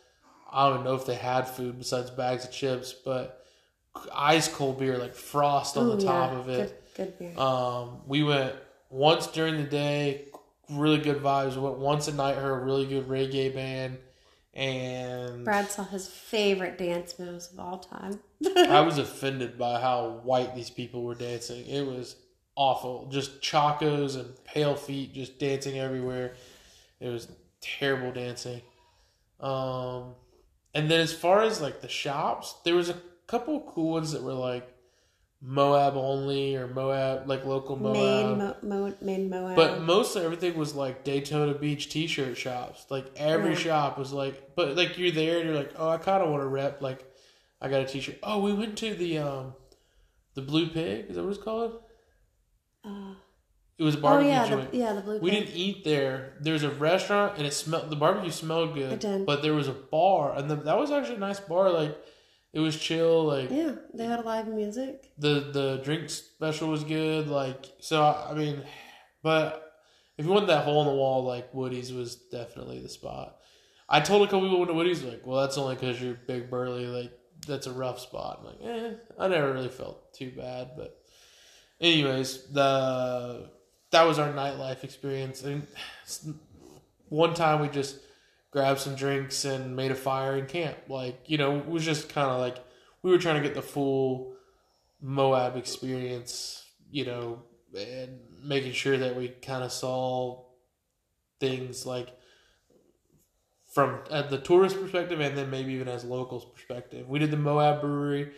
I 0.51 0.69
don't 0.69 0.83
know 0.85 0.95
if 0.95 1.05
they 1.05 1.15
had 1.15 1.47
food 1.47 1.77
besides 1.77 2.09
bags 2.11 2.45
of 2.45 2.51
chips, 2.51 2.93
but 2.93 3.41
ice 4.13 4.47
cold 4.47 4.79
beer, 4.79 4.97
like 4.97 5.15
frost 5.15 5.75
on 5.75 5.87
Ooh, 5.87 5.95
the 5.95 6.05
top 6.05 6.31
yeah. 6.31 6.39
of 6.39 6.49
it. 6.49 6.83
Good, 6.95 7.17
good 7.17 7.35
beer. 7.35 7.39
Um, 7.39 8.01
we 8.05 8.23
went 8.23 8.53
once 8.95 9.27
during 9.27 9.57
the 9.57 9.63
day, 9.63 10.25
really 10.69 10.97
good 10.97 11.21
vibes. 11.21 11.57
Went 11.57 11.77
once 11.77 12.07
at 12.07 12.15
night, 12.15 12.37
heard 12.37 12.61
a 12.61 12.63
really 12.63 12.85
good 12.87 13.07
reggae 13.07 13.53
band, 13.53 13.97
and 14.53 15.43
Brad 15.43 15.69
saw 15.69 15.83
his 15.83 16.07
favorite 16.07 16.77
dance 16.77 17.19
moves 17.19 17.51
of 17.51 17.59
all 17.59 17.79
time. 17.79 18.19
I 18.57 18.79
was 18.81 18.97
offended 18.97 19.57
by 19.57 19.81
how 19.81 20.21
white 20.23 20.55
these 20.55 20.69
people 20.69 21.03
were 21.03 21.15
dancing. 21.15 21.65
It 21.65 21.85
was 21.85 22.15
awful. 22.55 23.07
Just 23.11 23.41
chacos 23.41 24.15
and 24.15 24.33
pale 24.45 24.75
feet 24.75 25.13
just 25.13 25.39
dancing 25.39 25.77
everywhere. 25.77 26.35
It 27.01 27.09
was 27.09 27.27
terrible 27.59 28.13
dancing. 28.13 28.61
Um, 29.41 30.15
and 30.73 30.89
then 30.89 31.01
as 31.01 31.13
far 31.13 31.43
as 31.43 31.59
like 31.59 31.81
the 31.81 31.89
shops, 31.89 32.55
there 32.63 32.75
was 32.75 32.89
a 32.89 32.97
couple 33.27 33.59
cool 33.73 33.91
ones 33.91 34.13
that 34.13 34.23
were 34.23 34.33
like 34.33 34.74
Moab 35.47 35.95
only 35.95 36.55
or 36.55 36.67
Moab 36.67 37.27
like 37.29 37.45
local 37.45 37.75
Moab. 37.75 37.93
Main, 37.93 38.37
Mo, 38.39 38.55
Mo, 38.63 38.93
main 39.01 39.29
Moab. 39.29 39.55
But 39.55 39.81
most 39.81 40.15
everything 40.17 40.57
was 40.57 40.73
like 40.73 41.03
Daytona 41.03 41.53
Beach 41.53 41.89
T-shirt 41.89 42.35
shops. 42.37 42.87
Like 42.89 43.05
every 43.15 43.51
Yeah. 43.51 43.55
shop 43.57 43.97
was 43.99 44.11
like, 44.11 44.55
but 44.55 44.75
like 44.75 44.97
you're 44.97 45.11
there 45.11 45.37
and 45.39 45.47
you're 45.47 45.57
like, 45.57 45.73
oh, 45.77 45.89
I 45.89 45.97
kind 45.97 46.23
of 46.23 46.29
want 46.31 46.41
to 46.41 46.47
rep. 46.47 46.81
Like, 46.81 47.05
I 47.61 47.69
got 47.69 47.81
a 47.81 47.85
T-shirt. 47.85 48.17
Oh, 48.23 48.39
we 48.41 48.53
went 48.53 48.77
to 48.79 48.95
the 48.95 49.19
um, 49.19 49.53
the 50.33 50.41
Blue 50.41 50.67
Pig. 50.67 51.05
Is 51.09 51.15
that 51.15 51.23
what 51.23 51.33
it's 51.33 51.43
called? 51.43 51.79
uh, 52.83 53.13
It 53.77 53.83
was 53.83 53.95
a 53.95 53.97
oh 53.99 54.01
barbecue 54.01 54.31
yeah, 54.31 54.47
joint. 54.49 54.71
the, 54.71 54.77
yeah, 54.77 54.93
the 54.93 55.01
blue. 55.01 55.13
Pig. 55.15 55.21
We 55.23 55.29
Pig. 55.31 55.45
didn't 55.45 55.57
eat 55.57 55.83
there. 55.83 56.33
There 56.41 56.53
was 56.53 56.63
a 56.63 56.69
restaurant 56.71 57.37
and 57.37 57.45
it 57.45 57.53
smelled. 57.53 57.89
The 57.91 57.95
barbecue 57.95 58.31
smelled 58.31 58.73
good. 58.73 59.25
But 59.27 59.43
there 59.43 59.53
was 59.53 59.67
a 59.67 59.73
bar 59.73 60.35
and 60.35 60.49
the, 60.49 60.55
that 60.55 60.77
was 60.79 60.89
actually 60.91 61.17
a 61.17 61.19
nice 61.19 61.39
bar. 61.39 61.69
Like, 61.71 61.95
it 62.55 62.59
was 62.59 62.79
chill. 62.79 63.25
Like 63.25 63.51
Yeah, 63.51 63.75
they 63.93 64.05
had 64.05 64.25
live 64.25 64.47
music. 64.47 65.11
the 65.19 65.51
the 65.51 65.81
drink 65.83 66.09
special 66.09 66.69
was 66.69 66.83
good. 66.83 67.27
Like 67.27 67.65
so, 67.79 68.01
I 68.03 68.33
mean, 68.33 68.63
but 69.21 69.73
if 70.17 70.25
you 70.25 70.31
want 70.31 70.47
that 70.47 70.63
hole 70.63 70.81
in 70.81 70.87
the 70.87 70.93
wall, 70.93 71.23
like 71.23 71.53
Woody's 71.53 71.91
was 71.93 72.15
definitely 72.15 72.79
the 72.81 72.89
spot. 72.89 73.35
I 73.87 73.99
told 73.99 74.23
a 74.23 74.25
couple 74.25 74.41
people 74.41 74.57
went 74.57 74.69
to 74.69 74.73
Woody's, 74.73 75.03
like, 75.03 75.27
well, 75.27 75.41
that's 75.41 75.59
only 75.59 75.75
because 75.75 76.01
you're 76.01 76.15
big 76.15 76.49
burly. 76.49 76.87
Like 76.87 77.11
that's 77.45 77.67
a 77.67 77.71
rough 77.71 77.99
spot. 77.99 78.39
I'm 78.39 78.45
like, 78.45 78.59
eh, 78.63 78.93
I 79.19 79.27
never 79.27 79.53
really 79.53 79.69
felt 79.69 80.13
too 80.13 80.31
bad. 80.31 80.71
But 80.77 80.97
anyways, 81.81 82.47
the 82.53 83.49
that 83.91 84.03
was 84.03 84.17
our 84.17 84.31
nightlife 84.31 84.83
experience. 84.83 85.43
And 85.43 85.67
one 87.09 87.33
time 87.33 87.59
we 87.61 87.67
just 87.67 87.99
grabbed 88.55 88.79
some 88.79 88.95
drinks 88.95 89.43
and 89.43 89.75
made 89.75 89.91
a 89.91 89.95
fire 89.95 90.37
in 90.37 90.45
camp. 90.45 90.77
Like 90.87 91.19
you 91.25 91.37
know, 91.37 91.57
it 91.57 91.67
was 91.67 91.83
just 91.83 92.07
kind 92.07 92.31
of 92.31 92.39
like 92.39 92.55
we 93.01 93.11
were 93.11 93.17
trying 93.17 93.35
to 93.35 93.45
get 93.45 93.53
the 93.53 93.61
full 93.61 94.33
Moab 95.01 95.57
experience, 95.57 96.65
you 96.89 97.03
know, 97.03 97.43
and 97.77 98.17
making 98.41 98.71
sure 98.71 98.95
that 98.95 99.17
we 99.17 99.27
kind 99.27 99.61
of 99.61 99.73
saw 99.73 100.45
things 101.41 101.85
like 101.85 102.07
from 103.73 103.99
at 104.09 104.29
the 104.29 104.37
tourist 104.37 104.79
perspective 104.79 105.19
and 105.19 105.37
then 105.37 105.49
maybe 105.49 105.73
even 105.73 105.89
as 105.89 106.05
locals 106.05 106.45
perspective. 106.45 107.09
We 107.09 107.19
did 107.19 107.31
the 107.31 107.37
Moab 107.37 107.81
Brewery, 107.81 108.31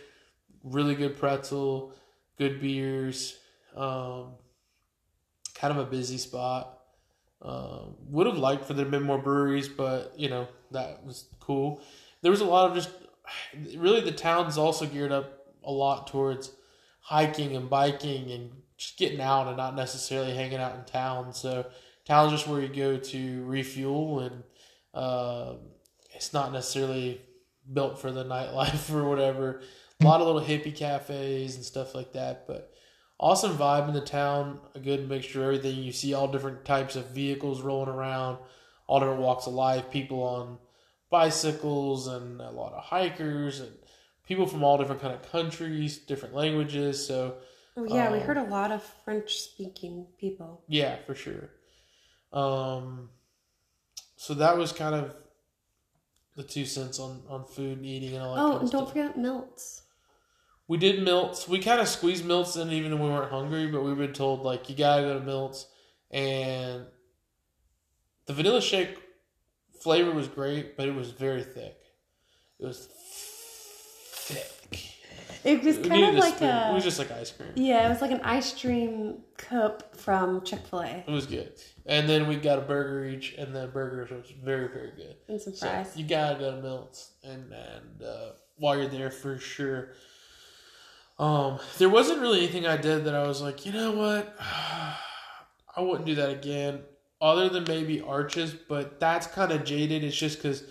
really 0.64 0.96
good 0.96 1.16
pretzel, 1.16 1.94
good 2.38 2.60
beers, 2.60 3.38
um, 3.76 4.32
kind 5.54 5.70
of 5.70 5.78
a 5.78 5.88
busy 5.88 6.18
spot. 6.18 6.77
Um, 7.40 7.94
would 8.08 8.26
have 8.26 8.38
liked 8.38 8.64
for 8.64 8.74
there 8.74 8.84
to 8.84 8.90
been 8.90 9.04
more 9.04 9.18
breweries, 9.18 9.68
but 9.68 10.12
you 10.16 10.28
know 10.28 10.48
that 10.72 11.04
was 11.04 11.26
cool. 11.40 11.80
There 12.22 12.30
was 12.30 12.40
a 12.40 12.44
lot 12.44 12.68
of 12.68 12.74
just 12.74 12.90
really 13.76 14.00
the 14.00 14.12
town's 14.12 14.58
also 14.58 14.86
geared 14.86 15.12
up 15.12 15.46
a 15.62 15.70
lot 15.70 16.06
towards 16.08 16.52
hiking 17.00 17.54
and 17.54 17.70
biking 17.70 18.30
and 18.32 18.50
just 18.76 18.98
getting 18.98 19.20
out 19.20 19.46
and 19.48 19.56
not 19.56 19.74
necessarily 19.74 20.34
hanging 20.34 20.58
out 20.58 20.74
in 20.74 20.84
town. 20.84 21.32
So 21.32 21.66
town's 22.04 22.32
just 22.32 22.46
where 22.46 22.60
you 22.60 22.68
go 22.68 22.96
to 22.96 23.44
refuel 23.44 24.20
and 24.20 24.42
uh, 24.94 25.54
it's 26.14 26.32
not 26.32 26.52
necessarily 26.52 27.20
built 27.72 28.00
for 28.00 28.10
the 28.10 28.24
nightlife 28.24 28.92
or 28.94 29.08
whatever. 29.08 29.62
A 30.00 30.04
lot 30.04 30.20
of 30.20 30.26
little 30.26 30.42
hippie 30.42 30.74
cafes 30.74 31.56
and 31.56 31.64
stuff 31.64 31.94
like 31.94 32.12
that, 32.12 32.46
but 32.46 32.72
awesome 33.20 33.56
vibe 33.56 33.88
in 33.88 33.94
the 33.94 34.00
town. 34.00 34.60
A 34.74 34.78
good 34.80 35.08
mixture 35.08 35.40
of 35.40 35.56
everything. 35.56 35.82
You 35.82 35.92
see 35.92 36.14
all 36.14 36.28
different 36.28 36.64
types 36.64 36.96
of 36.96 37.10
vehicles 37.10 37.60
rolling 37.62 37.88
around, 37.88 38.38
all 38.86 39.00
different 39.00 39.20
walks 39.20 39.46
of 39.46 39.54
life. 39.54 39.90
People 39.90 40.22
on 40.22 40.58
bicycles 41.10 42.06
and 42.06 42.40
a 42.40 42.50
lot 42.50 42.72
of 42.74 42.84
hikers 42.84 43.60
and 43.60 43.72
people 44.26 44.46
from 44.46 44.62
all 44.62 44.76
different 44.78 45.00
kind 45.00 45.14
of 45.14 45.22
countries, 45.32 45.98
different 45.98 46.34
languages. 46.34 47.04
So 47.06 47.36
Oh, 47.76 47.84
yeah, 47.84 48.10
we 48.10 48.18
Um, 48.18 48.24
heard 48.24 48.36
a 48.38 48.42
lot 48.44 48.72
of 48.72 48.82
French 49.04 49.36
speaking 49.38 50.06
people. 50.18 50.64
yeah, 50.66 50.96
for 51.06 51.14
sure. 51.14 51.50
Um, 52.32 53.10
so 54.16 54.34
that 54.34 54.56
was 54.58 54.72
kind 54.72 54.94
of 54.96 55.14
the 56.36 56.42
two 56.42 56.66
cents 56.66 56.98
on 56.98 57.22
on 57.28 57.44
food 57.44 57.78
and 57.78 57.86
eating 57.86 58.14
and 58.14 58.22
all 58.22 58.34
that. 58.34 58.40
Oh, 58.42 58.58
and 58.58 58.70
don't 58.70 58.82
stuff. 58.82 58.88
forget 58.88 59.16
Milts. 59.16 59.82
We 60.68 60.76
did 60.76 61.02
Milts. 61.02 61.48
We 61.48 61.60
kind 61.60 61.80
of 61.80 61.88
squeezed 61.88 62.26
Milts 62.26 62.54
in 62.56 62.70
even 62.70 62.92
when 62.98 63.08
we 63.08 63.14
weren't 63.14 63.30
hungry, 63.30 63.66
but 63.66 63.82
we 63.82 63.94
were 63.94 64.06
told 64.06 64.42
like 64.42 64.68
you 64.68 64.76
gotta 64.76 65.02
go 65.02 65.18
to 65.18 65.24
Milts, 65.24 65.66
and 66.10 66.84
the 68.26 68.34
vanilla 68.34 68.60
shake 68.60 68.98
flavor 69.80 70.12
was 70.12 70.28
great, 70.28 70.76
but 70.76 70.86
it 70.86 70.94
was 70.94 71.10
very 71.10 71.42
thick. 71.42 71.78
It 72.58 72.66
was 72.66 72.86
thick. 74.12 74.52
It 75.44 75.62
was 75.64 75.78
kind 75.78 76.04
of 76.04 76.14
like 76.16 76.36
spoon. 76.36 76.48
a 76.48 76.70
It 76.70 76.74
was 76.74 76.84
just 76.84 76.98
like 76.98 77.10
ice 77.12 77.30
cream. 77.30 77.52
yeah, 77.54 77.86
it 77.86 77.88
was 77.88 78.02
like 78.02 78.10
an 78.10 78.20
ice 78.22 78.60
cream 78.60 79.22
cup 79.38 79.96
from 79.96 80.44
Chick 80.44 80.66
Fil 80.66 80.80
A 80.80 81.04
It 81.06 81.10
was 81.10 81.26
good. 81.26 81.52
And 81.86 82.06
then 82.06 82.28
we 82.28 82.36
got 82.36 82.58
a 82.58 82.62
burger 82.62 83.06
each, 83.06 83.32
and 83.38 83.54
the 83.54 83.68
burgers 83.68 84.10
was 84.10 84.30
very 84.44 84.68
very 84.68 84.90
good. 84.90 85.16
and 85.28 85.40
some 85.40 85.54
So 85.54 85.84
you 85.94 86.04
gotta 86.04 86.38
go 86.38 86.56
to 86.56 86.60
Milts, 86.60 87.12
and 87.24 87.52
and 87.54 88.02
uh, 88.02 88.32
while 88.56 88.76
you're 88.76 88.88
there 88.88 89.10
for 89.10 89.38
sure. 89.38 89.92
Um, 91.18 91.58
there 91.78 91.88
wasn't 91.88 92.20
really 92.20 92.38
anything 92.38 92.66
I 92.66 92.76
did 92.76 93.04
that 93.04 93.14
I 93.14 93.26
was 93.26 93.42
like, 93.42 93.66
you 93.66 93.72
know 93.72 93.92
what, 93.92 94.36
I 94.40 95.80
wouldn't 95.80 96.06
do 96.06 96.14
that 96.16 96.30
again, 96.30 96.80
other 97.20 97.48
than 97.48 97.64
maybe 97.64 98.00
arches. 98.00 98.54
But 98.54 99.00
that's 99.00 99.26
kind 99.26 99.52
of 99.52 99.64
jaded. 99.64 100.04
It's 100.04 100.16
just 100.16 100.38
because 100.38 100.64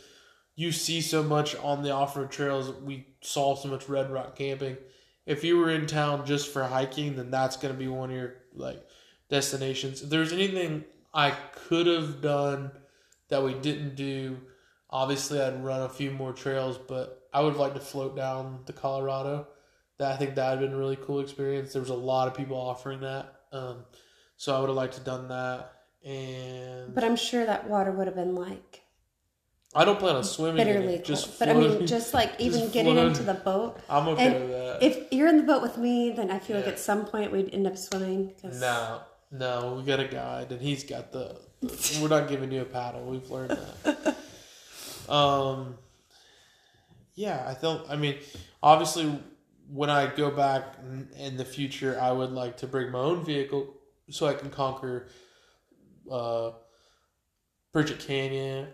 you 0.55 0.71
see 0.71 1.01
so 1.01 1.21
much 1.21 1.55
on 1.57 1.83
the 1.83 1.91
off 1.91 2.15
road 2.15 2.31
trails. 2.31 2.71
We 2.81 3.07
saw 3.21 3.55
so 3.55 3.69
much 3.69 3.89
red 3.89 4.09
rock 4.09 4.35
camping. 4.35 4.77
If 5.25 5.43
you 5.43 5.57
were 5.57 5.69
in 5.69 5.85
town 5.85 6.25
just 6.25 6.51
for 6.51 6.63
hiking, 6.63 7.15
then 7.17 7.29
that's 7.29 7.57
gonna 7.57 7.73
be 7.73 7.87
one 7.87 8.09
of 8.09 8.15
your 8.15 8.35
like 8.53 8.85
destinations. 9.29 10.01
If 10.01 10.09
there's 10.09 10.31
anything 10.31 10.85
I 11.13 11.31
could 11.31 11.87
have 11.87 12.21
done 12.21 12.71
that 13.27 13.43
we 13.43 13.53
didn't 13.53 13.95
do, 13.95 14.37
obviously 14.89 15.41
I'd 15.41 15.63
run 15.63 15.81
a 15.81 15.89
few 15.89 16.11
more 16.11 16.31
trails, 16.31 16.77
but 16.77 17.27
I 17.33 17.41
would 17.41 17.57
like 17.57 17.73
to 17.73 17.79
float 17.79 18.15
down 18.15 18.61
the 18.65 18.73
Colorado. 18.73 19.47
That 19.99 20.11
I 20.11 20.17
think 20.17 20.35
that 20.35 20.49
have 20.51 20.59
been 20.59 20.73
a 20.73 20.77
really 20.77 20.95
cool 20.97 21.19
experience. 21.19 21.73
There 21.73 21.81
was 21.81 21.89
a 21.89 21.95
lot 21.95 22.27
of 22.27 22.35
people 22.35 22.55
offering 22.57 23.01
that, 23.01 23.33
um, 23.51 23.77
so 24.35 24.55
I 24.55 24.59
would 24.59 24.69
have 24.69 24.75
liked 24.75 24.93
to 24.95 25.01
done 25.01 25.27
that. 25.29 25.71
And 26.05 26.93
But 26.93 27.03
I'm 27.03 27.15
sure 27.15 27.45
that 27.45 27.67
water 27.67 27.91
would 27.91 28.05
have 28.07 28.15
been 28.15 28.35
like 28.35 28.83
I 29.75 29.83
don't 29.85 29.99
plan 29.99 30.15
on 30.15 30.23
swimming. 30.23 30.61
in 30.61 30.67
it, 30.67 30.73
bitterly 30.73 30.97
just 30.99 31.25
cold. 31.25 31.39
But 31.39 31.49
I 31.49 31.53
mean, 31.53 31.87
just 31.87 32.13
like 32.13 32.33
even 32.39 32.61
just 32.61 32.73
getting 32.73 32.93
floating. 32.93 33.11
into 33.11 33.23
the 33.23 33.33
boat. 33.33 33.79
I'm 33.89 34.07
okay 34.09 34.25
and 34.25 34.35
with 34.35 34.49
that. 34.49 34.83
If 34.83 35.11
you're 35.11 35.27
in 35.27 35.37
the 35.37 35.43
boat 35.43 35.61
with 35.61 35.77
me, 35.77 36.11
then 36.11 36.31
I 36.31 36.39
feel 36.39 36.57
like 36.57 36.67
at 36.67 36.79
some 36.79 37.05
point 37.05 37.31
we'd 37.31 37.53
end 37.53 37.67
up 37.67 37.77
swimming. 37.77 38.33
Cause 38.41 38.61
No, 38.61 39.01
no, 39.31 39.75
we 39.77 39.83
got 39.83 39.99
a 39.99 40.07
guide, 40.07 40.51
and 40.51 40.61
he's 40.61 40.83
got 40.83 41.11
the. 41.11 41.35
the- 41.61 41.99
we're 42.01 42.07
not 42.07 42.29
giving 42.29 42.51
you 42.51 42.61
a 42.61 42.65
paddle. 42.65 43.03
We've 43.03 43.29
learned 43.29 43.57
that. 43.83 44.15
um, 45.11 45.75
yeah, 47.15 47.43
I 47.47 47.53
think. 47.53 47.81
I 47.89 47.95
mean, 47.97 48.15
obviously, 48.63 49.19
when 49.69 49.89
I 49.89 50.07
go 50.07 50.31
back 50.31 50.75
in, 51.17 51.37
the 51.37 51.45
future, 51.45 51.99
I 52.01 52.11
would 52.11 52.31
like 52.31 52.57
to 52.57 52.67
bring 52.67 52.91
my 52.91 52.99
own 52.99 53.25
vehicle 53.25 53.73
so 54.09 54.27
I 54.27 54.33
can 54.33 54.49
conquer 54.49 55.07
uh, 56.11 56.51
Pritchett 57.73 57.99
Canyon. 57.99 58.67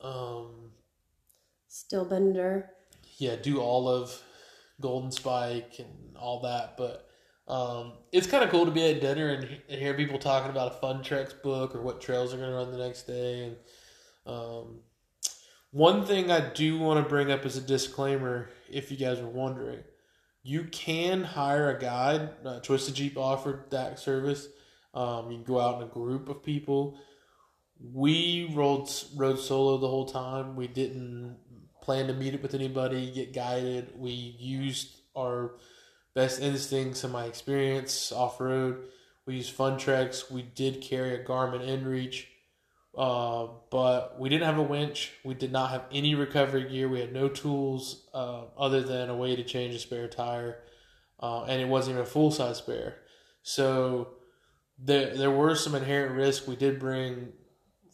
Um, 0.00 0.72
Steel 1.68 2.04
Bender. 2.04 2.70
yeah, 3.18 3.36
do 3.36 3.60
all 3.60 3.88
of 3.88 4.22
Golden 4.80 5.10
Spike 5.10 5.76
and 5.78 6.16
all 6.16 6.40
that. 6.42 6.76
But 6.76 7.08
um, 7.46 7.92
it's 8.12 8.26
kind 8.26 8.44
of 8.44 8.50
cool 8.50 8.64
to 8.64 8.70
be 8.70 8.90
at 8.90 9.00
dinner 9.00 9.28
and, 9.28 9.44
and 9.68 9.80
hear 9.80 9.94
people 9.94 10.18
talking 10.18 10.50
about 10.50 10.76
a 10.76 10.84
FunTreks 10.84 11.42
book 11.42 11.74
or 11.74 11.82
what 11.82 12.00
trails 12.00 12.32
are 12.32 12.36
going 12.36 12.50
to 12.50 12.56
run 12.56 12.70
the 12.70 12.78
next 12.78 13.04
day. 13.04 13.44
And 13.44 13.56
um, 14.26 14.80
one 15.70 16.04
thing 16.04 16.30
I 16.30 16.40
do 16.40 16.78
want 16.78 17.02
to 17.02 17.08
bring 17.08 17.30
up 17.30 17.44
as 17.44 17.56
a 17.56 17.60
disclaimer, 17.60 18.50
if 18.70 18.90
you 18.90 18.96
guys 18.96 19.18
are 19.18 19.26
wondering, 19.26 19.80
you 20.48 20.64
can 20.64 21.24
hire 21.24 21.76
a 21.76 21.78
guide. 21.78 22.30
Uh, 22.42 22.58
Twisted 22.60 22.94
Jeep 22.94 23.18
offered 23.18 23.64
that 23.70 23.98
service. 23.98 24.48
Um, 24.94 25.30
you 25.30 25.36
can 25.36 25.44
go 25.44 25.60
out 25.60 25.82
in 25.82 25.86
a 25.86 25.90
group 25.90 26.30
of 26.30 26.42
people. 26.42 26.98
We 27.92 28.50
rolled 28.54 28.90
rode 29.14 29.38
solo 29.38 29.76
the 29.76 29.88
whole 29.88 30.06
time. 30.06 30.56
We 30.56 30.66
didn't 30.66 31.36
plan 31.82 32.06
to 32.06 32.14
meet 32.14 32.34
up 32.34 32.40
with 32.40 32.54
anybody, 32.54 33.10
get 33.10 33.34
guided. 33.34 33.92
We 33.94 34.10
used 34.10 34.96
our 35.14 35.52
best 36.14 36.40
instincts 36.40 37.04
and 37.04 37.12
my 37.12 37.26
experience 37.26 38.10
off 38.10 38.40
road. 38.40 38.86
We 39.26 39.36
used 39.36 39.54
FunTreks. 39.54 40.30
We 40.30 40.40
did 40.40 40.80
carry 40.80 41.14
a 41.14 41.22
Garmin 41.22 41.60
InReach, 41.60 42.24
uh, 42.98 43.46
but 43.70 44.18
we 44.18 44.28
didn't 44.28 44.44
have 44.44 44.58
a 44.58 44.62
winch. 44.62 45.12
We 45.24 45.34
did 45.34 45.52
not 45.52 45.70
have 45.70 45.84
any 45.92 46.16
recovery 46.16 46.68
gear. 46.68 46.88
We 46.88 46.98
had 46.98 47.12
no 47.12 47.28
tools 47.28 48.08
uh, 48.12 48.46
other 48.58 48.82
than 48.82 49.08
a 49.08 49.16
way 49.16 49.36
to 49.36 49.44
change 49.44 49.72
a 49.76 49.78
spare 49.78 50.08
tire, 50.08 50.58
uh, 51.20 51.44
and 51.44 51.62
it 51.62 51.68
wasn't 51.68 51.94
even 51.94 52.02
a 52.02 52.06
full 52.06 52.32
size 52.32 52.58
spare. 52.58 52.96
So 53.44 54.08
there 54.80 55.16
there 55.16 55.30
were 55.30 55.54
some 55.54 55.76
inherent 55.76 56.16
risks. 56.16 56.48
We 56.48 56.56
did 56.56 56.80
bring 56.80 57.28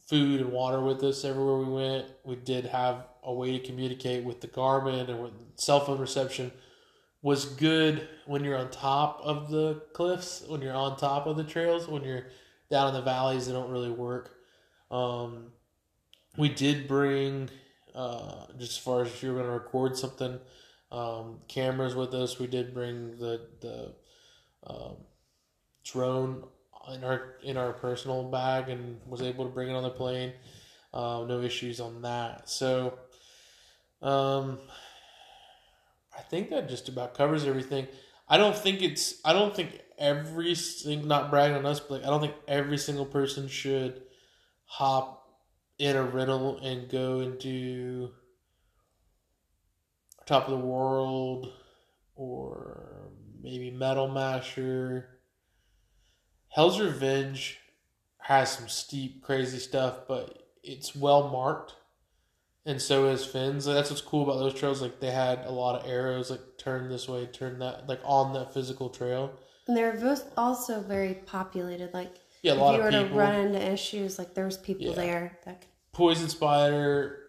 food 0.07 0.41
and 0.41 0.51
water 0.51 0.81
with 0.81 1.03
us 1.05 1.23
everywhere 1.23 1.59
we 1.59 1.73
went. 1.73 2.07
We 2.25 2.37
did 2.37 2.65
have 2.65 3.07
a 3.23 3.33
way 3.33 3.59
to 3.59 3.67
communicate 3.67 4.25
with 4.25 4.41
the 4.41 4.49
Garmin 4.49 5.11
and 5.11 5.23
with 5.23 5.33
cell 5.57 5.81
phone 5.81 5.99
reception 5.99 6.51
was 7.21 7.45
good 7.45 8.09
when 8.27 8.43
you're 8.43 8.57
on 8.57 8.71
top 8.71 9.21
of 9.23 9.51
the 9.51 9.83
cliffs, 9.93 10.45
when 10.47 10.63
you're 10.63 10.75
on 10.75 10.97
top 10.97 11.27
of 11.27 11.37
the 11.37 11.45
trails, 11.45 11.89
when 11.89 12.05
you're 12.05 12.27
down 12.71 12.89
in 12.89 12.95
the 12.95 13.03
valleys, 13.03 13.47
they 13.47 13.53
don't 13.53 13.71
really 13.71 13.91
work. 13.91 14.31
Um, 14.91 15.53
we 16.37 16.49
did 16.49 16.89
bring, 16.89 17.51
uh, 17.95 18.47
just 18.59 18.73
as 18.73 18.79
far 18.79 19.03
as 19.03 19.09
if 19.09 19.23
you're 19.23 19.35
going 19.35 19.47
to 19.47 19.53
record 19.53 19.97
something, 19.97 20.39
um, 20.91 21.41
cameras 21.49 21.95
with 21.95 22.15
us. 22.15 22.39
We 22.39 22.47
did 22.47 22.75
bring 22.75 23.19
the 23.19 23.49
the 23.61 23.95
um, 24.67 24.97
drone 25.85 26.45
in 26.93 27.05
our 27.05 27.37
in 27.43 27.57
our 27.57 27.73
personal 27.73 28.25
bag 28.25 28.69
and 28.69 29.01
was 29.07 29.23
able 29.23 29.45
to 29.45 29.51
bring 29.51 29.69
it 29.69 29.75
on 29.75 29.83
the 29.83 29.91
plane. 29.91 30.33
Uh, 30.93 31.25
no 31.27 31.41
issues 31.41 31.81
on 31.81 32.03
that. 32.03 32.49
So, 32.49 32.97
um, 34.01 34.61
I 36.17 36.23
think 36.23 36.51
that 36.51 36.69
just 36.69 36.89
about 36.89 37.15
covers 37.15 37.45
everything. 37.45 37.89
I 38.29 38.39
don't 38.39 38.57
think 38.57 38.83
it's. 38.83 39.21
I 39.25 39.33
don't 39.33 39.55
think 39.55 39.81
every 39.99 40.55
single. 40.55 41.09
Not 41.09 41.31
bragging 41.31 41.57
on 41.57 41.67
us, 41.67 41.81
but 41.81 41.91
like, 41.91 42.03
I 42.03 42.07
don't 42.07 42.21
think 42.21 42.35
every 42.47 42.79
single 42.79 43.07
person 43.07 43.49
should 43.49 44.03
hop 44.65 45.29
in 45.79 45.97
a 45.97 46.03
rental 46.03 46.59
and 46.59 46.89
go 46.89 47.21
and 47.21 47.39
do 47.39 48.11
top 50.27 50.49
of 50.49 50.51
the 50.51 50.67
world 50.67 51.53
or 52.17 53.11
maybe 53.43 53.71
Metal 53.71 54.09
Masher. 54.09 55.21
Hell's 56.49 56.81
Revenge 56.81 57.59
has 58.19 58.53
some 58.53 58.69
steep, 58.69 59.23
crazy 59.23 59.59
stuff, 59.59 60.01
but 60.09 60.49
it's 60.63 60.97
well 60.97 61.29
marked, 61.29 61.75
and 62.65 62.81
so 62.81 63.09
is 63.09 63.27
Finn's. 63.27 63.67
That's 63.67 63.91
what's 63.91 64.01
cool 64.01 64.23
about 64.23 64.39
those 64.39 64.55
trails. 64.55 64.81
Like 64.81 65.01
they 65.01 65.11
had 65.11 65.45
a 65.45 65.51
lot 65.51 65.81
of 65.81 65.91
arrows, 65.91 66.31
like 66.31 66.41
turn 66.57 66.89
this 66.89 67.09
way, 67.09 67.27
turn 67.27 67.59
that, 67.59 67.89
like 67.89 68.01
on 68.05 68.33
that 68.33 68.55
physical 68.55 68.89
trail. 68.89 69.39
And 69.67 69.77
they're 69.77 69.97
both 69.97 70.33
also 70.37 70.81
very 70.81 71.15
populated. 71.27 71.93
Like 71.93 72.15
Yeah, 72.45 72.53
a 72.53 72.55
if 72.57 72.61
lot 72.61 72.75
you 72.75 72.81
of 72.81 72.85
were 72.85 72.91
people. 72.91 73.09
to 73.09 73.15
run 73.15 73.35
into 73.35 73.73
issues, 73.73 74.19
like 74.19 74.35
there's 74.35 74.59
people 74.59 74.87
Yeah. 74.89 74.93
there 74.95 75.39
that 75.45 75.61
could 75.63 75.71
Poison 75.93 76.29
Spider. 76.29 77.21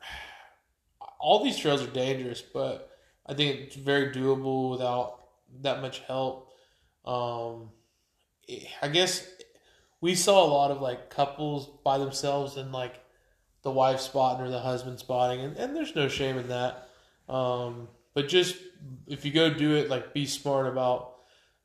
All 1.20 1.42
these 1.44 1.56
trails 1.58 1.82
are 1.82 1.86
dangerous, 1.86 2.42
but 2.42 2.90
I 3.26 3.34
think 3.34 3.60
it's 3.60 3.76
very 3.76 4.10
doable 4.12 4.70
without 4.70 5.20
that 5.62 5.80
much 5.80 6.00
help. 6.00 6.50
Um, 7.04 7.70
I 8.82 8.88
guess 8.88 9.26
we 10.00 10.14
saw 10.14 10.44
a 10.44 10.50
lot 10.50 10.70
of 10.70 10.80
like 10.82 11.08
couples 11.08 11.68
by 11.84 11.98
themselves 11.98 12.56
and 12.56 12.72
like 12.72 13.00
the 13.62 13.70
wife 13.70 14.00
spotting 14.00 14.44
or 14.44 14.50
the 14.50 14.60
husband 14.60 14.98
spotting, 14.98 15.40
and, 15.40 15.56
and 15.56 15.74
there's 15.76 15.94
no 15.94 16.08
shame 16.08 16.36
in 16.36 16.48
that. 16.48 16.88
Um, 17.28 17.88
but 18.12 18.28
just 18.28 18.56
if 19.06 19.24
you 19.24 19.32
go 19.32 19.52
do 19.52 19.76
it, 19.76 19.88
like 19.88 20.12
be 20.12 20.26
smart 20.26 20.66
about 20.66 21.13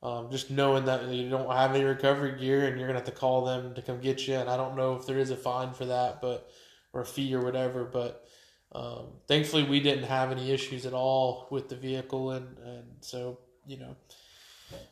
um, 0.01 0.31
just 0.31 0.49
knowing 0.49 0.85
that 0.85 1.07
you 1.09 1.29
don't 1.29 1.51
have 1.51 1.75
any 1.75 1.83
recovery 1.83 2.39
gear 2.39 2.65
and 2.67 2.77
you're 2.77 2.87
gonna 2.87 2.99
have 2.99 3.07
to 3.07 3.11
call 3.11 3.43
them 3.43 3.73
to 3.75 3.81
come 3.81 3.99
get 3.99 4.27
you. 4.27 4.35
And 4.35 4.49
I 4.49 4.55
don't 4.55 4.77
know 4.77 4.95
if 4.95 5.05
there 5.05 5.19
is 5.19 5.29
a 5.29 5.35
fine 5.35 5.73
for 5.73 5.85
that, 5.85 6.21
but 6.21 6.49
or 6.93 7.01
a 7.01 7.05
fee 7.05 7.33
or 7.35 7.41
whatever. 7.41 7.83
But 7.83 8.25
um, 8.71 9.07
thankfully, 9.27 9.63
we 9.63 9.79
didn't 9.81 10.05
have 10.05 10.31
any 10.31 10.51
issues 10.51 10.85
at 10.85 10.93
all 10.93 11.47
with 11.51 11.67
the 11.69 11.75
vehicle, 11.75 12.31
and 12.31 12.57
and 12.59 12.85
so 13.01 13.39
you 13.67 13.77
know, 13.77 13.95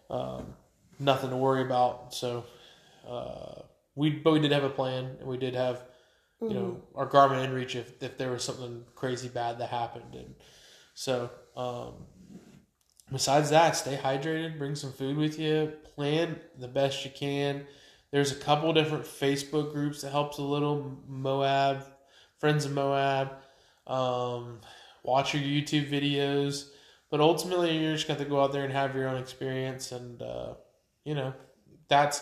um, 0.09 0.53
nothing 0.99 1.29
to 1.29 1.37
worry 1.37 1.61
about. 1.61 2.13
So 2.13 2.43
uh, 3.07 3.61
we 3.95 4.09
but 4.09 4.33
we 4.33 4.39
did 4.39 4.51
have 4.51 4.65
a 4.65 4.69
plan, 4.69 5.15
and 5.19 5.27
we 5.27 5.37
did 5.37 5.55
have 5.55 5.83
you 6.41 6.53
know 6.53 6.81
our 6.95 7.07
Garmin 7.07 7.47
InReach 7.47 7.75
if 7.75 8.03
if 8.03 8.17
there 8.17 8.31
was 8.31 8.43
something 8.43 8.83
crazy 8.93 9.29
bad 9.29 9.59
that 9.59 9.69
happened, 9.69 10.15
and 10.15 10.35
so. 10.95 11.29
Um, 11.55 11.93
besides 13.11 13.49
that, 13.49 13.75
stay 13.75 13.97
hydrated, 13.97 14.57
bring 14.57 14.75
some 14.75 14.91
food 14.91 15.17
with 15.17 15.39
you, 15.39 15.73
plan 15.95 16.39
the 16.57 16.67
best 16.67 17.03
you 17.05 17.11
can. 17.11 17.65
There's 18.11 18.31
a 18.31 18.35
couple 18.35 18.71
different 18.73 19.05
Facebook 19.05 19.73
groups 19.73 20.01
that 20.01 20.11
helps 20.11 20.37
a 20.37 20.43
little. 20.43 20.97
Moab, 21.07 21.85
Friends 22.39 22.65
of 22.65 22.71
Moab. 22.71 23.33
Um, 23.85 24.61
watch 25.03 25.33
your 25.33 25.43
YouTube 25.43 25.89
videos, 25.89 26.69
but 27.09 27.19
ultimately 27.19 27.77
you're 27.77 27.93
just 27.93 28.07
going 28.07 28.19
to 28.19 28.25
go 28.25 28.41
out 28.41 28.53
there 28.53 28.63
and 28.63 28.73
have 28.73 28.95
your 28.95 29.07
own 29.07 29.17
experience, 29.17 29.91
and 29.91 30.21
uh, 30.21 30.53
you 31.03 31.15
know 31.15 31.33
that's 31.89 32.21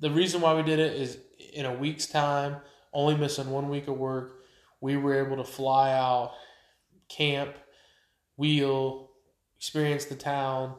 the 0.00 0.10
reason 0.10 0.40
why 0.40 0.54
we 0.54 0.62
did 0.62 0.78
it 0.78 0.94
is 1.00 1.18
in 1.52 1.64
a 1.64 1.72
week's 1.72 2.06
time, 2.06 2.56
only 2.92 3.16
missing 3.16 3.50
one 3.50 3.68
week 3.68 3.88
of 3.88 3.96
work, 3.96 4.42
we 4.80 4.96
were 4.96 5.24
able 5.24 5.36
to 5.36 5.44
fly 5.44 5.92
out, 5.92 6.32
camp, 7.08 7.56
wheel, 8.36 9.05
experience 9.56 10.04
the 10.06 10.14
town, 10.14 10.74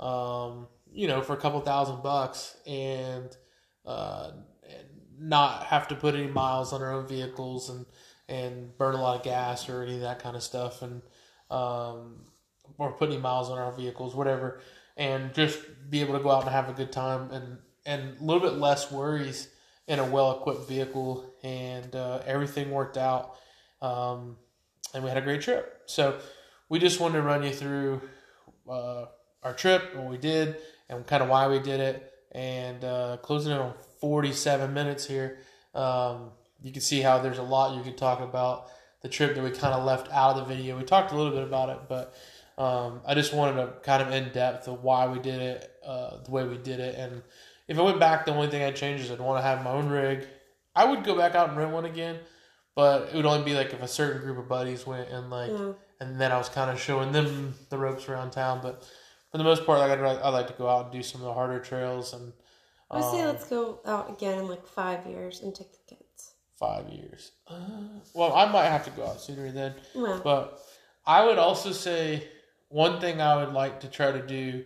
um, 0.00 0.66
you 0.92 1.08
know, 1.08 1.22
for 1.22 1.34
a 1.34 1.36
couple 1.36 1.60
thousand 1.60 2.02
bucks 2.02 2.56
and, 2.66 3.36
uh, 3.84 4.32
and 4.68 4.86
not 5.18 5.64
have 5.64 5.88
to 5.88 5.94
put 5.94 6.14
any 6.14 6.26
miles 6.26 6.72
on 6.72 6.82
our 6.82 6.92
own 6.92 7.06
vehicles 7.06 7.70
and, 7.70 7.86
and 8.28 8.76
burn 8.78 8.94
a 8.94 9.00
lot 9.00 9.16
of 9.16 9.22
gas 9.22 9.68
or 9.68 9.82
any 9.82 9.94
of 9.94 10.00
that 10.00 10.18
kind 10.18 10.36
of 10.36 10.42
stuff 10.42 10.82
and, 10.82 11.02
um, 11.50 12.24
or 12.78 12.92
put 12.92 13.08
any 13.08 13.18
miles 13.18 13.48
on 13.48 13.58
our 13.58 13.72
vehicles, 13.72 14.14
whatever, 14.14 14.60
and 14.96 15.32
just 15.34 15.58
be 15.88 16.00
able 16.00 16.16
to 16.16 16.22
go 16.22 16.30
out 16.30 16.42
and 16.42 16.50
have 16.50 16.68
a 16.68 16.72
good 16.72 16.92
time 16.92 17.30
and, 17.30 17.58
and 17.84 18.18
a 18.20 18.24
little 18.24 18.42
bit 18.42 18.58
less 18.58 18.90
worries 18.90 19.48
in 19.86 19.98
a 20.00 20.04
well 20.04 20.38
equipped 20.38 20.68
vehicle 20.68 21.32
and, 21.42 21.94
uh, 21.94 22.20
everything 22.26 22.70
worked 22.70 22.98
out. 22.98 23.36
Um, 23.80 24.36
and 24.94 25.04
we 25.04 25.10
had 25.10 25.18
a 25.18 25.22
great 25.22 25.42
trip. 25.42 25.82
So 25.86 26.18
we 26.68 26.78
just 26.78 27.00
wanted 27.00 27.18
to 27.18 27.22
run 27.22 27.42
you 27.42 27.52
through 27.52 28.00
uh, 28.68 29.06
our 29.42 29.54
trip, 29.54 29.94
what 29.94 30.06
we 30.10 30.18
did, 30.18 30.56
and 30.88 31.06
kind 31.06 31.22
of 31.22 31.28
why 31.28 31.48
we 31.48 31.58
did 31.60 31.80
it. 31.80 32.12
And 32.32 32.84
uh, 32.84 33.16
closing 33.22 33.52
in 33.52 33.58
on 33.58 33.74
47 34.00 34.72
minutes 34.74 35.06
here, 35.06 35.38
um, 35.74 36.30
you 36.62 36.72
can 36.72 36.82
see 36.82 37.00
how 37.00 37.18
there's 37.18 37.38
a 37.38 37.42
lot 37.42 37.76
you 37.76 37.82
could 37.82 37.96
talk 37.98 38.20
about 38.20 38.66
the 39.02 39.08
trip 39.08 39.34
that 39.34 39.42
we 39.44 39.50
kind 39.50 39.74
of 39.74 39.84
left 39.84 40.10
out 40.12 40.36
of 40.36 40.46
the 40.48 40.54
video. 40.54 40.76
We 40.76 40.84
talked 40.84 41.12
a 41.12 41.16
little 41.16 41.32
bit 41.32 41.42
about 41.44 41.68
it, 41.70 41.78
but 41.88 42.14
um, 42.58 43.00
I 43.06 43.14
just 43.14 43.32
wanted 43.32 43.56
to 43.56 43.72
kind 43.82 44.02
of 44.02 44.10
in 44.12 44.32
depth 44.32 44.68
of 44.68 44.82
why 44.82 45.06
we 45.06 45.18
did 45.18 45.40
it, 45.40 45.70
uh, 45.84 46.22
the 46.24 46.30
way 46.30 46.44
we 46.44 46.56
did 46.58 46.80
it. 46.80 46.96
And 46.96 47.22
if 47.68 47.78
I 47.78 47.82
went 47.82 48.00
back, 48.00 48.26
the 48.26 48.32
only 48.34 48.48
thing 48.48 48.62
I'd 48.62 48.76
change 48.76 49.00
is 49.00 49.10
I'd 49.10 49.20
want 49.20 49.38
to 49.38 49.42
have 49.42 49.62
my 49.62 49.70
own 49.70 49.88
rig. 49.88 50.26
I 50.74 50.84
would 50.84 51.04
go 51.04 51.16
back 51.16 51.34
out 51.34 51.48
and 51.48 51.56
rent 51.56 51.72
one 51.72 51.84
again, 51.84 52.18
but 52.74 53.08
it 53.10 53.14
would 53.14 53.26
only 53.26 53.44
be 53.44 53.54
like 53.54 53.72
if 53.72 53.82
a 53.82 53.88
certain 53.88 54.20
group 54.22 54.38
of 54.38 54.48
buddies 54.48 54.86
went 54.86 55.08
and 55.10 55.30
like 55.30 55.50
Yeah. 55.50 55.72
And 56.00 56.20
then 56.20 56.32
I 56.32 56.38
was 56.38 56.48
kind 56.48 56.70
of 56.70 56.80
showing 56.80 57.12
them 57.12 57.54
the 57.70 57.78
ropes 57.78 58.08
around 58.08 58.30
town. 58.32 58.60
But 58.62 58.84
for 59.30 59.38
the 59.38 59.44
most 59.44 59.64
part, 59.64 59.78
like 59.78 59.98
I'd, 59.98 60.04
I'd 60.04 60.28
like 60.30 60.48
to 60.48 60.54
go 60.54 60.68
out 60.68 60.84
and 60.84 60.92
do 60.92 61.02
some 61.02 61.20
of 61.20 61.26
the 61.26 61.34
harder 61.34 61.58
trails 61.60 62.12
and 62.12 62.32
I 62.90 62.96
would 62.98 63.10
say 63.10 63.22
um, 63.22 63.26
let's 63.26 63.48
go 63.48 63.80
out 63.84 64.10
again 64.10 64.38
in 64.38 64.48
like 64.48 64.66
five 64.66 65.06
years 65.06 65.42
and 65.42 65.54
take 65.54 65.72
the 65.72 65.96
kids. 65.96 66.34
five 66.58 66.88
years. 66.88 67.32
Uh, 67.48 67.98
well, 68.14 68.32
I 68.34 68.50
might 68.50 68.66
have 68.66 68.84
to 68.84 68.90
go 68.90 69.06
out 69.06 69.20
sooner 69.20 69.50
then. 69.50 69.74
Well, 69.94 70.20
But 70.22 70.60
I 71.04 71.24
would 71.24 71.38
also 71.38 71.72
say 71.72 72.28
one 72.68 73.00
thing 73.00 73.20
I 73.20 73.44
would 73.44 73.52
like 73.52 73.80
to 73.80 73.88
try 73.88 74.12
to 74.12 74.24
do 74.24 74.64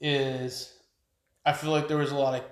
is 0.00 0.72
I 1.44 1.52
feel 1.52 1.70
like 1.70 1.88
there 1.88 1.98
was 1.98 2.12
a 2.12 2.16
lot 2.16 2.34
of 2.34 2.44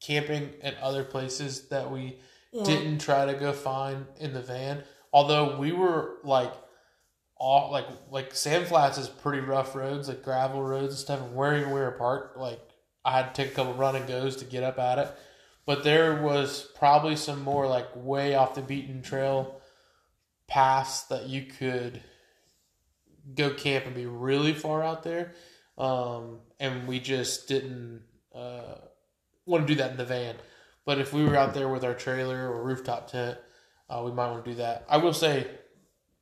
camping 0.00 0.50
at 0.62 0.78
other 0.78 1.04
places 1.04 1.68
that 1.68 1.90
we 1.90 2.18
yeah. 2.52 2.64
didn't 2.64 2.98
try 2.98 3.26
to 3.26 3.34
go 3.34 3.52
find 3.52 4.06
in 4.18 4.32
the 4.32 4.40
van. 4.40 4.82
Although 5.12 5.58
we 5.58 5.72
were 5.72 6.16
like 6.24 6.52
all 7.40 7.72
like 7.72 7.86
like 8.10 8.34
Sand 8.34 8.68
Flats 8.68 8.98
is 8.98 9.08
pretty 9.08 9.40
rough 9.40 9.74
roads, 9.74 10.08
like 10.08 10.22
gravel 10.22 10.62
roads 10.62 10.92
and 10.92 10.98
stuff, 10.98 11.20
and 11.20 11.34
where 11.34 11.54
we 11.66 11.72
were 11.72 11.90
parked, 11.92 12.36
like 12.36 12.60
I 13.04 13.16
had 13.16 13.34
to 13.34 13.42
take 13.42 13.52
a 13.52 13.54
couple 13.54 13.74
run 13.74 13.96
and 13.96 14.06
goes 14.06 14.36
to 14.36 14.44
get 14.44 14.62
up 14.62 14.78
at 14.78 14.98
it. 14.98 15.08
But 15.64 15.82
there 15.82 16.22
was 16.22 16.68
probably 16.78 17.16
some 17.16 17.42
more 17.42 17.66
like 17.66 17.88
way 17.96 18.34
off 18.34 18.54
the 18.54 18.60
beaten 18.60 19.02
trail 19.02 19.60
paths 20.46 21.04
that 21.04 21.28
you 21.28 21.46
could 21.46 22.02
go 23.34 23.50
camp 23.50 23.86
and 23.86 23.94
be 23.94 24.06
really 24.06 24.52
far 24.52 24.82
out 24.82 25.02
there. 25.02 25.32
Um, 25.78 26.40
and 26.58 26.86
we 26.86 27.00
just 27.00 27.48
didn't 27.48 28.02
uh, 28.34 28.74
want 29.46 29.66
to 29.66 29.72
do 29.72 29.78
that 29.78 29.92
in 29.92 29.96
the 29.96 30.04
van. 30.04 30.36
But 30.84 30.98
if 30.98 31.12
we 31.14 31.24
were 31.24 31.36
out 31.36 31.54
there 31.54 31.68
with 31.68 31.84
our 31.84 31.94
trailer 31.94 32.50
or 32.50 32.62
rooftop 32.64 33.10
tent, 33.10 33.38
uh, 33.88 34.02
we 34.04 34.12
might 34.12 34.30
want 34.30 34.44
to 34.44 34.50
do 34.50 34.56
that. 34.56 34.84
I 34.88 34.98
will 34.98 35.14
say 35.14 35.46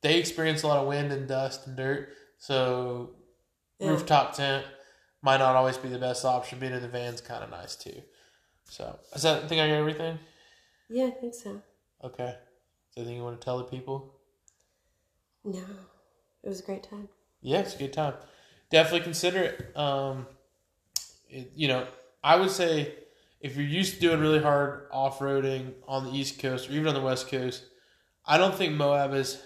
they 0.02 0.18
experience 0.18 0.62
a 0.62 0.66
lot 0.68 0.78
of 0.78 0.86
wind 0.88 1.12
and 1.12 1.26
dust 1.28 1.66
and 1.66 1.76
dirt, 1.76 2.10
so 2.38 3.10
Yeah. 3.78 3.88
rooftop 3.90 4.34
tent 4.34 4.66
might 5.22 5.38
not 5.38 5.56
always 5.56 5.76
be 5.76 5.88
the 5.88 5.98
best 5.98 6.24
option. 6.24 6.58
Being 6.58 6.72
in 6.72 6.82
the 6.82 6.88
van's 6.88 7.20
kind 7.20 7.42
of 7.42 7.50
nice 7.50 7.74
too. 7.76 8.02
So, 8.64 8.98
is 9.14 9.22
that 9.22 9.44
I 9.44 9.46
think 9.48 9.60
I 9.60 9.68
got 9.68 9.74
everything? 9.74 10.18
yeah, 10.88 11.06
I 11.06 11.10
think 11.10 11.34
so. 11.34 11.60
Okay. 12.04 12.28
Is 12.28 12.94
there 12.94 13.02
anything 13.02 13.16
you 13.16 13.22
want 13.24 13.40
to 13.40 13.44
tell 13.44 13.58
the 13.58 13.64
people? 13.64 14.14
No, 15.44 15.64
it 16.42 16.48
was 16.48 16.60
a 16.60 16.62
great 16.64 16.82
time. 16.82 17.08
Yeah, 17.40 17.60
it's 17.60 17.74
a 17.74 17.78
good 17.78 17.92
time. 17.92 18.14
Definitely 18.70 19.00
consider 19.00 19.42
it. 19.42 19.76
Um, 19.76 20.26
it, 21.28 21.52
you 21.54 21.68
know, 21.68 21.86
I 22.22 22.36
would 22.36 22.50
say 22.50 22.94
if 23.40 23.56
you're 23.56 23.64
used 23.66 23.94
to 23.94 24.00
doing 24.00 24.20
really 24.20 24.40
hard 24.42 24.88
off 24.90 25.20
roading 25.20 25.74
on 25.86 26.04
the 26.04 26.10
East 26.12 26.38
Coast 26.40 26.68
or 26.68 26.72
even 26.72 26.88
on 26.88 26.94
the 26.94 27.00
West 27.00 27.28
Coast, 27.28 27.64
I 28.26 28.36
don't 28.36 28.54
think 28.54 28.74
Moab 28.74 29.14
is 29.14 29.40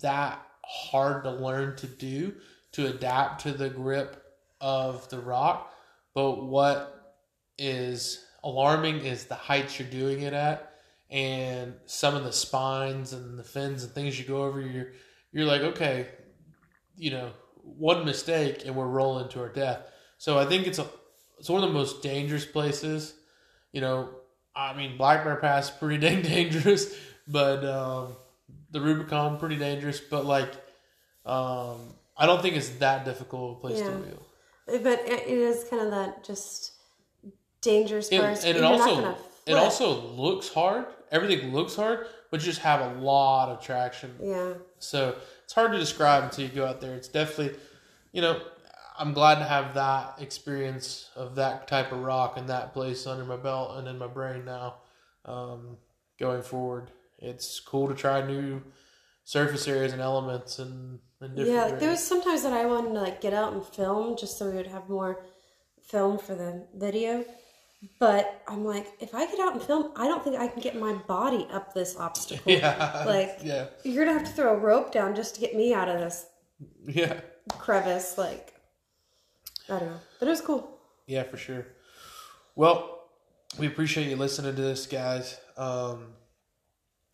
that 0.00 0.42
hard 0.64 1.24
to 1.24 1.30
learn 1.30 1.76
to 1.76 1.86
do 1.86 2.34
to 2.72 2.86
adapt 2.86 3.42
to 3.42 3.52
the 3.52 3.70
grip 3.70 4.22
of 4.60 5.08
the 5.08 5.18
rock. 5.18 5.72
But 6.14 6.44
what 6.44 7.14
is 7.58 8.24
alarming 8.44 8.98
is 9.00 9.24
the 9.24 9.34
heights 9.34 9.78
you're 9.78 9.88
doing 9.88 10.22
it 10.22 10.32
at 10.32 10.72
and 11.10 11.74
some 11.86 12.14
of 12.14 12.24
the 12.24 12.32
spines 12.32 13.12
and 13.12 13.38
the 13.38 13.44
fins 13.44 13.84
and 13.84 13.92
things 13.92 14.18
you 14.18 14.24
go 14.24 14.42
over 14.42 14.60
you're 14.60 14.92
you're 15.32 15.44
like 15.44 15.62
okay 15.62 16.08
you 16.96 17.10
know 17.10 17.30
one 17.62 18.04
mistake 18.04 18.62
and 18.66 18.74
we're 18.74 18.86
rolling 18.86 19.28
to 19.28 19.40
our 19.40 19.48
death 19.48 19.80
so 20.18 20.38
i 20.38 20.44
think 20.44 20.66
it's 20.66 20.78
a 20.78 20.86
it's 21.38 21.48
one 21.48 21.62
of 21.62 21.68
the 21.68 21.74
most 21.74 22.02
dangerous 22.02 22.44
places 22.44 23.14
you 23.72 23.80
know 23.80 24.08
i 24.54 24.76
mean 24.76 24.96
black 24.96 25.24
bear 25.24 25.36
pass 25.36 25.70
pretty 25.70 25.98
dang 25.98 26.22
dangerous 26.22 26.94
but 27.28 27.64
um 27.64 28.16
the 28.70 28.80
rubicon 28.80 29.38
pretty 29.38 29.56
dangerous 29.56 30.00
but 30.00 30.24
like 30.26 30.50
um 31.24 31.94
i 32.16 32.26
don't 32.26 32.42
think 32.42 32.56
it's 32.56 32.68
that 32.70 33.04
difficult 33.04 33.58
a 33.58 33.60
place 33.60 33.78
to 33.80 33.84
Yeah. 33.86 33.96
wheel 33.98 34.26
But 34.66 35.00
it 35.06 35.22
it 35.26 35.38
is 35.38 35.64
kind 35.68 35.82
of 35.82 35.90
that 35.90 36.24
just 36.24 36.72
dangerous 37.60 38.08
part. 38.08 38.44
and 38.44 38.56
it 38.56 38.64
also 38.64 39.16
it 39.46 39.54
also 39.54 40.00
looks 40.12 40.48
hard 40.48 40.86
everything 41.10 41.52
looks 41.52 41.74
hard 41.76 42.06
but 42.30 42.40
you 42.40 42.46
just 42.46 42.60
have 42.60 42.80
a 42.80 43.00
lot 43.00 43.48
of 43.48 43.60
traction 43.62 44.14
yeah. 44.20 44.54
So 44.78 45.16
it's 45.44 45.52
hard 45.52 45.72
to 45.72 45.78
describe 45.78 46.24
until 46.24 46.44
you 46.44 46.50
go 46.50 46.66
out 46.66 46.80
there. 46.80 46.94
It's 46.96 47.08
definitely, 47.08 47.56
you 48.12 48.20
know, 48.20 48.40
I'm 48.98 49.12
glad 49.14 49.36
to 49.38 49.44
have 49.44 49.74
that 49.74 50.16
experience 50.20 51.08
of 51.16 51.36
that 51.36 51.66
type 51.68 51.92
of 51.92 52.00
rock 52.02 52.36
and 52.36 52.48
that 52.48 52.72
place 52.74 53.06
under 53.06 53.24
my 53.24 53.36
belt 53.36 53.78
and 53.78 53.86
in 53.88 53.96
my 53.96 54.06
brain 54.08 54.44
now. 54.44 54.74
Um, 55.24 55.78
going 56.18 56.42
forward, 56.42 56.90
it's 57.18 57.60
cool 57.60 57.88
to 57.88 57.94
try 57.94 58.26
new 58.26 58.62
surface 59.24 59.66
areas 59.68 59.92
and 59.92 60.00
elements 60.02 60.58
and, 60.58 60.98
and 61.20 61.36
different. 61.36 61.56
Yeah, 61.56 61.64
like, 61.66 61.80
there 61.80 61.90
was 61.90 62.04
sometimes 62.04 62.42
that 62.42 62.52
I 62.52 62.64
wanted 62.66 62.92
to 62.94 63.00
like 63.00 63.20
get 63.20 63.32
out 63.32 63.52
and 63.52 63.64
film 63.64 64.16
just 64.16 64.38
so 64.38 64.48
we 64.50 64.56
would 64.56 64.66
have 64.66 64.88
more 64.88 65.24
film 65.82 66.18
for 66.18 66.34
the 66.34 66.66
video. 66.74 67.24
But 68.00 68.42
I'm 68.48 68.64
like, 68.64 68.86
if 69.00 69.14
I 69.14 69.26
get 69.26 69.38
out 69.38 69.52
and 69.52 69.62
film, 69.62 69.92
I 69.96 70.08
don't 70.08 70.24
think 70.24 70.36
I 70.36 70.48
can 70.48 70.60
get 70.62 70.76
my 70.76 70.94
body 70.94 71.46
up 71.52 71.74
this 71.74 71.96
obstacle. 71.96 72.50
yeah, 72.52 73.04
Like- 73.06 73.38
yeah, 73.44 73.66
You're 73.84 74.04
gonna 74.04 74.18
have 74.18 74.26
to 74.28 74.32
throw 74.34 74.54
a 74.54 74.58
rope 74.58 74.92
down 74.92 75.14
just 75.14 75.34
to 75.36 75.40
get 75.40 75.54
me 75.54 75.74
out 75.74 75.88
of 75.88 76.00
this 76.00 76.26
yeah, 76.86 77.20
crevice. 77.48 78.16
Like, 78.18 78.54
I 79.68 79.78
don't 79.78 79.88
know, 79.90 80.00
but 80.18 80.26
it 80.26 80.30
was 80.30 80.40
cool. 80.40 80.78
yeah, 81.06 81.22
for 81.24 81.36
sure. 81.36 81.66
Well, 82.54 83.08
we 83.58 83.66
appreciate 83.66 84.08
you 84.08 84.16
listening 84.16 84.56
to 84.56 84.62
this, 84.62 84.86
guys. 84.86 85.38
Um, 85.56 86.14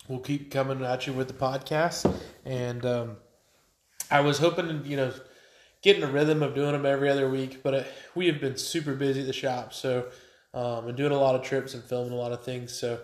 we'll 0.07 0.19
keep 0.19 0.51
coming 0.51 0.83
at 0.83 1.07
you 1.07 1.13
with 1.13 1.27
the 1.27 1.33
podcast, 1.33 2.13
and 2.45 2.85
um, 2.85 3.17
I 4.11 4.21
was 4.21 4.39
hoping 4.39 4.85
you 4.85 4.97
know, 4.97 5.13
get 5.81 5.97
in 5.97 6.03
a 6.03 6.07
rhythm 6.07 6.43
of 6.43 6.55
doing 6.55 6.73
them 6.73 6.85
every 6.85 7.09
other 7.09 7.29
week, 7.29 7.63
but 7.63 7.73
uh 7.73 7.83
we 8.15 8.27
have 8.27 8.39
been 8.39 8.57
super 8.57 8.93
busy 8.93 9.21
at 9.21 9.27
the 9.27 9.33
shop, 9.33 9.73
so 9.73 10.07
um, 10.53 10.87
and 10.87 10.97
doing 10.97 11.11
a 11.11 11.19
lot 11.19 11.35
of 11.35 11.41
trips 11.41 11.73
and 11.73 11.83
filming 11.83 12.13
a 12.13 12.15
lot 12.15 12.31
of 12.31 12.43
things. 12.43 12.73
So 12.73 12.99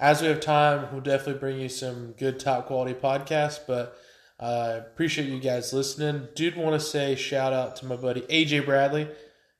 as 0.00 0.20
we 0.20 0.28
have 0.28 0.40
time, 0.40 0.88
we'll 0.92 1.00
definitely 1.00 1.40
bring 1.40 1.60
you 1.60 1.68
some 1.68 2.12
good 2.12 2.38
top 2.38 2.66
quality 2.66 2.94
podcasts. 2.94 3.60
But 3.66 3.96
I 4.40 4.70
appreciate 4.72 5.28
you 5.28 5.40
guys 5.40 5.72
listening. 5.72 6.28
Did 6.34 6.56
want 6.56 6.80
to 6.80 6.86
say 6.86 7.14
shout 7.14 7.52
out 7.52 7.76
to 7.76 7.86
my 7.86 7.96
buddy 7.96 8.22
AJ 8.22 8.64
Bradley. 8.64 9.08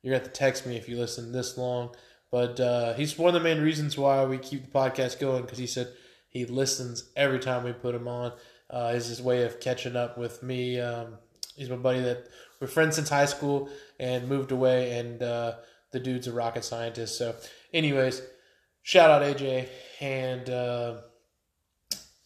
You're 0.03 0.13
going 0.13 0.21
to 0.21 0.27
have 0.27 0.33
to 0.33 0.39
text 0.39 0.67
me 0.67 0.77
if 0.77 0.89
you 0.89 0.97
listen 0.97 1.33
this 1.33 1.59
long. 1.59 1.95
But 2.31 2.61
uh, 2.61 2.95
he's 2.95 3.19
one 3.19 3.35
of 3.35 3.35
the 3.35 3.49
main 3.49 3.63
reasons 3.63 3.97
why 3.97 4.25
we 4.25 4.39
keep 4.39 4.65
the 4.65 4.79
podcast 4.79 5.19
going 5.19 5.43
because 5.43 5.59
he 5.59 5.67
said 5.67 5.89
he 6.39 6.47
listens 6.47 7.11
every 7.17 7.39
time 7.39 7.65
we 7.65 7.73
put 7.73 7.95
him 7.95 8.09
on. 8.09 8.33
Uh, 8.71 8.93
is 8.95 9.07
his 9.07 9.23
way 9.23 9.45
of 9.45 9.61
catching 9.61 9.97
up 9.97 10.19
with 10.19 10.43
me. 10.43 10.79
Um, 10.79 11.15
he's 11.57 11.71
my 11.71 11.77
buddy 11.77 12.01
that 12.01 12.29
we're 12.61 12.67
friends 12.67 12.97
since 12.97 13.09
high 13.09 13.25
school 13.25 13.71
and 13.99 14.29
moved 14.29 14.53
away, 14.53 14.99
and 14.99 15.23
uh, 15.23 15.55
the 15.91 16.01
dude's 16.01 16.27
a 16.27 16.33
rocket 16.33 16.65
scientist. 16.65 17.17
So, 17.17 17.35
anyways, 17.73 18.21
shout 18.83 19.11
out 19.11 19.23
AJ, 19.23 19.69
and 20.01 20.51
uh, 20.51 20.97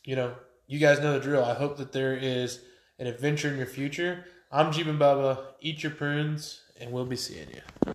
you 0.05 0.17
know, 0.17 0.35
you 0.67 0.79
guys 0.79 0.99
know 1.01 1.13
the 1.13 1.21
drill. 1.21 1.45
I 1.45 1.55
hope 1.55 1.77
that 1.77 1.93
there 1.93 2.17
is 2.17 2.61
an 2.99 3.07
adventure 3.07 3.49
in 3.49 3.57
your 3.57 3.67
future. 3.67 4.25
I'm 4.51 4.73
Jeep 4.73 4.89
and 4.89 4.99
Bubba. 4.99 5.39
Eat 5.61 5.83
your 5.83 5.93
prunes, 5.93 6.63
and 6.81 6.91
we'll 6.91 7.07
be 7.07 7.17
seeing 7.17 7.49
you. 7.51 7.93